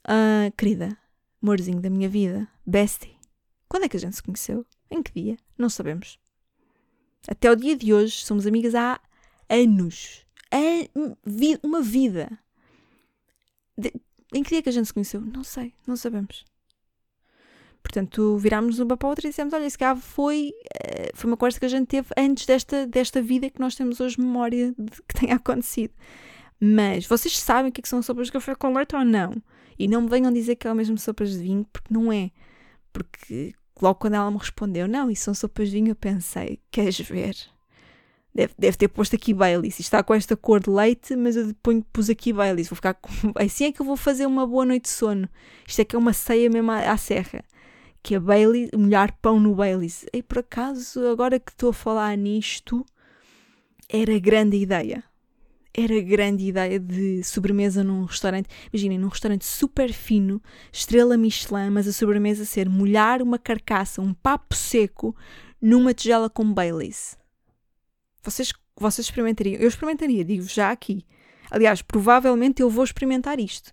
ah, 0.08 0.52
querida, 0.56 0.96
amorzinho 1.42 1.80
da 1.80 1.90
minha 1.90 2.10
vida, 2.10 2.48
bestie, 2.66 3.16
quando 3.68 3.86
é 3.86 3.90
que 3.90 3.98
a 3.98 4.00
gente 4.00 4.16
se 4.16 4.24
conheceu? 4.24 4.66
Em 4.90 5.04
que 5.04 5.12
dia? 5.14 5.38
Não 5.58 5.70
sabemos. 5.70 6.20
Até 7.28 7.52
o 7.52 7.56
dia 7.56 7.76
de 7.76 7.94
hoje 7.94 8.26
somos 8.26 8.48
amigas 8.48 8.74
há 8.74 9.00
anos. 9.50 10.26
Uma 11.62 11.82
vida. 11.82 12.38
De... 13.78 13.94
Em 14.34 14.44
que 14.44 14.52
dia 14.52 14.62
que 14.62 14.70
a 14.70 14.72
gente 14.72 14.88
se 14.88 14.94
conheceu? 14.94 15.22
Não 15.22 15.44
sei, 15.44 15.74
não 15.86 15.96
sabemos. 15.96 16.46
Portanto, 17.82 18.38
virámos 18.38 18.80
uma 18.80 18.98
para 18.98 19.08
a 19.08 19.10
outra 19.10 19.28
e 19.28 19.30
dissemos: 19.30 19.54
Olha, 19.54 19.66
esse 19.66 19.78
cá 19.78 19.96
foi, 19.96 20.52
eh, 20.74 21.12
foi 21.14 21.30
uma 21.30 21.38
conversa 21.38 21.60
que 21.60 21.66
a 21.66 21.70
gente 21.70 21.88
teve 21.88 22.10
antes 22.18 22.46
desta, 22.46 22.86
desta 22.86 23.22
vida 23.22 23.50
que 23.50 23.62
nós 23.62 23.76
temos 23.76 24.00
hoje 24.02 24.20
memória 24.20 24.74
de 24.78 25.02
que 25.04 25.14
tenha 25.20 25.36
acontecido. 25.36 25.94
Mas 26.60 27.06
vocês 27.06 27.38
sabem 27.38 27.70
o 27.70 27.72
que, 27.72 27.82
é 27.82 27.84
que 27.84 27.90
são 27.90 28.02
sopas 28.02 28.28
de 28.28 28.34
café 28.34 28.56
com 28.56 28.74
leite 28.74 28.96
ou 28.96 29.06
não? 29.06 29.42
E 29.80 29.88
não 29.88 30.02
me 30.02 30.10
venham 30.10 30.34
dizer 30.34 30.56
que 30.56 30.68
é 30.68 30.72
o 30.72 30.76
mesmo 30.76 30.98
sopas 30.98 31.32
de 31.32 31.38
vinho, 31.38 31.66
porque 31.72 31.94
não 31.94 32.12
é. 32.12 32.32
Porque 32.92 33.54
logo 33.84 34.00
quando 34.00 34.16
ela 34.16 34.30
me 34.32 34.38
respondeu, 34.38 34.88
não, 34.88 35.10
isso 35.10 35.26
são 35.26 35.34
sopas 35.34 35.70
de 35.70 35.76
vinho, 35.76 35.90
eu 35.90 35.96
pensei, 35.96 36.60
queres 36.72 37.00
ver? 37.00 37.36
Deve, 38.34 38.54
deve 38.58 38.78
ter 38.78 38.88
posto 38.88 39.16
aqui 39.16 39.34
Baileys. 39.34 39.80
Está 39.80 40.04
com 40.04 40.14
esta 40.14 40.38
cor 40.38 40.60
de 40.60 40.70
leite, 40.70 41.16
mas 41.16 41.36
eu 41.36 41.56
ponho, 41.64 41.84
pus 41.92 42.08
aqui 42.08 42.32
Baileys. 42.32 42.70
Vou 42.70 42.76
ficar 42.76 42.94
com... 42.94 43.10
Assim 43.36 43.66
é 43.66 43.72
que 43.72 43.82
eu 43.82 43.86
vou 43.86 43.98
fazer 43.98 44.28
uma 44.28 44.46
boa 44.46 44.64
noite 44.64 44.84
de 44.84 44.90
sono. 44.90 45.28
Isto 45.68 45.82
é 45.82 45.86
que 45.86 45.96
é 45.96 46.00
uma 46.00 46.14
ceia 46.14 46.48
mesmo 46.48 46.70
à, 46.70 46.92
à 46.92 46.98
serra. 46.98 47.44
Que 48.04 48.14
é 48.14 48.20
Baileys, 48.20 48.70
molhar 48.76 49.18
pão 49.24 49.40
no 49.40 49.56
Baileys. 49.56 50.06
E 50.14 50.22
por 50.22 50.38
acaso, 50.38 51.08
agora 51.08 51.40
que 51.40 51.52
estou 51.52 51.72
a 51.72 51.74
falar 51.74 52.16
nisto, 52.16 52.86
era 53.90 54.20
grande 54.20 54.58
ideia. 54.58 55.04
Era 55.78 56.02
grande 56.02 56.48
ideia 56.48 56.80
de 56.80 57.24
sobremesa 57.24 57.84
num 57.84 58.06
restaurante. 58.06 58.50
Imaginem, 58.74 58.98
num 58.98 59.10
restaurante 59.10 59.46
super 59.46 59.94
fino, 59.94 60.42
estrela 60.74 61.16
Michelin, 61.16 61.70
mas 61.70 61.88
a 61.88 61.94
sobremesa 61.94 62.46
ser 62.46 62.68
molhar 62.68 63.22
uma 63.22 63.38
carcaça, 63.38 64.02
um 64.02 64.12
papo 64.12 64.56
seco, 64.56 65.16
numa 65.62 65.94
tigela 65.94 66.32
com 66.32 66.52
Baileys. 66.52 67.16
Vocês, 68.24 68.52
vocês 68.76 69.06
experimentariam? 69.06 69.62
Eu 69.62 69.68
experimentaria, 69.68 70.26
digo 70.26 70.44
já 70.44 70.72
aqui. 70.72 71.06
Aliás, 71.52 71.84
provavelmente 71.84 72.60
eu 72.60 72.72
vou 72.72 72.84
experimentar 72.84 73.40
isto. 73.40 73.72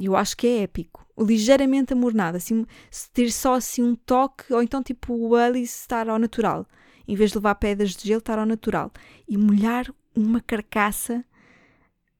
Eu 0.00 0.16
acho 0.16 0.34
que 0.38 0.46
é 0.46 0.62
épico. 0.62 1.06
Ligeiramente 1.18 1.92
amornado, 1.92 2.38
assim, 2.38 2.64
ter 3.12 3.30
só 3.30 3.54
assim 3.54 3.82
um 3.82 3.94
toque, 3.94 4.52
ou 4.54 4.62
então 4.62 4.82
tipo 4.82 5.14
o 5.14 5.28
Baileys 5.28 5.82
estar 5.82 6.08
ao 6.08 6.18
natural. 6.18 6.66
Em 7.06 7.14
vez 7.14 7.30
de 7.30 7.36
levar 7.36 7.56
pedras 7.56 7.94
de 7.94 8.08
gelo, 8.08 8.20
estar 8.20 8.38
ao 8.38 8.46
natural. 8.46 8.90
E 9.28 9.36
molhar 9.36 9.94
uma 10.14 10.40
carcaça 10.40 11.24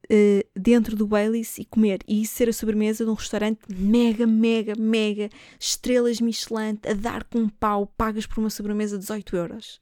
uh, 0.04 0.60
dentro 0.60 0.96
do 0.96 1.06
Baileys 1.06 1.58
e 1.58 1.64
comer. 1.64 2.00
E 2.06 2.22
isso 2.22 2.34
ser 2.34 2.48
a 2.48 2.52
sobremesa 2.52 3.04
de 3.04 3.10
um 3.10 3.14
restaurante 3.14 3.60
mega, 3.68 4.26
mega, 4.26 4.74
mega, 4.76 5.30
estrelas 5.58 6.20
Michelin, 6.20 6.78
a 6.88 6.94
dar 6.94 7.24
com 7.24 7.38
um 7.38 7.48
pau, 7.48 7.86
pagas 7.86 8.26
por 8.26 8.38
uma 8.38 8.50
sobremesa 8.50 8.96
de 8.96 9.02
18 9.02 9.36
euros. 9.36 9.80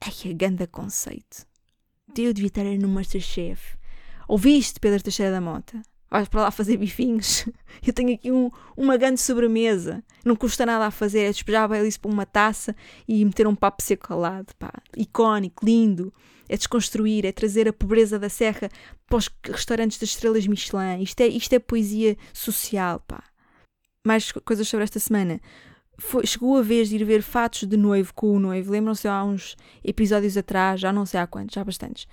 Ai, 0.00 0.30
a 0.30 0.34
ganda 0.34 0.66
conceito. 0.66 1.46
Eu 2.16 2.32
devia 2.32 2.48
estar 2.48 2.64
no 2.64 2.88
Masterchef. 2.88 3.76
Ouviste, 4.28 4.80
Pedro 4.80 5.02
Teixeira 5.02 5.32
da 5.32 5.40
Mota? 5.40 5.80
Vais 6.12 6.28
para 6.28 6.42
lá 6.42 6.50
fazer 6.50 6.76
bifinhos? 6.76 7.48
Eu 7.82 7.90
tenho 7.90 8.12
aqui 8.12 8.30
um, 8.30 8.50
uma 8.76 8.98
grande 8.98 9.18
sobremesa. 9.18 10.04
Não 10.22 10.36
custa 10.36 10.66
nada 10.66 10.84
a 10.84 10.90
fazer. 10.90 11.20
É 11.20 11.30
despejar 11.30 11.64
a 11.64 11.68
Baileys 11.68 11.96
para 11.96 12.10
uma 12.10 12.26
taça 12.26 12.76
e 13.08 13.24
meter 13.24 13.46
um 13.46 13.54
papo 13.54 13.82
seco 13.82 14.12
ao 14.12 14.20
lado. 14.20 14.54
Pá. 14.58 14.70
Icónico, 14.94 15.64
lindo. 15.64 16.12
É 16.50 16.56
desconstruir, 16.58 17.24
é 17.24 17.32
trazer 17.32 17.66
a 17.66 17.72
pobreza 17.72 18.18
da 18.18 18.28
serra 18.28 18.68
para 19.06 19.16
os 19.16 19.30
restaurantes 19.42 19.96
das 19.96 20.10
estrelas 20.10 20.46
Michelin. 20.46 21.00
Isto 21.00 21.22
é, 21.22 21.28
isto 21.28 21.54
é 21.54 21.58
poesia 21.58 22.14
social, 22.30 23.00
pá. 23.08 23.24
Mais 24.06 24.30
coisas 24.32 24.68
sobre 24.68 24.84
esta 24.84 24.98
semana. 24.98 25.40
Foi, 25.96 26.26
chegou 26.26 26.58
a 26.58 26.62
vez 26.62 26.90
de 26.90 26.96
ir 26.96 27.04
ver 27.04 27.22
fatos 27.22 27.66
de 27.66 27.76
noivo 27.78 28.12
com 28.12 28.36
o 28.36 28.38
noivo. 28.38 28.70
Lembram-se 28.70 29.08
há 29.08 29.24
uns 29.24 29.56
episódios 29.82 30.36
atrás, 30.36 30.78
já 30.78 30.92
não 30.92 31.06
sei 31.06 31.20
há 31.20 31.26
quantos, 31.26 31.54
já 31.54 31.62
há 31.62 31.64
bastantes. 31.64 32.04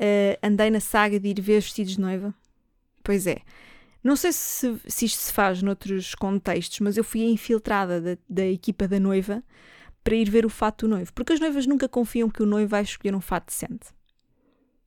Uh, 0.00 0.38
andei 0.42 0.70
na 0.70 0.80
saga 0.80 1.20
de 1.20 1.28
ir 1.28 1.42
ver 1.42 1.60
vestidos 1.60 1.96
de 1.96 2.00
noiva. 2.00 2.34
Pois 3.08 3.26
é. 3.26 3.38
Não 4.04 4.16
sei 4.16 4.32
se, 4.34 4.78
se 4.86 5.06
isto 5.06 5.18
se 5.18 5.32
faz 5.32 5.62
noutros 5.62 6.14
contextos, 6.14 6.78
mas 6.80 6.98
eu 6.98 7.02
fui 7.02 7.22
infiltrada 7.22 8.02
da, 8.02 8.18
da 8.28 8.46
equipa 8.46 8.86
da 8.86 9.00
noiva 9.00 9.42
para 10.04 10.14
ir 10.14 10.28
ver 10.28 10.44
o 10.44 10.50
fato 10.50 10.86
do 10.86 10.90
noivo. 10.90 11.10
Porque 11.14 11.32
as 11.32 11.40
noivas 11.40 11.66
nunca 11.66 11.88
confiam 11.88 12.28
que 12.28 12.42
o 12.42 12.46
noivo 12.46 12.68
vai 12.68 12.82
escolher 12.82 13.14
um 13.14 13.20
fato 13.22 13.46
decente. 13.46 13.86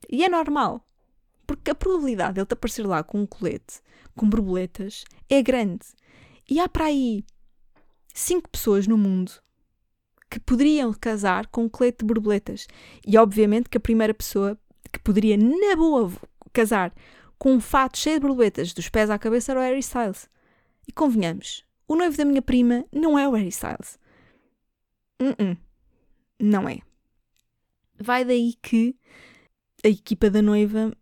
E 0.08 0.24
é 0.24 0.30
normal. 0.30 0.88
Porque 1.48 1.72
a 1.72 1.74
probabilidade 1.74 2.36
de 2.36 2.42
ele 2.42 2.46
te 2.46 2.54
aparecer 2.54 2.86
lá 2.86 3.02
com 3.02 3.22
um 3.22 3.26
colete, 3.26 3.82
com 4.16 4.30
borboletas, 4.30 5.04
é 5.28 5.42
grande. 5.42 5.88
E 6.48 6.60
há 6.60 6.70
para 6.70 6.86
aí 6.86 7.26
cinco 8.14 8.52
pessoas 8.52 8.86
no 8.86 9.00
mundo 9.00 9.32
que 10.30 10.40
poderiam 10.40 10.94
casar 10.94 11.48
com 11.48 11.64
um 11.64 11.70
colete 11.70 11.98
de 12.02 12.06
borboletas. 12.06 12.68
E 13.04 13.18
obviamente 13.18 13.68
que 13.68 13.80
a 13.80 13.82
primeira 13.82 14.14
pessoa 14.14 14.56
que 14.92 15.00
poderia, 15.00 15.38
na 15.38 15.76
boa, 15.76 16.12
casar 16.54 16.94
com 17.42 17.56
um 17.56 17.60
fato 17.60 17.98
cheio 17.98 18.20
de 18.20 18.28
borboletas 18.28 18.72
dos 18.72 18.88
pés 18.88 19.10
à 19.10 19.18
cabeça 19.18 19.52
era 19.52 19.60
o 19.60 19.64
Harry 19.64 19.80
Styles. 19.80 20.30
E 20.88 20.92
convenhamos, 20.92 21.66
o 21.88 21.96
noivo 21.96 22.16
da 22.16 22.24
minha 22.24 22.40
prima 22.40 22.86
não 22.92 23.18
é 23.18 23.28
o 23.28 23.32
Harry 23.32 23.48
Styles. 23.48 23.98
Uh 25.20 25.34
-uh. 25.34 25.58
Não 26.40 26.70
é. 26.70 26.82
Vai 28.00 28.24
daí 28.24 28.54
que 28.62 28.96
a 29.84 29.88
equipa 29.88 30.30
da 30.30 30.40
noiva 30.40 30.96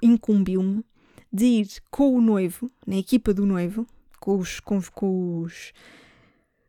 incumbiu-me 0.00 0.84
de 1.32 1.46
ir 1.46 1.68
com 1.90 2.14
o 2.14 2.20
noivo, 2.20 2.70
na 2.86 2.98
equipa 2.98 3.34
do 3.34 3.44
noivo, 3.44 3.88
com 4.20 4.38
os, 4.38 4.60
com, 4.60 4.80
com 4.94 5.40
os 5.40 5.72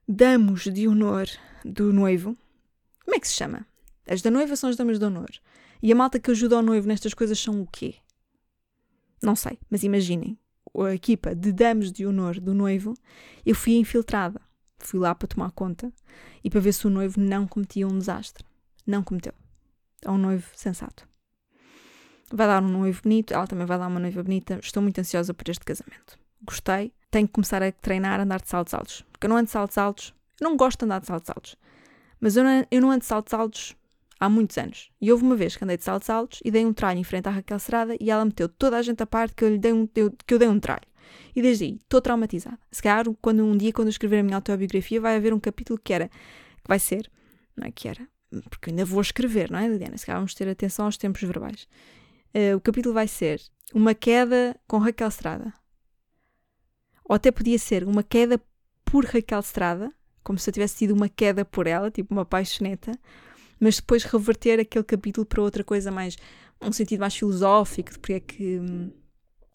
damos 0.07 0.63
de 0.63 0.87
honor 0.87 1.27
do 1.63 1.93
noivo. 1.93 2.35
Como 3.05 3.15
é 3.15 3.19
que 3.19 3.27
se 3.27 3.35
chama? 3.35 3.63
As 4.07 4.23
da 4.23 4.31
noiva 4.31 4.55
são 4.55 4.71
as 4.71 4.75
damas 4.75 4.97
de 4.97 5.05
honor. 5.05 5.29
E 5.83 5.91
a 5.91 5.95
malta 5.95 6.19
que 6.19 6.31
ajuda 6.31 6.57
o 6.57 6.63
noivo 6.63 6.87
nestas 6.87 7.13
coisas 7.13 7.37
são 7.37 7.61
o 7.61 7.67
quê? 7.67 7.93
Não 9.21 9.35
sei, 9.35 9.59
mas 9.69 9.83
imaginem, 9.83 10.37
a 10.85 10.93
equipa 10.93 11.33
de 11.33 11.51
dames 11.51 11.91
de 11.91 12.05
honor 12.05 12.39
do 12.39 12.53
noivo, 12.53 12.93
eu 13.45 13.55
fui 13.55 13.77
infiltrada. 13.77 14.41
Fui 14.79 14.99
lá 14.99 15.15
para 15.15 15.27
tomar 15.27 15.51
conta 15.51 15.91
e 16.43 16.49
para 16.49 16.59
ver 16.59 16.71
se 16.71 16.85
o 16.85 16.89
noivo 16.89 17.19
não 17.19 17.47
cometia 17.47 17.87
um 17.87 17.97
desastre. 17.97 18.45
Não 18.85 19.03
cometeu. 19.03 19.33
É 20.03 20.11
um 20.11 20.17
noivo 20.17 20.47
sensato. 20.55 21.07
Vai 22.31 22.45
dar 22.45 22.61
um 22.61 22.67
noivo 22.67 23.01
bonito, 23.01 23.33
ela 23.33 23.47
também 23.47 23.65
vai 23.65 23.79
dar 23.79 23.87
uma 23.87 23.99
noiva 23.99 24.21
bonita. 24.21 24.59
Estou 24.61 24.83
muito 24.83 24.99
ansiosa 24.99 25.33
por 25.33 25.49
este 25.49 25.65
casamento. 25.65 26.19
Gostei. 26.43 26.93
Tenho 27.09 27.27
que 27.27 27.33
começar 27.33 27.63
a 27.63 27.71
treinar 27.71 28.19
a 28.19 28.23
andar 28.23 28.41
de 28.41 28.49
saltos 28.49 28.73
altos. 28.73 29.03
Porque 29.11 29.25
eu 29.25 29.29
não 29.29 29.37
ando 29.37 29.45
de 29.45 29.51
saltos 29.51 29.77
altos. 29.77 30.13
Eu 30.39 30.49
não 30.49 30.57
gosto 30.57 30.79
de 30.79 30.85
andar 30.85 30.99
de 30.99 31.07
saltos 31.07 31.29
altos. 31.29 31.55
Mas 32.19 32.35
eu 32.35 32.43
não, 32.43 32.65
eu 32.69 32.81
não 32.81 32.91
ando 32.91 32.99
de 32.99 33.05
saltos 33.05 33.33
altos 33.33 33.75
há 34.19 34.29
muitos 34.29 34.57
anos. 34.57 34.89
E 34.99 35.11
houve 35.11 35.23
uma 35.23 35.35
vez 35.35 35.55
que 35.55 35.63
andei 35.63 35.77
de 35.77 35.83
saltos 35.83 36.09
altos 36.09 36.39
e 36.43 36.51
dei 36.51 36.65
um 36.65 36.73
tralho 36.73 36.99
em 36.99 37.03
frente 37.03 37.27
à 37.27 37.31
Raquel 37.31 37.59
Serada 37.59 37.95
e 37.99 38.09
ela 38.09 38.25
meteu 38.25 38.49
toda 38.49 38.77
a 38.77 38.81
gente 38.81 39.01
a 39.01 39.05
parte 39.05 39.35
que 39.35 39.43
eu, 39.43 39.49
lhe 39.49 39.57
dei 39.57 39.73
um, 39.73 39.87
que 39.87 40.33
eu 40.33 40.39
dei 40.39 40.47
um 40.47 40.59
tralho. 40.59 40.87
E 41.35 41.41
desde 41.41 41.65
aí 41.65 41.77
estou 41.81 42.01
traumatizada. 42.01 42.59
Se 42.71 42.81
calhar 42.81 43.05
quando, 43.21 43.43
um 43.43 43.55
dia, 43.55 43.71
quando 43.71 43.87
eu 43.87 43.91
escrever 43.91 44.19
a 44.19 44.23
minha 44.23 44.37
autobiografia, 44.37 44.99
vai 44.99 45.15
haver 45.15 45.33
um 45.33 45.39
capítulo 45.39 45.79
que 45.81 45.93
era, 45.93 46.09
que 46.09 46.67
vai 46.67 46.79
ser, 46.79 47.09
não 47.55 47.67
é 47.67 47.71
que 47.71 47.87
era, 47.87 48.07
porque 48.49 48.69
ainda 48.69 48.83
vou 48.83 49.01
escrever, 49.01 49.49
não 49.51 49.59
é, 49.59 49.67
Liliana? 49.67 49.97
Se 49.97 50.05
calhar 50.05 50.19
vamos 50.19 50.33
ter 50.33 50.47
atenção 50.47 50.85
aos 50.85 50.97
tempos 50.97 51.21
verbais. 51.21 51.67
Uh, 52.33 52.57
o 52.57 52.61
capítulo 52.61 52.93
vai 52.93 53.07
ser 53.07 53.41
Uma 53.73 53.93
queda 53.93 54.59
com 54.67 54.77
Raquel 54.77 55.07
Estrada. 55.07 55.53
Ou 57.05 57.15
até 57.15 57.31
podia 57.31 57.57
ser 57.57 57.83
Uma 57.83 58.03
queda 58.03 58.41
por 58.83 59.05
Raquel 59.05 59.39
Estrada, 59.39 59.93
como 60.23 60.37
se 60.37 60.49
eu 60.49 60.53
tivesse 60.53 60.77
tido 60.77 60.91
uma 60.91 61.07
queda 61.07 61.45
por 61.45 61.67
ela, 61.67 61.89
tipo 61.89 62.13
uma 62.13 62.25
paixoneta, 62.25 62.91
mas 63.59 63.77
depois 63.77 64.03
reverter 64.03 64.59
aquele 64.59 64.83
capítulo 64.83 65.25
para 65.25 65.41
outra 65.41 65.63
coisa 65.63 65.91
mais, 65.91 66.17
um 66.61 66.71
sentido 66.71 66.99
mais 66.99 67.15
filosófico, 67.15 67.91
de 67.91 67.99
porque 67.99 68.13
é 68.13 68.19
que, 68.19 68.61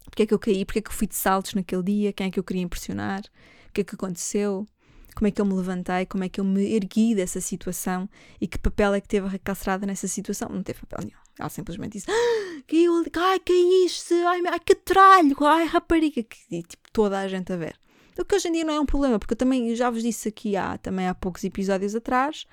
porque 0.05 0.23
é 0.23 0.27
que 0.27 0.35
eu 0.35 0.39
caí, 0.39 0.65
porque 0.65 0.79
é 0.79 0.83
que 0.83 0.89
eu 0.89 0.95
fui 0.95 1.07
de 1.07 1.17
saltos 1.17 1.55
naquele 1.55 1.83
dia, 1.83 2.13
quem 2.13 2.27
é 2.27 2.31
que 2.31 2.39
eu 2.39 2.45
queria 2.45 2.63
impressionar, 2.63 3.21
o 3.69 3.73
que 3.73 3.81
é 3.81 3.85
que 3.85 3.95
aconteceu, 3.95 4.67
como 5.15 5.29
é 5.29 5.31
que 5.31 5.41
eu 5.41 5.45
me 5.45 5.55
levantei, 5.55 6.07
como 6.07 6.25
é 6.25 6.29
que 6.29 6.41
eu 6.41 6.45
me 6.45 6.75
ergui 6.75 7.15
dessa 7.15 7.41
situação 7.41 8.09
e 8.41 8.47
que 8.47 8.59
papel 8.59 8.95
é 8.95 9.01
que 9.01 9.09
teve 9.09 9.27
a 9.27 9.31
Raquel 9.31 9.55
nessa 9.87 10.09
situação. 10.09 10.49
Não 10.49 10.63
teve 10.63 10.81
papel 10.81 11.07
nenhum. 11.07 11.23
Ela 11.39 11.49
simplesmente 11.49 11.93
disse: 11.93 12.11
ah, 12.11 12.63
caiu, 12.67 13.05
ai, 13.17 13.41
caíste, 13.41 14.15
ai, 14.15 14.43
ai, 14.47 14.61
que 14.61 14.75
tralho, 14.75 15.37
ai, 15.45 15.67
rapariga, 15.67 16.25
e, 16.51 16.63
tipo, 16.63 16.91
toda 16.93 17.19
a 17.19 17.29
gente 17.29 17.53
a 17.53 17.57
ver. 17.57 17.77
O 18.19 18.25
que 18.25 18.35
hoje 18.35 18.49
em 18.49 18.53
dia 18.53 18.65
não 18.65 18.75
é 18.75 18.81
um 18.81 18.87
problema, 18.87 19.19
porque 19.19 19.33
eu 19.33 19.39
também 19.39 19.75
já 19.75 19.89
vos 19.89 20.03
disse 20.03 20.29
aqui 20.29 20.55
há, 20.55 20.77
também 20.77 21.09
há 21.09 21.15
poucos 21.15 21.45
episódios 21.45 21.95
atrás 21.95 22.47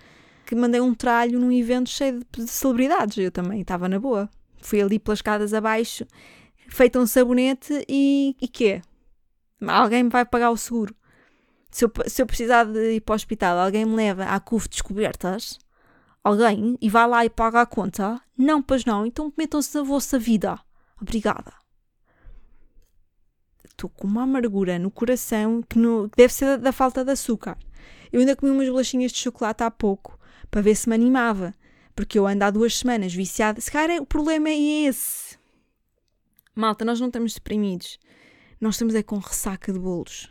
que 0.50 0.56
mandei 0.56 0.82
um 0.82 0.96
tralho 0.96 1.40
num 1.40 1.52
evento 1.52 1.92
cheio 1.92 2.26
de, 2.32 2.44
de 2.44 2.48
celebridades. 2.48 3.16
Eu 3.20 3.32
também 3.32 3.62
estava 3.62 3.88
na 3.88 4.00
boa. 4.00 4.28
Fui 4.60 4.82
ali 4.82 4.98
pelas 4.98 5.20
escadas 5.20 5.54
abaixo, 5.54 6.08
feito 6.70 6.98
um 6.98 7.06
sabonete 7.06 7.86
e, 7.88 8.36
e 8.42 8.48
quê? 8.48 8.82
Alguém 9.62 10.04
me 10.04 10.10
vai 10.10 10.26
pagar 10.26 10.50
o 10.50 10.58
seguro. 10.58 10.96
Se 11.70 11.86
eu, 11.86 11.92
se 12.08 12.20
eu 12.20 12.26
precisar 12.26 12.64
de 12.64 12.94
ir 12.96 13.02
para 13.02 13.14
o 13.14 13.16
hospital, 13.16 13.60
alguém 13.60 13.86
me 13.86 13.96
leva 13.96 14.24
à 14.24 14.40
CUF 14.40 14.68
Descobertas? 14.68 15.60
Alguém? 16.24 16.76
E 16.82 16.90
vai 16.90 17.08
lá 17.08 17.24
e 17.24 17.30
paga 17.30 17.62
a 17.62 17.66
conta? 17.68 18.20
Não, 18.36 18.60
pois 18.60 18.84
não. 18.86 19.06
Então 19.06 19.32
metam-se 19.38 19.78
na 19.78 19.84
vossa 19.84 20.18
vida. 20.18 20.60
Obrigada. 21.00 21.54
Estou 23.64 23.88
com 23.88 24.08
uma 24.08 24.24
amargura 24.24 24.80
no 24.80 24.90
coração 24.90 25.62
que, 25.62 25.78
no, 25.78 26.10
que 26.10 26.18
deve 26.18 26.34
ser 26.34 26.46
da, 26.46 26.58
da 26.58 26.72
falta 26.72 27.06
de 27.06 27.12
açúcar. 27.12 27.56
Eu 28.12 28.20
ainda 28.20 28.36
comi 28.36 28.52
umas 28.52 28.68
bolachinhas 28.68 29.12
de 29.12 29.20
chocolate 29.20 29.64
há 29.64 29.70
pouco 29.70 30.19
para 30.50 30.62
ver 30.62 30.76
se 30.76 30.90
me 30.90 30.96
animava. 30.96 31.54
Porque 31.96 32.18
eu 32.18 32.26
ando 32.26 32.46
há 32.46 32.52
duas 32.52 32.78
semanas 32.78 33.14
viciada. 33.14 33.60
Se 33.60 33.72
calhar 33.72 34.02
o 34.02 34.06
problema 34.06 34.50
é 34.50 34.86
esse. 34.88 35.38
Malta, 36.56 36.86
nós 36.86 37.00
não 37.00 37.08
estamos 37.08 37.34
deprimidos. 37.34 38.00
Nós 38.60 38.76
estamos 38.76 38.96
é 38.96 39.04
com 39.04 39.18
ressaca 39.18 39.72
de 39.72 39.80
bolos. 39.80 40.30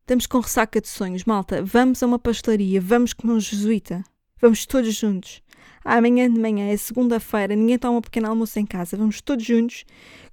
Estamos 0.00 0.26
com 0.26 0.40
ressaca 0.40 0.80
de 0.80 0.88
sonhos. 0.88 1.24
Malta, 1.24 1.62
vamos 1.62 2.02
a 2.02 2.06
uma 2.06 2.18
pastelaria, 2.18 2.80
vamos 2.80 3.12
comer 3.12 3.34
um 3.34 3.40
jesuíta. 3.40 4.02
Vamos 4.40 4.64
todos 4.64 4.94
juntos. 4.94 5.42
Amanhã 5.84 6.32
de 6.32 6.40
manhã 6.40 6.68
é 6.68 6.76
segunda-feira, 6.76 7.54
ninguém 7.54 7.78
toma 7.78 7.98
um 7.98 8.02
pequeno 8.02 8.28
almoço 8.28 8.58
em 8.58 8.66
casa. 8.66 8.96
Vamos 8.96 9.20
todos 9.20 9.44
juntos 9.44 9.84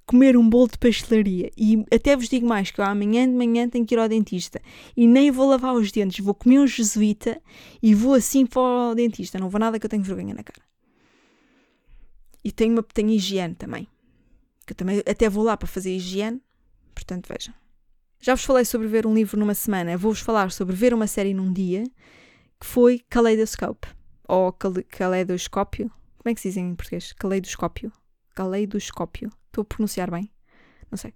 comer 0.06 0.36
um 0.36 0.48
bolo 0.48 0.68
de 0.68 0.78
pastelaria. 0.78 1.50
E 1.56 1.84
até 1.92 2.16
vos 2.16 2.28
digo 2.28 2.46
mais, 2.46 2.70
que 2.70 2.80
eu 2.80 2.84
amanhã 2.84 3.28
de 3.28 3.34
manhã 3.34 3.68
tenho 3.68 3.84
que 3.84 3.94
ir 3.94 3.98
ao 3.98 4.08
dentista. 4.08 4.62
E 4.96 5.06
nem 5.06 5.30
vou 5.30 5.48
lavar 5.48 5.74
os 5.74 5.90
dentes, 5.90 6.24
vou 6.24 6.34
comer 6.34 6.60
um 6.60 6.66
jesuíta 6.66 7.42
e 7.82 7.94
vou 7.94 8.14
assim 8.14 8.46
para 8.46 8.60
o 8.60 8.94
dentista. 8.94 9.38
Não 9.38 9.50
vou 9.50 9.58
nada 9.58 9.78
que 9.78 9.84
eu 9.84 9.90
tenho 9.90 10.02
vergonha 10.02 10.34
na 10.34 10.44
cara. 10.44 10.62
E 12.44 12.52
tenho, 12.52 12.74
uma, 12.74 12.82
tenho 12.82 13.10
higiene 13.10 13.56
também. 13.56 13.88
Que 14.64 14.72
eu 14.72 14.76
também 14.76 15.02
até 15.04 15.28
vou 15.28 15.42
lá 15.42 15.56
para 15.56 15.66
fazer 15.66 15.94
higiene. 15.94 16.40
Portanto, 16.94 17.26
vejam. 17.28 17.52
Já 18.20 18.34
vos 18.34 18.44
falei 18.44 18.64
sobre 18.64 18.86
ver 18.86 19.06
um 19.06 19.14
livro 19.14 19.38
numa 19.38 19.54
semana. 19.54 19.96
Vou-vos 19.96 20.20
falar 20.20 20.52
sobre 20.52 20.74
ver 20.74 20.94
uma 20.94 21.08
série 21.08 21.34
num 21.34 21.52
dia, 21.52 21.82
que 22.60 22.66
foi 22.66 23.00
Kaleidoscope. 23.10 23.88
Ou 24.28 24.52
Caleidoscópio. 24.52 25.90
Como 26.18 26.30
é 26.30 26.34
que 26.34 26.40
se 26.40 26.48
diz 26.48 26.56
em 26.56 26.74
português? 26.74 27.12
Caleidoscópio. 27.12 27.92
Caleidoscópio. 28.36 29.32
Estou 29.46 29.62
a 29.62 29.64
pronunciar 29.64 30.10
bem? 30.10 30.30
Não 30.90 30.96
sei. 30.96 31.12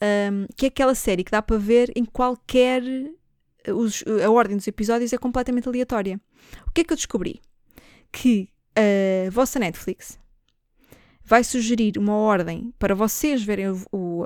Um, 0.00 0.46
que 0.56 0.66
é 0.66 0.68
aquela 0.68 0.94
série 0.94 1.24
que 1.24 1.30
dá 1.30 1.42
para 1.42 1.58
ver 1.58 1.92
em 1.94 2.04
qualquer. 2.04 2.82
Os, 3.68 4.02
a 4.24 4.30
ordem 4.30 4.56
dos 4.56 4.66
episódios 4.66 5.12
é 5.12 5.18
completamente 5.18 5.68
aleatória. 5.68 6.18
O 6.66 6.70
que 6.72 6.80
é 6.80 6.84
que 6.84 6.92
eu 6.92 6.96
descobri? 6.96 7.40
Que 8.10 8.48
a 8.74 9.30
vossa 9.30 9.58
Netflix 9.58 10.18
vai 11.24 11.44
sugerir 11.44 11.98
uma 11.98 12.14
ordem 12.14 12.72
para 12.78 12.94
vocês 12.94 13.42
verem 13.42 13.70
o, 13.70 13.82
o, 13.92 14.22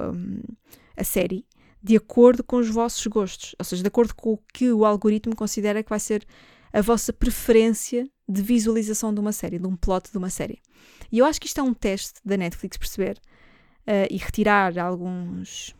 a 0.96 1.04
série 1.04 1.44
de 1.82 1.96
acordo 1.96 2.42
com 2.42 2.56
os 2.56 2.68
vossos 2.68 3.06
gostos, 3.06 3.54
ou 3.58 3.64
seja, 3.64 3.82
de 3.82 3.88
acordo 3.88 4.14
com 4.14 4.32
o 4.32 4.38
que 4.52 4.72
o 4.72 4.84
algoritmo 4.84 5.36
considera 5.36 5.82
que 5.82 5.90
vai 5.90 6.00
ser 6.00 6.26
a 6.72 6.80
vossa 6.80 7.12
preferência 7.12 8.08
de 8.28 8.42
visualização 8.42 9.14
de 9.14 9.20
uma 9.20 9.32
série, 9.32 9.58
de 9.58 9.66
um 9.66 9.76
plot 9.76 10.10
de 10.10 10.18
uma 10.18 10.30
série. 10.30 10.60
E 11.10 11.18
eu 11.18 11.24
acho 11.24 11.40
que 11.40 11.46
isto 11.46 11.60
é 11.60 11.62
um 11.62 11.74
teste 11.74 12.20
da 12.24 12.36
Netflix 12.36 12.76
perceber 12.76 13.18
uh, 13.86 14.06
e 14.10 14.16
retirar 14.16 14.76
alguns 14.78 15.74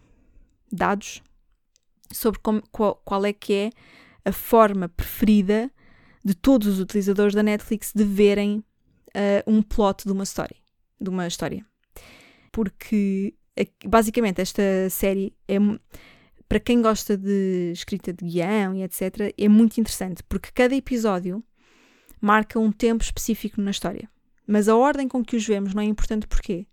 dados 0.71 1.23
sobre 2.13 2.41
como, 2.41 2.63
qual, 2.71 3.01
qual 3.05 3.25
é 3.25 3.33
que 3.33 3.53
é 3.53 3.71
a 4.25 4.33
forma 4.33 4.89
preferida 4.89 5.71
de 6.25 6.35
todos 6.35 6.67
os 6.69 6.81
utilizadores 6.81 7.35
da 7.35 7.43
Netflix 7.43 7.93
de 7.95 8.05
verem 8.05 8.59
uh, 8.59 8.65
um 9.47 9.63
plot 9.63 10.05
de 10.05 10.13
uma 10.13 10.25
história, 10.25 10.57
de 11.01 11.09
uma 11.09 11.27
história. 11.27 11.65
Porque 12.53 13.35
basicamente 13.85 14.41
esta 14.41 14.63
série 14.91 15.35
é 15.49 15.57
para 16.49 16.61
quem 16.61 16.81
gosta 16.81 17.17
de 17.17 17.73
escrita 17.73 18.13
de 18.13 18.25
guião 18.25 18.75
e 18.75 18.83
etc, 18.83 19.33
é 19.37 19.49
muito 19.49 19.79
interessante, 19.81 20.23
porque 20.23 20.51
cada 20.55 20.75
episódio 20.75 21.43
marca 22.21 22.59
um 22.59 22.73
tempo 22.73 23.03
específico 23.03 23.61
na 23.61 23.71
história. 23.71 24.09
Mas 24.47 24.69
a 24.69 24.77
ordem 24.77 25.09
com 25.09 25.25
que 25.25 25.37
os 25.37 25.47
vemos 25.47 25.75
não 25.75 25.83
é 25.83 25.87
importante 25.87 26.27
porquê? 26.27 26.67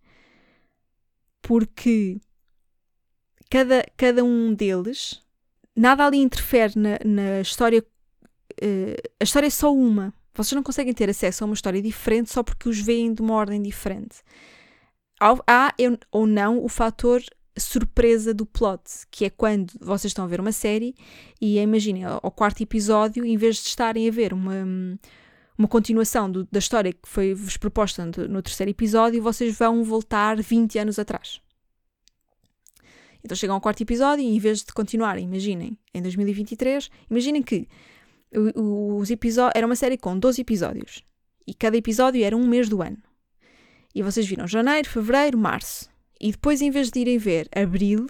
Porque 1.42 2.22
cada, 3.50 3.86
cada 3.98 4.24
um 4.24 4.54
deles, 4.54 5.22
nada 5.76 6.06
ali 6.06 6.18
interfere 6.18 6.74
na, 6.78 7.00
na 7.04 7.42
história. 7.42 7.84
Uh, 8.62 9.10
a 9.20 9.24
história 9.24 9.48
é 9.48 9.50
só 9.50 9.74
uma. 9.74 10.14
Vocês 10.36 10.54
não 10.54 10.64
conseguem 10.64 10.94
ter 10.94 11.10
acesso 11.10 11.44
a 11.44 11.46
uma 11.46 11.54
história 11.54 11.82
diferente 11.82 12.32
só 12.32 12.42
porque 12.42 12.70
os 12.70 12.80
veem 12.80 13.14
de 13.14 13.22
uma 13.22 13.36
ordem 13.36 13.62
diferente. 13.62 14.18
Há, 15.20 15.36
há 15.48 15.74
ou 16.12 16.26
não 16.26 16.64
o 16.64 16.68
fator 16.68 17.22
surpresa 17.58 18.34
do 18.34 18.46
plot, 18.46 18.82
que 19.12 19.26
é 19.26 19.30
quando 19.30 19.74
vocês 19.80 20.10
estão 20.10 20.26
a 20.26 20.28
ver 20.28 20.40
uma 20.40 20.52
série 20.52 20.96
e 21.40 21.60
imaginem, 21.60 22.04
ao 22.04 22.32
quarto 22.32 22.64
episódio, 22.64 23.24
em 23.24 23.38
vez 23.38 23.58
de 23.58 23.68
estarem 23.68 24.08
a 24.08 24.12
ver 24.12 24.34
uma, 24.34 24.98
uma 25.64 25.68
continuação 25.70 26.30
do, 26.30 26.46
da 26.52 26.60
história 26.60 26.92
que 26.92 27.08
foi-vos 27.08 27.56
proposta 27.56 28.06
no, 28.06 28.28
no 28.28 28.42
terceiro 28.42 28.70
episódio, 28.70 29.24
vocês 29.24 29.58
vão 29.58 29.82
voltar 29.82 30.36
20 30.42 30.78
anos 30.78 31.00
atrás. 31.00 31.42
Então 33.24 33.36
chegam 33.36 33.56
ao 33.56 33.62
quarto 33.62 33.82
episódio 33.82 34.26
e 34.26 34.36
em 34.36 34.40
vez 34.40 34.62
de 34.62 34.74
continuar, 34.74 35.18
imaginem, 35.18 35.78
em 35.94 36.02
2023, 36.02 36.90
imaginem 37.10 37.42
que 37.42 37.70
os 38.56 39.10
episódios 39.10 39.54
era 39.56 39.66
uma 39.66 39.76
série 39.78 39.98
com 39.98 40.20
12 40.20 40.42
episódios 40.42 41.02
e 41.48 41.54
cada 41.54 41.78
episódio 41.78 42.22
era 42.22 42.36
um 42.36 42.46
mês 42.46 42.68
do 42.68 42.82
ano. 42.82 42.98
E 43.96 44.02
vocês 44.02 44.28
viram 44.28 44.46
janeiro, 44.46 44.90
fevereiro, 44.90 45.38
março. 45.38 45.90
E 46.20 46.32
depois, 46.32 46.62
em 46.62 46.72
vez 46.72 46.90
de 46.90 47.00
irem 47.00 47.18
ver 47.18 47.48
abril, 47.56 48.08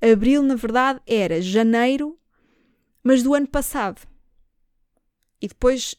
abril 0.00 0.42
na 0.42 0.54
verdade 0.54 1.00
era 1.06 1.42
janeiro, 1.42 2.18
mas 3.02 3.22
do 3.22 3.34
ano 3.34 3.48
passado. 3.48 4.00
E 5.42 5.48
depois 5.48 5.94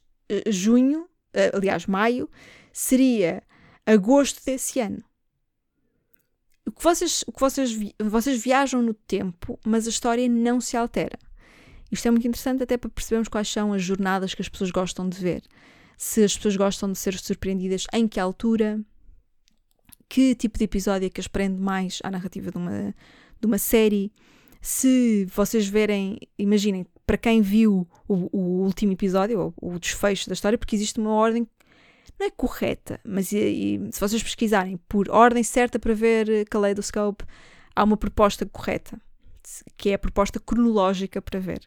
junho, 0.48 1.02
uh, 1.04 1.58
aliás, 1.58 1.86
maio, 1.86 2.30
seria 2.72 3.44
agosto 3.86 4.44
desse 4.46 4.80
ano. 4.80 5.04
O 6.66 6.72
que 6.72 6.84
vocês, 6.84 7.24
o 7.28 7.32
que 7.32 7.40
vocês, 7.40 7.72
vi, 7.72 7.94
vocês 8.00 8.42
viajam 8.42 8.82
no 8.82 8.94
tempo, 8.94 9.60
mas 9.66 9.86
a 9.86 9.90
história 9.90 10.28
não 10.28 10.60
se 10.60 10.76
altera. 10.76 11.18
Isto 11.92 12.08
é 12.08 12.12
muito 12.12 12.28
interessante 12.28 12.64
até 12.64 12.76
para 12.78 12.90
percebermos 12.90 13.28
quais 13.28 13.48
são 13.48 13.72
as 13.72 13.84
jornadas 13.84 14.34
que 14.34 14.42
as 14.42 14.50
pessoas 14.50 14.72
gostam 14.72 15.08
de 15.08 15.18
ver. 15.18 15.44
Se 15.98 16.24
as 16.24 16.36
pessoas 16.36 16.58
gostam 16.58 16.92
de 16.92 16.98
ser 16.98 17.18
surpreendidas 17.18 17.86
em 17.94 18.08
que 18.08 18.20
altura, 18.20 18.84
que 20.10 20.36
tipo 20.36 20.58
de 20.58 20.66
episódio 20.66 21.06
é 21.06 21.10
que 21.10 21.22
as 21.22 21.28
prende 21.28 21.60
mais 21.60 22.00
à 22.04 22.12
narrativa 22.12 22.52
de 22.52 22.58
uma, 22.58 22.96
de 23.40 23.46
uma 23.46 23.58
série. 23.58 24.12
Se 24.62 25.26
vocês 25.26 25.68
verem, 25.68 26.18
imaginem, 26.38 26.86
para 27.06 27.18
quem 27.18 27.42
viu 27.42 27.88
o, 28.08 28.30
o 28.32 28.64
último 28.64 28.94
episódio, 28.94 29.40
ou 29.40 29.76
o 29.76 29.80
desfecho 29.80 30.28
da 30.28 30.34
história, 30.34 30.58
porque 30.58 30.76
existe 30.76 31.00
uma 31.00 31.12
ordem 31.12 31.48
não 32.18 32.28
é 32.28 32.32
correta, 32.32 33.00
mas 33.04 33.32
e, 33.32 33.38
e, 33.38 33.90
se 33.92 34.00
vocês 34.00 34.24
pesquisarem 34.24 34.78
por 34.88 35.10
ordem 35.10 35.44
certa 35.44 35.78
para 35.78 35.94
ver 35.94 36.46
Kaleidoscope, 36.50 37.26
há 37.76 37.84
uma 37.84 37.98
proposta 37.98 38.46
correta, 38.46 39.00
que 39.76 39.90
é 39.90 39.96
a 39.96 40.00
proposta 40.00 40.40
cronológica 40.40 41.22
para 41.22 41.40
ver. 41.40 41.62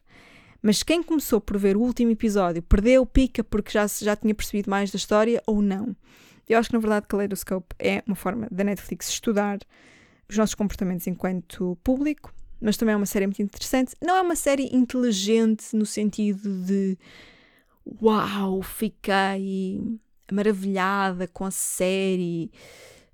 Mas 0.63 0.83
quem 0.83 1.03
começou 1.03 1.41
por 1.41 1.57
ver 1.59 1.77
o 1.77 1.81
último 1.81 2.11
episódio 2.11 2.63
perdeu 2.63 3.07
pica 3.07 3.45
porque 3.45 3.71
já, 3.71 3.87
já 3.87 4.17
tinha 4.17 4.35
percebido 4.35 4.71
mais 4.71 4.91
da 4.91 4.97
história 4.97 5.43
ou 5.47 5.63
não? 5.63 5.95
Eu 6.49 6.59
acho 6.59 6.71
que 6.71 6.75
na 6.75 6.81
verdade 6.81 7.07
Kaleidoscope 7.07 7.75
é 7.79 8.03
uma 8.07 8.17
forma 8.17 8.49
da 8.51 8.65
Netflix 8.65 9.09
estudar 9.09 9.59
os 10.29 10.37
nossos 10.37 10.55
comportamentos 10.55 11.07
enquanto 11.07 11.79
público, 11.85 12.33
mas 12.61 12.77
também 12.77 12.93
é 12.93 12.97
uma 12.97 13.07
série 13.07 13.27
muito 13.27 13.43
interessante. 13.43 13.95
Não 14.03 14.17
é 14.17 14.23
uma 14.23 14.37
série 14.37 14.69
inteligente 14.75 15.75
no 15.77 15.87
sentido 15.87 16.65
de 16.65 16.99
uau, 18.03 18.63
fiquei 18.63 19.81
maravilhada 20.31 21.27
com 21.27 21.45
a 21.45 21.51
série, 21.51 22.51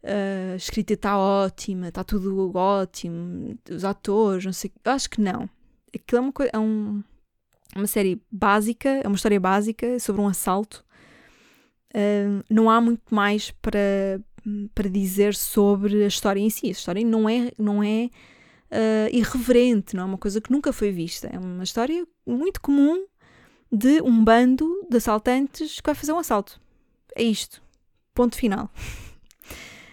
uh, 0.02 0.54
a 0.54 0.56
escrita 0.56 0.94
está 0.94 1.16
ótima, 1.18 1.88
está 1.88 2.02
tudo 2.02 2.50
ótimo, 2.56 3.56
os 3.70 3.84
atores, 3.84 4.44
não 4.44 4.52
sei. 4.52 4.72
Eu 4.84 4.92
acho 4.92 5.08
que 5.08 5.20
não. 5.20 5.48
Aquilo 5.94 6.18
é 6.18 6.20
uma, 6.20 6.32
é 6.54 6.58
um, 6.58 7.02
uma 7.76 7.86
série 7.86 8.20
básica, 8.30 8.88
é 8.88 9.06
uma 9.06 9.16
história 9.16 9.38
básica 9.38 9.98
sobre 10.00 10.20
um 10.22 10.28
assalto. 10.28 10.84
Uh, 11.94 12.42
não 12.50 12.68
há 12.68 12.80
muito 12.80 13.14
mais 13.14 13.52
para, 13.52 14.20
para 14.74 14.88
dizer 14.88 15.34
sobre 15.34 16.02
a 16.02 16.08
história 16.08 16.40
em 16.40 16.50
si. 16.50 16.66
A 16.66 16.70
história 16.70 17.04
não 17.04 17.28
é, 17.28 17.52
não 17.56 17.82
é 17.82 18.10
uh, 18.74 19.08
irreverente, 19.12 19.94
não 19.94 20.02
é 20.02 20.06
uma 20.06 20.18
coisa 20.18 20.40
que 20.40 20.50
nunca 20.50 20.72
foi 20.72 20.90
vista. 20.90 21.28
É 21.32 21.38
uma 21.38 21.62
história 21.62 22.06
muito 22.26 22.60
comum 22.60 23.06
de 23.70 24.02
um 24.02 24.24
bando 24.24 24.86
de 24.90 24.96
assaltantes 24.96 25.80
que 25.80 25.86
vai 25.86 25.94
fazer 25.94 26.12
um 26.12 26.18
assalto. 26.18 26.60
É 27.14 27.22
isto. 27.22 27.62
Ponto 28.12 28.36
final. 28.36 28.70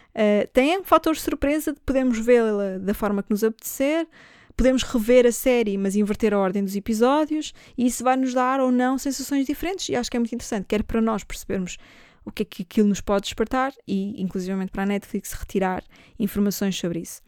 Uh, 0.09 0.47
tem 0.53 0.79
um 0.79 0.84
fator 0.84 1.15
surpresa 1.15 1.73
de 1.73 1.79
podermos 1.79 2.19
vê-la 2.19 2.77
da 2.79 2.93
forma 2.93 3.23
que 3.23 3.29
nos 3.29 3.43
apetecer, 3.43 4.07
podemos 4.55 4.84
rever 4.84 5.25
a 5.25 5.32
série, 5.32 5.77
mas 5.77 5.95
inverter 5.95 6.34
a 6.34 6.39
ordem 6.39 6.63
dos 6.63 6.75
episódios, 6.75 7.53
e 7.77 7.86
isso 7.88 8.03
vai 8.03 8.15
nos 8.15 8.34
dar 8.34 8.59
ou 8.59 8.71
não 8.71 8.97
sensações 8.97 9.45
diferentes, 9.45 9.89
e 9.89 9.95
acho 9.95 10.09
que 10.09 10.17
é 10.17 10.19
muito 10.19 10.36
interessante, 10.36 10.65
quer 10.67 10.84
para 10.84 11.01
nós 11.01 11.23
percebermos 11.23 11.77
o 12.23 12.32
que 12.32 12.43
é 12.43 12.45
que 12.45 12.61
aquilo 12.61 12.88
nos 12.88 13.01
pode 13.01 13.23
despertar, 13.23 13.73
e 13.88 14.21
inclusivamente 14.21 14.71
para 14.71 14.84
a 14.84 14.86
Netflix 14.86 15.32
retirar 15.32 15.84
informações 16.19 16.77
sobre 16.77 16.99
isso. 16.99 17.21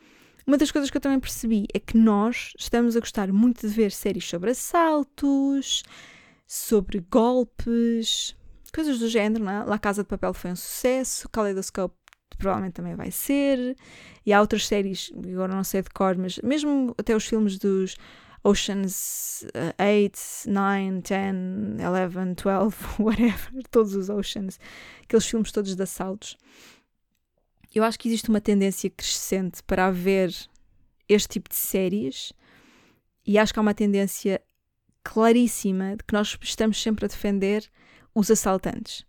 Uma 0.46 0.58
das 0.58 0.72
coisas 0.72 0.90
que 0.90 0.98
eu 0.98 1.02
também 1.02 1.20
percebi 1.20 1.66
é 1.74 1.80
que 1.80 1.98
nós 1.98 2.54
estamos 2.58 2.98
a 2.98 3.00
gostar 3.00 3.32
muito 3.32 3.62
de 3.66 3.74
ver 3.74 3.92
séries 3.92 4.28
sobre 4.28 4.52
assaltos, 4.52 5.84
sobre 6.46 7.00
golpes, 7.00 8.36
coisas 8.74 9.00
do 9.00 9.08
género, 9.08 9.46
não 9.46 9.52
é? 9.52 9.64
La 9.64 9.80
Casa 9.80 10.04
de 10.04 10.10
Papel 10.10 10.34
foi 10.34 10.52
um 10.52 10.56
sucesso, 10.56 11.30
Kaleidoscope 11.30 11.96
provavelmente 12.38 12.74
também 12.74 12.96
vai 12.96 13.10
ser, 13.10 13.78
e 14.26 14.34
há 14.34 14.42
outras 14.42 14.68
séries, 14.68 15.12
agora 15.16 15.56
não 15.56 15.64
sei 15.64 15.82
de 15.82 15.90
cor, 15.92 16.18
mas 16.18 16.38
mesmo 16.40 16.94
até 16.98 17.16
os 17.16 17.26
filmes 17.26 17.58
dos 17.58 17.96
Oceans 18.44 19.46
8, 19.80 20.52
9, 20.52 21.02
10, 21.02 21.36
11, 22.18 22.36
12, 22.36 22.76
whatever, 23.00 23.64
todos 23.72 23.96
os 23.96 24.10
Oceans, 24.10 24.60
aqueles 25.04 25.26
filmes 25.26 25.52
todos 25.52 25.74
de 25.76 25.84
assaltos. 25.84 26.38
Eu 27.74 27.84
acho 27.84 27.98
que 27.98 28.08
existe 28.08 28.30
uma 28.30 28.42
tendência 28.42 28.90
crescente 28.90 29.64
para 29.64 29.88
haver 29.88 30.32
este 31.10 31.28
tipo 31.28 31.50
de 31.50 31.56
séries 31.56 32.32
e 33.26 33.38
acho 33.38 33.54
que 33.54 33.60
há 33.60 33.62
uma 33.62 33.74
tendência 33.74 34.42
claríssima 35.04 35.96
de 35.96 36.04
que 36.04 36.14
nós 36.14 36.38
estamos 36.42 36.82
sempre 36.82 37.06
a 37.06 37.08
defender 37.08 37.70
os 38.14 38.30
assaltantes. 38.30 39.06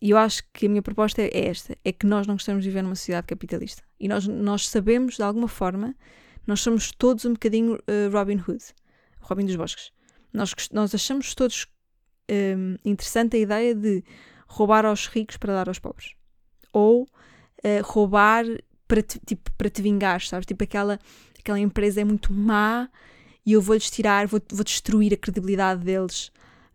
E 0.00 0.10
eu 0.10 0.18
acho 0.18 0.42
que 0.52 0.66
a 0.66 0.68
minha 0.68 0.82
proposta 0.82 1.22
é 1.22 1.46
esta: 1.46 1.76
é 1.84 1.92
que 1.92 2.06
nós 2.06 2.26
não 2.26 2.34
gostamos 2.34 2.62
de 2.62 2.68
viver 2.68 2.82
numa 2.82 2.94
sociedade 2.94 3.26
capitalista. 3.26 3.82
E 3.98 4.06
nós, 4.06 4.26
nós 4.26 4.68
sabemos, 4.68 5.16
de 5.16 5.22
alguma 5.22 5.48
forma, 5.48 5.94
nós 6.46 6.60
somos 6.60 6.92
todos 6.92 7.24
um 7.24 7.32
bocadinho 7.32 7.74
uh, 7.74 8.10
Robin 8.12 8.36
Hood, 8.36 8.62
Robin 9.20 9.46
dos 9.46 9.56
Bosques. 9.56 9.92
Nós, 10.32 10.54
nós 10.72 10.94
achamos 10.94 11.34
todos 11.34 11.66
um, 12.30 12.76
interessante 12.84 13.36
a 13.36 13.40
ideia 13.40 13.74
de 13.74 14.04
roubar 14.46 14.84
aos 14.84 15.06
ricos 15.06 15.36
para 15.36 15.54
dar 15.54 15.68
aos 15.68 15.78
pobres. 15.78 16.14
Ou 16.72 17.06
uh, 17.64 17.82
roubar 17.82 18.44
para 18.86 19.02
te, 19.02 19.18
tipo, 19.24 19.50
para 19.52 19.70
te 19.70 19.82
vingar, 19.82 20.20
sabes? 20.20 20.46
Tipo, 20.46 20.64
aquela, 20.64 20.98
aquela 21.38 21.58
empresa 21.58 22.00
é 22.00 22.04
muito 22.04 22.32
má 22.32 22.88
e 23.44 23.52
eu 23.52 23.62
vou-lhes 23.62 23.90
tirar, 23.90 24.26
vou, 24.26 24.40
vou 24.50 24.64
destruir 24.64 25.12
a 25.12 25.16
credibilidade 25.16 25.82
deles 25.84 26.30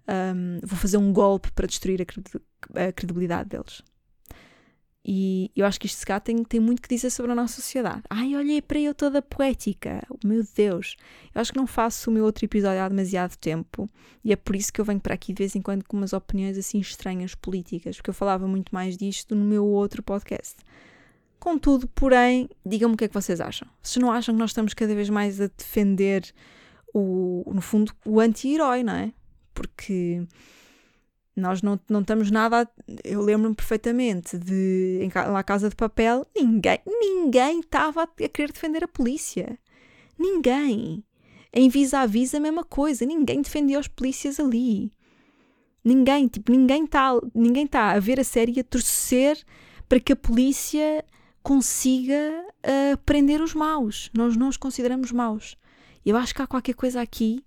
um, 0.09 0.59
vou 0.65 0.77
fazer 0.77 0.97
um 0.97 1.13
golpe 1.13 1.51
para 1.51 1.67
destruir 1.67 2.01
a, 2.01 2.91
credibilidade 2.91 3.49
deles. 3.49 3.83
E 5.03 5.49
eu 5.55 5.65
acho 5.65 5.79
que 5.79 5.87
isto 5.87 5.97
se 5.97 6.05
cá 6.05 6.19
tem, 6.19 6.43
tem 6.43 6.59
muito 6.59 6.81
que 6.81 6.89
dizer 6.89 7.09
sobre 7.09 7.31
a 7.31 7.35
nossa 7.35 7.55
sociedade. 7.55 8.03
Ai, 8.09 8.35
olhei 8.35 8.61
para 8.61 8.79
eu 8.79 8.93
toda 8.93 9.21
poética. 9.21 10.05
Meu 10.23 10.43
Deus. 10.55 10.97
Eu 11.33 11.41
acho 11.41 11.53
que 11.53 11.57
não 11.57 11.65
faço 11.65 12.09
o 12.09 12.13
meu 12.13 12.25
outro 12.25 12.43
episódio 12.45 12.81
há 12.81 12.89
demasiado 12.89 13.35
tempo. 13.37 13.89
E 14.23 14.33
é 14.33 14.35
por 14.35 14.55
isso 14.55 14.73
que 14.73 14.81
eu 14.81 14.85
venho 14.85 14.99
para 14.99 15.13
aqui 15.13 15.33
de 15.33 15.41
vez 15.41 15.55
em 15.55 15.61
quando 15.61 15.83
com 15.85 15.95
umas 15.95 16.11
opiniões 16.11 16.57
assim 16.57 16.79
estranhas 16.79 17.33
políticas. 17.33 17.95
Porque 17.95 18.09
eu 18.09 18.13
falava 18.13 18.45
muito 18.45 18.75
mais 18.75 18.97
disto 18.97 19.35
no 19.35 19.45
meu 19.45 19.65
outro 19.65 20.03
podcast. 20.03 20.57
Contudo, 21.39 21.87
porém, 21.87 22.49
digam-me 22.65 22.95
o 22.95 22.97
que 22.97 23.05
é 23.05 23.07
que 23.07 23.13
vocês 23.13 23.39
acham. 23.39 23.67
Vocês 23.81 24.03
não 24.03 24.11
acham 24.11 24.35
que 24.35 24.39
nós 24.39 24.49
estamos 24.49 24.73
cada 24.73 24.93
vez 24.93 25.09
mais 25.09 25.39
a 25.39 25.47
defender 25.47 26.33
o, 26.93 27.49
no 27.53 27.61
fundo, 27.61 27.93
o 28.05 28.19
anti-herói, 28.19 28.83
não 28.83 28.93
é? 28.93 29.13
Porque 29.53 30.27
nós 31.39 31.61
não, 31.61 31.79
não 31.89 32.01
estamos 32.01 32.29
nada. 32.29 32.61
A, 32.61 32.67
eu 33.03 33.21
lembro-me 33.21 33.55
perfeitamente 33.55 34.37
de 34.37 34.99
em, 35.01 35.09
lá 35.31 35.43
Casa 35.43 35.69
de 35.69 35.75
Papel, 35.75 36.25
ninguém 36.35 36.79
ninguém 36.85 37.59
estava 37.61 38.03
a, 38.03 38.03
a 38.03 38.29
querer 38.29 38.51
defender 38.51 38.83
a 38.83 38.87
polícia. 38.87 39.57
Ninguém. 40.17 41.03
Em 41.51 41.69
vis-a-vis 41.69 42.35
a 42.35 42.39
mesma 42.39 42.63
coisa. 42.63 43.05
Ninguém 43.05 43.41
defendia 43.41 43.79
os 43.79 43.87
polícias 43.87 44.39
ali. 44.39 44.91
Ninguém, 45.83 46.27
tipo, 46.27 46.51
ninguém 46.51 46.83
está 46.83 47.13
ninguém 47.33 47.65
tá 47.65 47.91
a 47.91 47.99
ver 47.99 48.19
a 48.19 48.23
série 48.23 48.59
a 48.59 48.63
torcer 48.63 49.41
para 49.87 49.99
que 49.99 50.13
a 50.13 50.15
polícia 50.15 51.03
consiga 51.41 52.45
uh, 52.63 52.97
prender 53.05 53.41
os 53.41 53.53
maus. 53.53 54.11
Nós 54.13 54.35
não 54.35 54.49
os 54.49 54.57
consideramos 54.57 55.11
maus. 55.11 55.57
Eu 56.05 56.17
acho 56.17 56.35
que 56.35 56.41
há 56.41 56.47
qualquer 56.47 56.75
coisa 56.75 57.01
aqui 57.01 57.43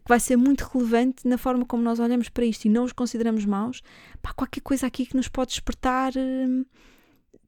que 0.00 0.08
vai 0.08 0.20
ser 0.20 0.36
muito 0.36 0.62
relevante 0.62 1.26
na 1.26 1.38
forma 1.38 1.64
como 1.64 1.82
nós 1.82 1.98
olhamos 1.98 2.28
para 2.28 2.44
isto 2.44 2.64
e 2.64 2.68
não 2.68 2.84
os 2.84 2.92
consideramos 2.92 3.44
maus, 3.44 3.82
pá, 4.22 4.32
qualquer 4.32 4.60
coisa 4.60 4.86
aqui 4.86 5.06
que 5.06 5.16
nos 5.16 5.28
pode 5.28 5.50
despertar 5.50 6.12
hum, 6.16 6.64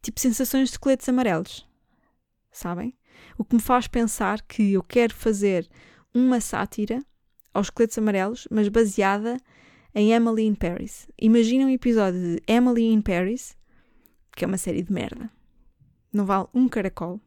tipo 0.02 0.20
sensações 0.20 0.70
de 0.70 0.78
coletes 0.78 1.08
amarelos. 1.08 1.66
Sabem? 2.50 2.96
O 3.36 3.44
que 3.44 3.54
me 3.54 3.60
faz 3.60 3.86
pensar 3.86 4.42
que 4.42 4.72
eu 4.72 4.82
quero 4.82 5.14
fazer 5.14 5.68
uma 6.14 6.40
sátira 6.40 7.02
aos 7.52 7.70
coletes 7.70 7.98
amarelos, 7.98 8.46
mas 8.50 8.68
baseada 8.68 9.38
em 9.94 10.12
Emily 10.12 10.46
in 10.46 10.54
Paris. 10.54 11.08
Imaginem 11.20 11.66
um 11.66 11.70
episódio 11.70 12.20
de 12.20 12.42
Emily 12.46 12.92
in 12.92 13.00
Paris, 13.00 13.56
que 14.34 14.44
é 14.44 14.46
uma 14.46 14.58
série 14.58 14.82
de 14.82 14.92
merda. 14.92 15.30
Não 16.12 16.24
vale 16.24 16.48
um 16.54 16.68
caracol. 16.68 17.20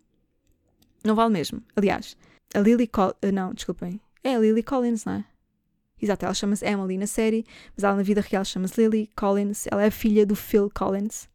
Não 1.04 1.16
vale 1.16 1.34
mesmo. 1.34 1.62
Aliás, 1.76 2.16
a 2.54 2.60
Lily 2.60 2.88
Col 2.88 3.14
não, 3.34 3.54
desculpem, 3.54 4.00
é 4.24 4.36
a 4.36 4.40
Lily 4.40 4.64
Collins, 4.64 5.06
não 5.06 5.14
é? 5.14 5.26
Exato, 6.02 6.26
ela 6.26 6.34
chama-se 6.34 6.66
Emily 6.66 6.98
na 6.98 7.06
série, 7.06 7.46
mas 7.76 7.84
ela 7.84 7.96
na 7.96 8.04
vida 8.04 8.22
real 8.22 8.44
chama-se 8.44 8.82
Lily 8.82 9.10
Collins. 9.16 9.68
Ela 9.72 9.84
é 9.84 9.92
filha 9.92 10.26
do 10.26 10.36
Phil 10.36 10.70
Collins. 10.74 11.30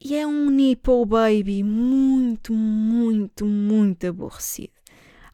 E 0.00 0.14
é 0.14 0.26
um 0.26 0.48
Nipple 0.48 1.04
Baby 1.06 1.62
muito, 1.62 2.52
muito, 2.52 3.44
muito 3.44 4.06
aborrecido. 4.06 4.72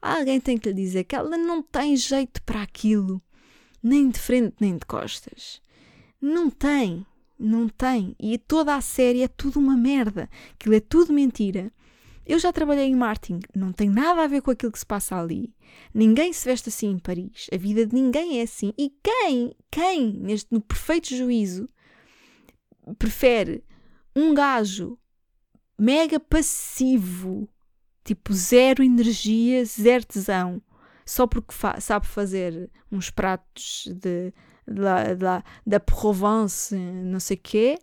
Alguém 0.00 0.40
tem 0.40 0.58
que 0.58 0.68
lhe 0.68 0.74
dizer 0.74 1.04
que 1.04 1.14
ela 1.14 1.36
não 1.36 1.62
tem 1.62 1.96
jeito 1.96 2.42
para 2.42 2.62
aquilo, 2.62 3.22
nem 3.82 4.08
de 4.08 4.18
frente 4.18 4.56
nem 4.58 4.76
de 4.76 4.84
costas. 4.86 5.60
Não 6.20 6.50
tem, 6.50 7.06
não 7.38 7.68
tem. 7.68 8.16
E 8.18 8.38
toda 8.38 8.74
a 8.74 8.80
série 8.80 9.22
é 9.22 9.28
tudo 9.28 9.60
uma 9.60 9.76
merda. 9.76 10.28
Aquilo 10.54 10.74
é 10.74 10.80
tudo 10.80 11.12
mentira. 11.12 11.70
Eu 12.26 12.40
já 12.40 12.52
trabalhei 12.52 12.86
em 12.86 12.96
marketing, 12.96 13.38
não 13.54 13.72
tem 13.72 13.88
nada 13.88 14.24
a 14.24 14.26
ver 14.26 14.42
com 14.42 14.50
aquilo 14.50 14.72
que 14.72 14.80
se 14.80 14.86
passa 14.86 15.16
ali. 15.16 15.54
Ninguém 15.94 16.32
se 16.32 16.44
veste 16.44 16.68
assim 16.68 16.90
em 16.90 16.98
Paris. 16.98 17.46
A 17.52 17.56
vida 17.56 17.86
de 17.86 17.94
ninguém 17.94 18.40
é 18.40 18.42
assim. 18.42 18.74
E 18.76 18.92
quem, 19.00 19.54
quem, 19.70 20.12
neste, 20.12 20.52
no 20.52 20.60
perfeito 20.60 21.14
juízo, 21.14 21.68
prefere 22.98 23.62
um 24.14 24.34
gajo 24.34 24.98
mega 25.78 26.18
passivo, 26.18 27.48
tipo 28.04 28.32
zero 28.32 28.82
energia, 28.82 29.64
zero 29.64 30.04
tesão, 30.04 30.60
só 31.04 31.28
porque 31.28 31.54
fa 31.54 31.80
sabe 31.80 32.08
fazer 32.08 32.68
uns 32.90 33.08
pratos 33.08 33.84
de, 33.86 34.32
de, 34.66 35.14
de, 35.16 35.44
da 35.64 35.78
Provence, 35.78 36.74
não 36.74 37.20
sei 37.20 37.36
quê, 37.36 37.78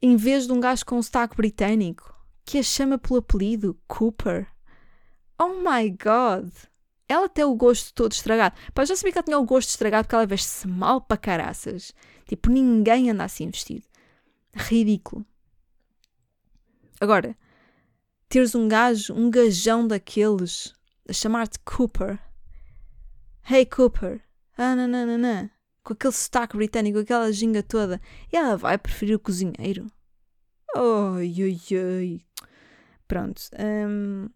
em 0.00 0.14
vez 0.14 0.46
de 0.46 0.52
um 0.52 0.60
gajo 0.60 0.86
com 0.86 0.98
um 0.98 1.02
sotaque 1.02 1.36
britânico 1.36 2.13
que 2.44 2.58
a 2.58 2.62
chama 2.62 2.98
pelo 2.98 3.20
apelido 3.20 3.78
Cooper. 3.88 4.46
Oh 5.38 5.54
my 5.54 5.90
god! 5.90 6.50
Ela 7.08 7.28
tem 7.28 7.44
o 7.44 7.54
gosto 7.54 7.92
todo 7.92 8.12
estragado. 8.12 8.56
Pá, 8.72 8.84
já 8.84 8.96
sabia 8.96 9.12
que 9.12 9.18
ela 9.18 9.24
tinha 9.24 9.38
o 9.38 9.44
gosto 9.44 9.68
estragado 9.68 10.04
porque 10.04 10.14
ela 10.14 10.26
veste-se 10.26 10.66
mal 10.66 11.00
para 11.00 11.16
caraças. 11.16 11.92
Tipo, 12.26 12.50
ninguém 12.50 13.10
anda 13.10 13.24
assim 13.24 13.50
vestido. 13.50 13.84
Ridículo. 14.54 15.24
Agora, 17.00 17.36
teres 18.28 18.54
um 18.54 18.68
gajo, 18.68 19.12
um 19.14 19.30
gajão 19.30 19.86
daqueles, 19.86 20.74
a 21.08 21.12
chamar-te 21.12 21.58
Cooper. 21.60 22.18
Hey 23.50 23.66
Cooper. 23.66 24.22
Ah, 24.56 24.74
não, 24.74 24.88
não, 24.88 25.06
não, 25.06 25.18
não. 25.18 25.50
Com 25.82 25.92
aquele 25.92 26.12
sotaque 26.14 26.56
britânico, 26.56 26.98
aquela 26.98 27.30
ginga 27.30 27.62
toda. 27.62 28.00
E 28.32 28.36
ela 28.36 28.56
vai 28.56 28.78
preferir 28.78 29.16
o 29.16 29.20
cozinheiro. 29.20 29.86
Oi, 30.74 31.34
oi, 31.42 31.60
oi. 31.78 32.20
Pronto. 33.06 33.42
Um, 33.58 34.28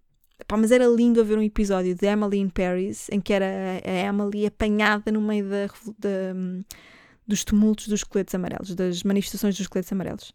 pá, 0.46 0.56
mas 0.56 0.70
era 0.70 0.86
lindo 0.86 1.24
ver 1.24 1.38
um 1.38 1.42
episódio 1.42 1.94
de 1.94 2.06
Emily 2.06 2.38
in 2.38 2.48
Paris 2.48 3.08
em 3.10 3.20
que 3.20 3.32
era 3.32 3.46
a 3.84 3.90
Emily 3.90 4.46
apanhada 4.46 5.10
no 5.10 5.20
meio 5.20 5.48
da, 5.48 5.66
da, 5.98 6.34
dos 7.26 7.44
tumultos 7.44 7.88
dos 7.88 8.04
coletes 8.04 8.34
amarelos, 8.34 8.74
das 8.74 9.02
manifestações 9.02 9.56
dos 9.56 9.66
coletes 9.66 9.92
amarelos. 9.92 10.32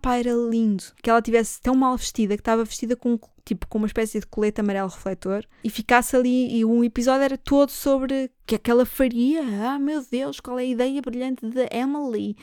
Pá, 0.00 0.16
era 0.16 0.32
lindo 0.32 0.82
que 1.02 1.10
ela 1.10 1.20
tivesse 1.20 1.60
tão 1.60 1.74
mal 1.74 1.96
vestida 1.96 2.36
que 2.36 2.40
estava 2.40 2.64
vestida 2.64 2.96
com 2.96 3.18
tipo 3.44 3.66
com 3.68 3.76
uma 3.76 3.86
espécie 3.86 4.18
de 4.18 4.26
colete 4.26 4.58
amarelo 4.60 4.88
refletor 4.88 5.44
e 5.62 5.68
ficasse 5.68 6.16
ali 6.16 6.56
e 6.56 6.64
um 6.64 6.82
episódio 6.82 7.24
era 7.24 7.36
todo 7.36 7.68
sobre 7.68 8.24
o 8.24 8.30
que 8.46 8.54
é 8.54 8.58
que 8.58 8.70
ela 8.70 8.86
faria. 8.86 9.42
Ah 9.70 9.78
meu 9.78 10.02
Deus, 10.10 10.40
qual 10.40 10.58
é 10.58 10.62
a 10.62 10.66
ideia 10.66 11.02
brilhante 11.02 11.46
da 11.46 11.68
Emily? 11.70 12.34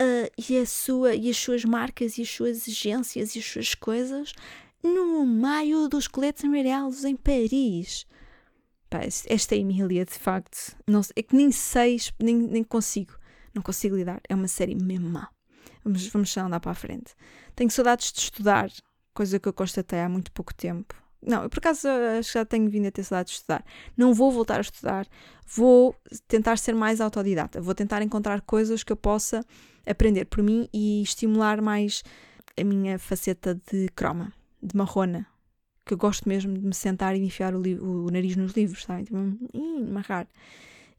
Uh, 0.00 0.30
e, 0.48 0.58
a 0.58 0.66
sua, 0.66 1.14
e 1.14 1.30
as 1.30 1.36
suas 1.36 1.64
marcas 1.64 2.18
e 2.18 2.22
as 2.22 2.30
suas 2.30 2.68
agências 2.68 3.34
e 3.34 3.38
as 3.38 3.44
suas 3.44 3.74
coisas 3.74 4.32
no 4.82 5.24
meio 5.24 5.88
dos 5.88 6.08
coletes 6.08 6.44
amarelos 6.44 7.04
em 7.04 7.16
Paris. 7.16 8.06
Pá, 8.90 9.00
esta 9.26 9.56
Emília, 9.56 10.04
de 10.04 10.18
facto, 10.18 10.76
não, 10.86 11.00
é 11.16 11.22
que 11.22 11.34
nem 11.36 11.50
sei, 11.50 11.98
nem, 12.20 12.36
nem 12.36 12.64
consigo, 12.64 13.14
não 13.54 13.62
consigo 13.62 13.96
lidar. 13.96 14.20
É 14.28 14.34
uma 14.34 14.48
série 14.48 14.74
mesmo 14.74 15.08
má. 15.08 15.28
Vamos, 15.84 16.06
vamos 16.08 16.30
só 16.30 16.42
andar 16.42 16.60
para 16.60 16.72
a 16.72 16.74
frente. 16.74 17.14
Tenho 17.54 17.70
saudades 17.70 18.12
de 18.12 18.20
estudar, 18.20 18.70
coisa 19.14 19.38
que 19.38 19.48
eu 19.48 19.52
constatei 19.52 20.00
há 20.00 20.08
muito 20.08 20.30
pouco 20.32 20.52
tempo. 20.54 20.94
Não, 21.24 21.48
por 21.48 21.58
acaso 21.58 21.88
acho 21.88 22.32
que 22.32 22.38
já 22.38 22.44
tenho 22.44 22.68
vindo 22.68 22.88
a 22.88 22.90
ter 22.90 23.04
saudades 23.04 23.32
de 23.32 23.38
estudar. 23.38 23.64
Não 23.96 24.12
vou 24.12 24.30
voltar 24.30 24.58
a 24.58 24.60
estudar, 24.60 25.06
vou 25.46 25.94
tentar 26.26 26.58
ser 26.58 26.74
mais 26.74 27.00
autodidata, 27.00 27.60
vou 27.60 27.74
tentar 27.74 28.02
encontrar 28.02 28.40
coisas 28.40 28.82
que 28.82 28.92
eu 28.92 28.96
possa 28.96 29.44
aprender 29.86 30.26
por 30.26 30.42
mim 30.42 30.68
e 30.72 31.02
estimular 31.02 31.60
mais 31.60 32.02
a 32.58 32.64
minha 32.64 32.98
faceta 32.98 33.60
de 33.70 33.88
croma, 33.94 34.32
de 34.62 34.76
marrona, 34.76 35.26
que 35.84 35.94
eu 35.94 35.98
gosto 35.98 36.28
mesmo 36.28 36.56
de 36.56 36.64
me 36.64 36.74
sentar 36.74 37.16
e 37.16 37.20
enfiar 37.20 37.54
o, 37.54 37.60
o 37.60 38.10
nariz 38.10 38.36
nos 38.36 38.52
livros, 38.52 38.84
sabe? 38.84 39.04
Tipo, 39.04 39.18
marrar. 39.90 40.26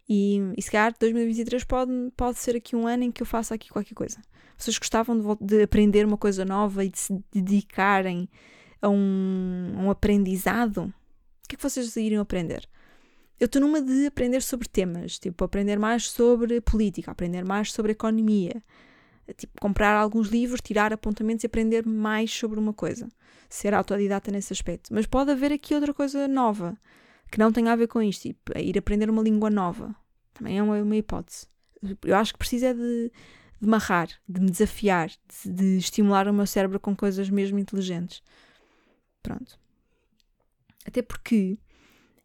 E, 0.08 0.40
e 0.58 0.62
se 0.62 0.70
calhar 0.70 0.94
2023 1.00 1.64
pode, 1.64 1.92
pode 2.16 2.38
ser 2.38 2.56
aqui 2.56 2.76
um 2.76 2.88
ano 2.88 3.04
em 3.04 3.12
que 3.12 3.22
eu 3.22 3.26
faça 3.28 3.56
aqui 3.56 3.70
qualquer 3.70 3.94
coisa. 3.94 4.22
Vocês 4.58 4.78
gostavam 4.78 5.18
de, 5.18 5.46
de 5.46 5.64
aprender 5.64 6.06
uma 6.06 6.18
coisa 6.18 6.44
nova 6.44 6.84
e 6.84 6.90
de 6.90 7.00
se 7.00 7.24
dedicarem 7.32 8.28
a 8.82 8.90
um, 8.90 9.74
um 9.78 9.90
aprendizado? 9.90 10.84
O 10.86 11.48
que 11.48 11.56
é 11.56 11.58
que 11.58 11.64
vocês 11.64 11.96
iriam 11.96 12.22
aprender? 12.22 12.68
Eu 13.40 13.46
estou 13.46 13.62
numa 13.62 13.82
de 13.82 14.06
aprender 14.06 14.42
sobre 14.42 14.68
temas, 14.68 15.20
tipo, 15.20 15.44
aprender 15.44 15.78
mais 15.78 16.10
sobre 16.10 16.62
política, 16.62 17.12
aprender 17.12 17.44
mais 17.44 17.72
sobre 17.72 17.92
economia, 17.92 18.64
tipo, 19.38 19.60
comprar 19.60 19.96
alguns 19.96 20.28
livros, 20.28 20.62
tirar 20.62 20.94
apontamentos 20.94 21.44
e 21.44 21.48
aprender 21.48 21.86
mais 21.86 22.32
sobre 22.32 22.60
uma 22.60 22.74
coisa. 22.74 23.10
Ser 23.50 23.74
autodidata 23.74 24.32
nesse 24.32 24.54
aspecto. 24.54 24.94
Mas 24.94 25.06
pode 25.06 25.32
haver 25.32 25.52
aqui 25.52 25.76
outra 25.76 25.94
coisa 25.94 26.28
nova, 26.28 26.78
que 27.32 27.40
não 27.40 27.52
tem 27.52 27.68
a 27.68 27.76
ver 27.76 27.88
com 27.88 28.02
isto, 28.02 28.24
tipo, 28.24 28.58
ir 28.58 28.78
aprender 28.78 29.10
uma 29.10 29.22
língua 29.22 29.50
nova. 29.50 29.96
Também 30.34 30.58
é 30.58 30.64
uma, 30.64 30.82
uma 30.82 30.96
hipótese. 30.96 31.48
Eu 32.04 32.16
acho 32.16 32.34
que 32.34 32.40
precisa 32.40 32.68
é 32.68 32.74
de, 32.74 33.12
de 33.60 33.68
marrar, 33.68 34.08
de 34.28 34.40
me 34.40 34.50
desafiar, 34.50 35.10
de, 35.10 35.52
de 35.52 35.78
estimular 35.78 36.28
o 36.28 36.34
meu 36.34 36.48
cérebro 36.48 36.80
com 36.80 36.96
coisas 36.96 37.30
mesmo 37.30 37.60
inteligentes. 37.60 38.24
Pronto. 39.22 39.60
Até 40.86 41.02
porque 41.02 41.58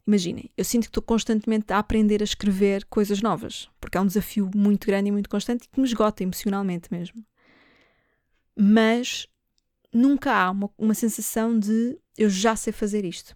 Imaginem, 0.09 0.49
eu 0.57 0.65
sinto 0.65 0.85
que 0.85 0.89
estou 0.89 1.03
constantemente 1.03 1.71
a 1.71 1.77
aprender 1.77 2.21
a 2.21 2.23
escrever 2.23 2.83
coisas 2.85 3.21
novas, 3.21 3.69
porque 3.79 3.95
é 3.95 4.01
um 4.01 4.07
desafio 4.07 4.49
muito 4.55 4.87
grande 4.87 5.09
e 5.09 5.11
muito 5.11 5.29
constante 5.29 5.65
e 5.65 5.67
que 5.67 5.79
me 5.79 5.85
esgota 5.85 6.23
emocionalmente 6.23 6.91
mesmo. 6.91 7.23
Mas 8.57 9.27
nunca 9.93 10.33
há 10.33 10.49
uma, 10.49 10.67
uma 10.79 10.95
sensação 10.95 11.59
de 11.59 11.95
eu 12.17 12.27
já 12.27 12.55
sei 12.55 12.73
fazer 12.73 13.05
isto. 13.05 13.35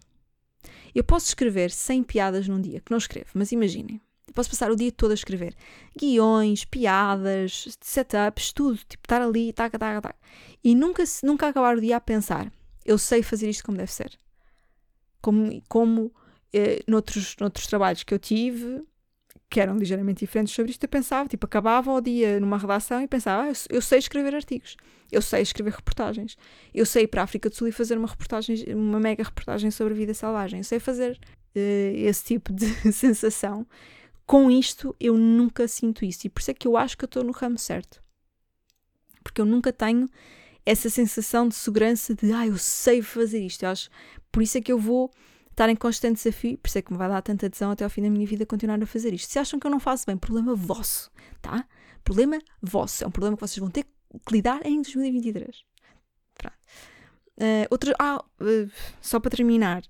Eu 0.95 1.03
posso 1.03 1.27
escrever 1.27 1.69
100 1.69 2.01
piadas 2.01 2.47
num 2.47 2.59
dia, 2.59 2.81
que 2.81 2.89
não 2.89 2.97
escrevo, 2.97 3.29
mas 3.35 3.51
imaginem, 3.51 4.01
posso 4.33 4.49
passar 4.49 4.71
o 4.71 4.75
dia 4.75 4.91
todo 4.91 5.11
a 5.11 5.13
escrever 5.13 5.55
guiões, 5.95 6.65
piadas, 6.65 7.77
setups, 7.81 8.51
tudo, 8.51 8.77
tipo, 8.77 9.05
estar 9.05 9.21
ali, 9.21 9.53
taca, 9.53 9.77
taca, 9.77 10.01
taca. 10.01 10.19
E 10.63 10.73
nunca, 10.73 11.03
nunca 11.21 11.49
acabar 11.49 11.77
o 11.77 11.81
dia 11.81 11.97
a 11.97 12.01
pensar, 12.01 12.51
eu 12.83 12.97
sei 12.97 13.21
fazer 13.21 13.47
isto 13.47 13.63
como 13.63 13.77
deve 13.77 13.91
ser. 13.91 14.17
Como, 15.21 15.61
como 15.69 16.11
eh, 16.53 16.83
noutros, 16.87 17.35
noutros 17.39 17.67
trabalhos 17.67 18.03
que 18.03 18.13
eu 18.13 18.19
tive, 18.19 18.83
que 19.49 19.59
eram 19.59 19.77
ligeiramente 19.77 20.19
diferentes 20.19 20.53
sobre 20.53 20.71
isto, 20.71 20.83
eu 20.83 20.89
pensava, 20.89 21.27
tipo, 21.27 21.45
acabava 21.45 21.91
o 21.91 22.01
dia 22.01 22.39
numa 22.39 22.57
redação 22.57 23.01
e 23.01 23.07
pensava, 23.07 23.43
ah, 23.43 23.47
eu, 23.49 23.53
eu 23.69 23.81
sei 23.81 23.99
escrever 23.99 24.33
artigos, 24.33 24.75
eu 25.11 25.21
sei 25.21 25.41
escrever 25.41 25.73
reportagens, 25.73 26.35
eu 26.73 26.85
sei 26.85 27.03
ir 27.03 27.07
para 27.07 27.21
a 27.21 27.23
África 27.23 27.49
do 27.49 27.55
Sul 27.55 27.67
e 27.67 27.71
fazer 27.71 27.97
uma 27.97 28.07
reportagem, 28.07 28.65
uma 28.73 28.99
mega 28.99 29.23
reportagem 29.23 29.69
sobre 29.69 29.93
vida 29.93 30.13
selvagem, 30.13 30.59
eu 30.59 30.63
sei 30.63 30.79
fazer 30.79 31.19
uh, 31.55 31.95
esse 31.95 32.23
tipo 32.23 32.51
de 32.51 32.65
sensação. 32.91 33.65
Com 34.25 34.49
isto, 34.49 34.95
eu 34.99 35.17
nunca 35.17 35.67
sinto 35.67 36.05
isso. 36.05 36.25
E 36.25 36.29
por 36.29 36.39
isso 36.39 36.51
é 36.51 36.53
que 36.53 36.67
eu 36.67 36.77
acho 36.77 36.97
que 36.97 37.03
eu 37.03 37.07
estou 37.07 37.23
no 37.23 37.31
ramo 37.31 37.57
certo. 37.57 38.01
Porque 39.23 39.41
eu 39.41 39.45
nunca 39.45 39.71
tenho 39.71 40.09
essa 40.65 40.89
sensação 40.89 41.47
de 41.47 41.55
segurança 41.55 42.15
de, 42.15 42.31
ah, 42.31 42.47
eu 42.47 42.57
sei 42.57 43.01
fazer 43.01 43.45
isto. 43.45 43.63
Eu 43.63 43.69
acho, 43.69 43.89
por 44.31 44.41
isso 44.41 44.57
é 44.57 44.61
que 44.61 44.71
eu 44.71 44.79
vou 44.79 45.11
estar 45.53 45.69
em 45.69 45.75
constante 45.75 46.15
desafio, 46.15 46.57
por 46.57 46.67
isso 46.67 46.77
é 46.79 46.81
que 46.81 46.91
me 46.91 46.97
vai 46.97 47.07
dar 47.07 47.21
tanta 47.21 47.45
adesão 47.45 47.71
até 47.71 47.83
ao 47.83 47.89
fim 47.89 48.01
da 48.01 48.09
minha 48.09 48.25
vida 48.25 48.45
continuar 48.45 48.81
a 48.81 48.85
fazer 48.85 49.13
isto. 49.13 49.31
Se 49.31 49.39
acham 49.39 49.59
que 49.59 49.67
eu 49.67 49.71
não 49.71 49.79
faço 49.79 50.05
bem, 50.05 50.17
problema 50.17 50.55
vosso, 50.55 51.11
tá? 51.41 51.65
Problema 52.03 52.39
vosso. 52.61 53.03
É 53.03 53.07
um 53.07 53.11
problema 53.11 53.37
que 53.37 53.41
vocês 53.41 53.59
vão 53.59 53.69
ter 53.69 53.83
que 53.83 54.33
lidar 54.33 54.65
em 54.65 54.81
2023. 54.81 55.63
Pronto. 56.35 56.55
Uh, 57.37 57.93
ah, 57.99 58.23
uh, 58.41 58.71
só 59.01 59.19
para 59.19 59.31
terminar, 59.31 59.83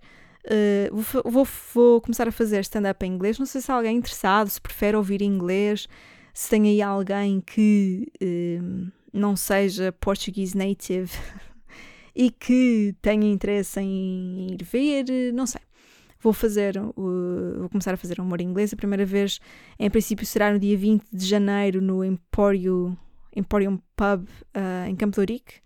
Uh, 0.46 0.94
vou, 0.94 1.24
vou, 1.24 1.48
vou, 1.74 2.02
começar 2.02 2.28
a 2.28 2.32
fazer 2.32 2.60
stand-up 2.60 3.06
em 3.06 3.14
inglês. 3.14 3.40
Não 3.40 3.46
sei 3.46 3.62
se 3.62 3.72
há 3.72 3.76
alguém 3.76 3.96
interessado, 3.96 4.50
se 4.50 4.60
prefere 4.60 4.98
ouvir 4.98 5.22
em 5.22 5.26
inglês, 5.34 5.88
se 6.34 6.50
tem 6.50 6.68
aí 6.68 6.82
alguém 6.82 7.40
que 7.40 8.12
não 9.14 9.38
seja 9.38 9.94
português 9.94 10.54
native 10.54 11.10
e 12.16 12.30
que 12.30 12.96
tenha 13.02 13.32
interesse 13.32 13.80
em 13.80 14.54
ir 14.54 14.64
ver, 14.64 15.34
não 15.34 15.46
sei. 15.46 15.62
Vou 16.20 16.32
fazer, 16.32 16.78
uh, 16.78 17.60
vou 17.60 17.70
começar 17.70 17.94
a 17.94 17.98
fazer 17.98 18.20
humor 18.20 18.40
inglês. 18.40 18.72
A 18.74 18.78
primeira 18.78 19.06
vez, 19.06 19.40
em 19.78 19.90
princípio, 19.90 20.26
será 20.26 20.54
no 20.54 20.60
dia 20.60 20.78
20 20.78 21.04
de 21.12 21.26
janeiro 21.26 21.82
no 21.82 22.04
Emporium, 22.04 22.96
Emporium 23.36 23.78
Pub 23.96 24.28
em 24.88 24.96
Campo 24.96 25.16
de 25.16 25.20
Ourique. 25.20 25.64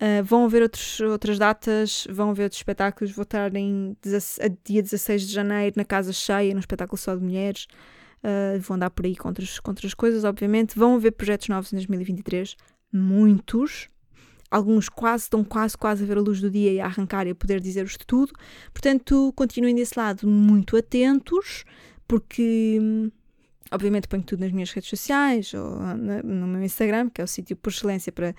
Uh, 0.00 0.22
vão 0.22 0.44
haver 0.44 0.62
outros, 0.62 1.00
outras 1.00 1.40
datas, 1.40 2.06
vão 2.08 2.30
haver 2.30 2.44
outros 2.44 2.60
espetáculos. 2.60 3.12
Vou 3.12 3.24
estar 3.24 3.54
em 3.56 3.96
dia 4.64 4.80
16 4.80 5.22
de 5.26 5.32
janeiro 5.32 5.74
na 5.76 5.84
Casa 5.84 6.12
Cheia, 6.12 6.54
no 6.54 6.60
espetáculo 6.60 6.96
só 6.96 7.16
de 7.16 7.22
mulheres. 7.22 7.66
Uh, 8.22 8.60
vou 8.60 8.76
andar 8.76 8.90
por 8.90 9.04
aí 9.04 9.16
com 9.16 9.28
outras, 9.28 9.58
com 9.58 9.70
outras 9.72 9.94
coisas, 9.94 10.22
obviamente. 10.22 10.78
Vão 10.78 10.94
haver 10.94 11.12
projetos 11.12 11.48
novos 11.48 11.72
em 11.72 11.76
2023, 11.76 12.56
muitos. 12.92 13.88
Alguns 14.50 14.88
quase 14.88 15.24
estão 15.24 15.44
quase, 15.44 15.76
quase 15.76 16.04
a 16.04 16.06
ver 16.06 16.16
a 16.16 16.20
luz 16.20 16.40
do 16.40 16.50
dia 16.50 16.72
e 16.72 16.80
a 16.80 16.86
arrancar 16.86 17.26
e 17.26 17.30
a 17.30 17.34
poder 17.34 17.60
dizer-vos 17.60 17.96
tudo. 18.06 18.32
Portanto, 18.72 19.32
continuem 19.36 19.74
desse 19.74 19.98
lado 19.98 20.26
muito 20.26 20.76
atentos, 20.76 21.64
porque 22.06 22.80
obviamente 23.70 24.08
ponho 24.08 24.22
tudo 24.22 24.40
nas 24.40 24.52
minhas 24.52 24.70
redes 24.70 24.88
sociais 24.88 25.52
ou 25.54 25.78
no 26.24 26.46
meu 26.46 26.62
Instagram, 26.62 27.10
que 27.10 27.20
é 27.20 27.24
o 27.24 27.28
sítio 27.28 27.56
por 27.56 27.70
excelência 27.70 28.10
para 28.10 28.34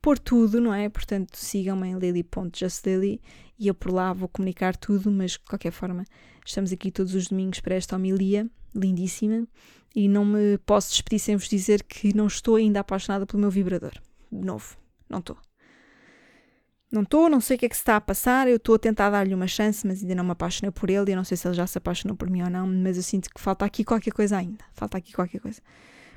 pôr 0.00 0.18
tudo, 0.18 0.60
não 0.60 0.72
é? 0.72 0.88
Portanto, 0.88 1.36
sigam-me 1.36 1.88
em 1.88 1.98
lily.justlily 1.98 3.20
e 3.58 3.66
eu 3.66 3.74
por 3.74 3.92
lá 3.92 4.12
vou 4.12 4.28
comunicar 4.28 4.76
tudo, 4.76 5.10
mas 5.10 5.32
de 5.32 5.40
qualquer 5.40 5.72
forma, 5.72 6.04
estamos 6.46 6.72
aqui 6.72 6.90
todos 6.90 7.14
os 7.14 7.28
domingos 7.28 7.60
para 7.60 7.74
esta 7.74 7.96
homilia 7.96 8.48
lindíssima 8.74 9.46
e 9.94 10.08
não 10.08 10.24
me 10.24 10.58
posso 10.58 10.90
despedir 10.90 11.18
sem 11.18 11.36
vos 11.36 11.48
dizer 11.48 11.82
que 11.82 12.14
não 12.14 12.26
estou 12.26 12.56
ainda 12.56 12.80
apaixonada 12.80 13.26
pelo 13.26 13.40
meu 13.40 13.50
vibrador. 13.50 13.92
De 14.30 14.44
novo, 14.44 14.76
não 15.08 15.18
estou. 15.18 15.36
Não 16.90 17.02
estou, 17.02 17.28
não 17.28 17.40
sei 17.40 17.56
o 17.56 17.60
que 17.60 17.66
é 17.66 17.68
que 17.68 17.76
se 17.76 17.82
está 17.82 17.96
a 17.96 18.00
passar, 18.00 18.48
eu 18.48 18.56
estou 18.56 18.74
a 18.74 18.78
tentar 18.78 19.10
dar-lhe 19.10 19.34
uma 19.34 19.46
chance, 19.46 19.86
mas 19.86 20.00
ainda 20.00 20.14
não 20.14 20.24
me 20.24 20.30
apaixonei 20.30 20.70
por 20.70 20.88
ele, 20.88 21.12
e 21.12 21.16
não 21.16 21.22
sei 21.22 21.36
se 21.36 21.46
ele 21.46 21.54
já 21.54 21.66
se 21.66 21.76
apaixonou 21.76 22.16
por 22.16 22.30
mim 22.30 22.42
ou 22.42 22.48
não, 22.48 22.66
mas 22.66 22.96
eu 22.96 23.02
sinto 23.02 23.28
que 23.28 23.38
falta 23.38 23.64
aqui 23.66 23.84
qualquer 23.84 24.12
coisa 24.12 24.38
ainda. 24.38 24.64
Falta 24.72 24.96
aqui 24.96 25.12
qualquer 25.12 25.40
coisa. 25.40 25.60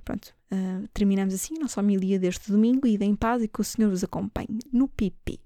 Pronto, 0.06 0.34
uh, 0.52 0.88
terminamos 0.94 1.34
assim 1.34 1.58
a 1.58 1.60
nossa 1.60 1.82
homilia 1.82 2.18
deste 2.18 2.50
domingo. 2.50 2.88
Ida 2.88 3.04
em 3.04 3.16
paz 3.16 3.44
e 3.44 3.50
que 3.50 3.60
o 3.60 3.64
Senhor 3.66 3.90
vos 3.90 4.04
acompanhe 4.04 4.60
no 4.72 4.88
pipi. 4.88 5.42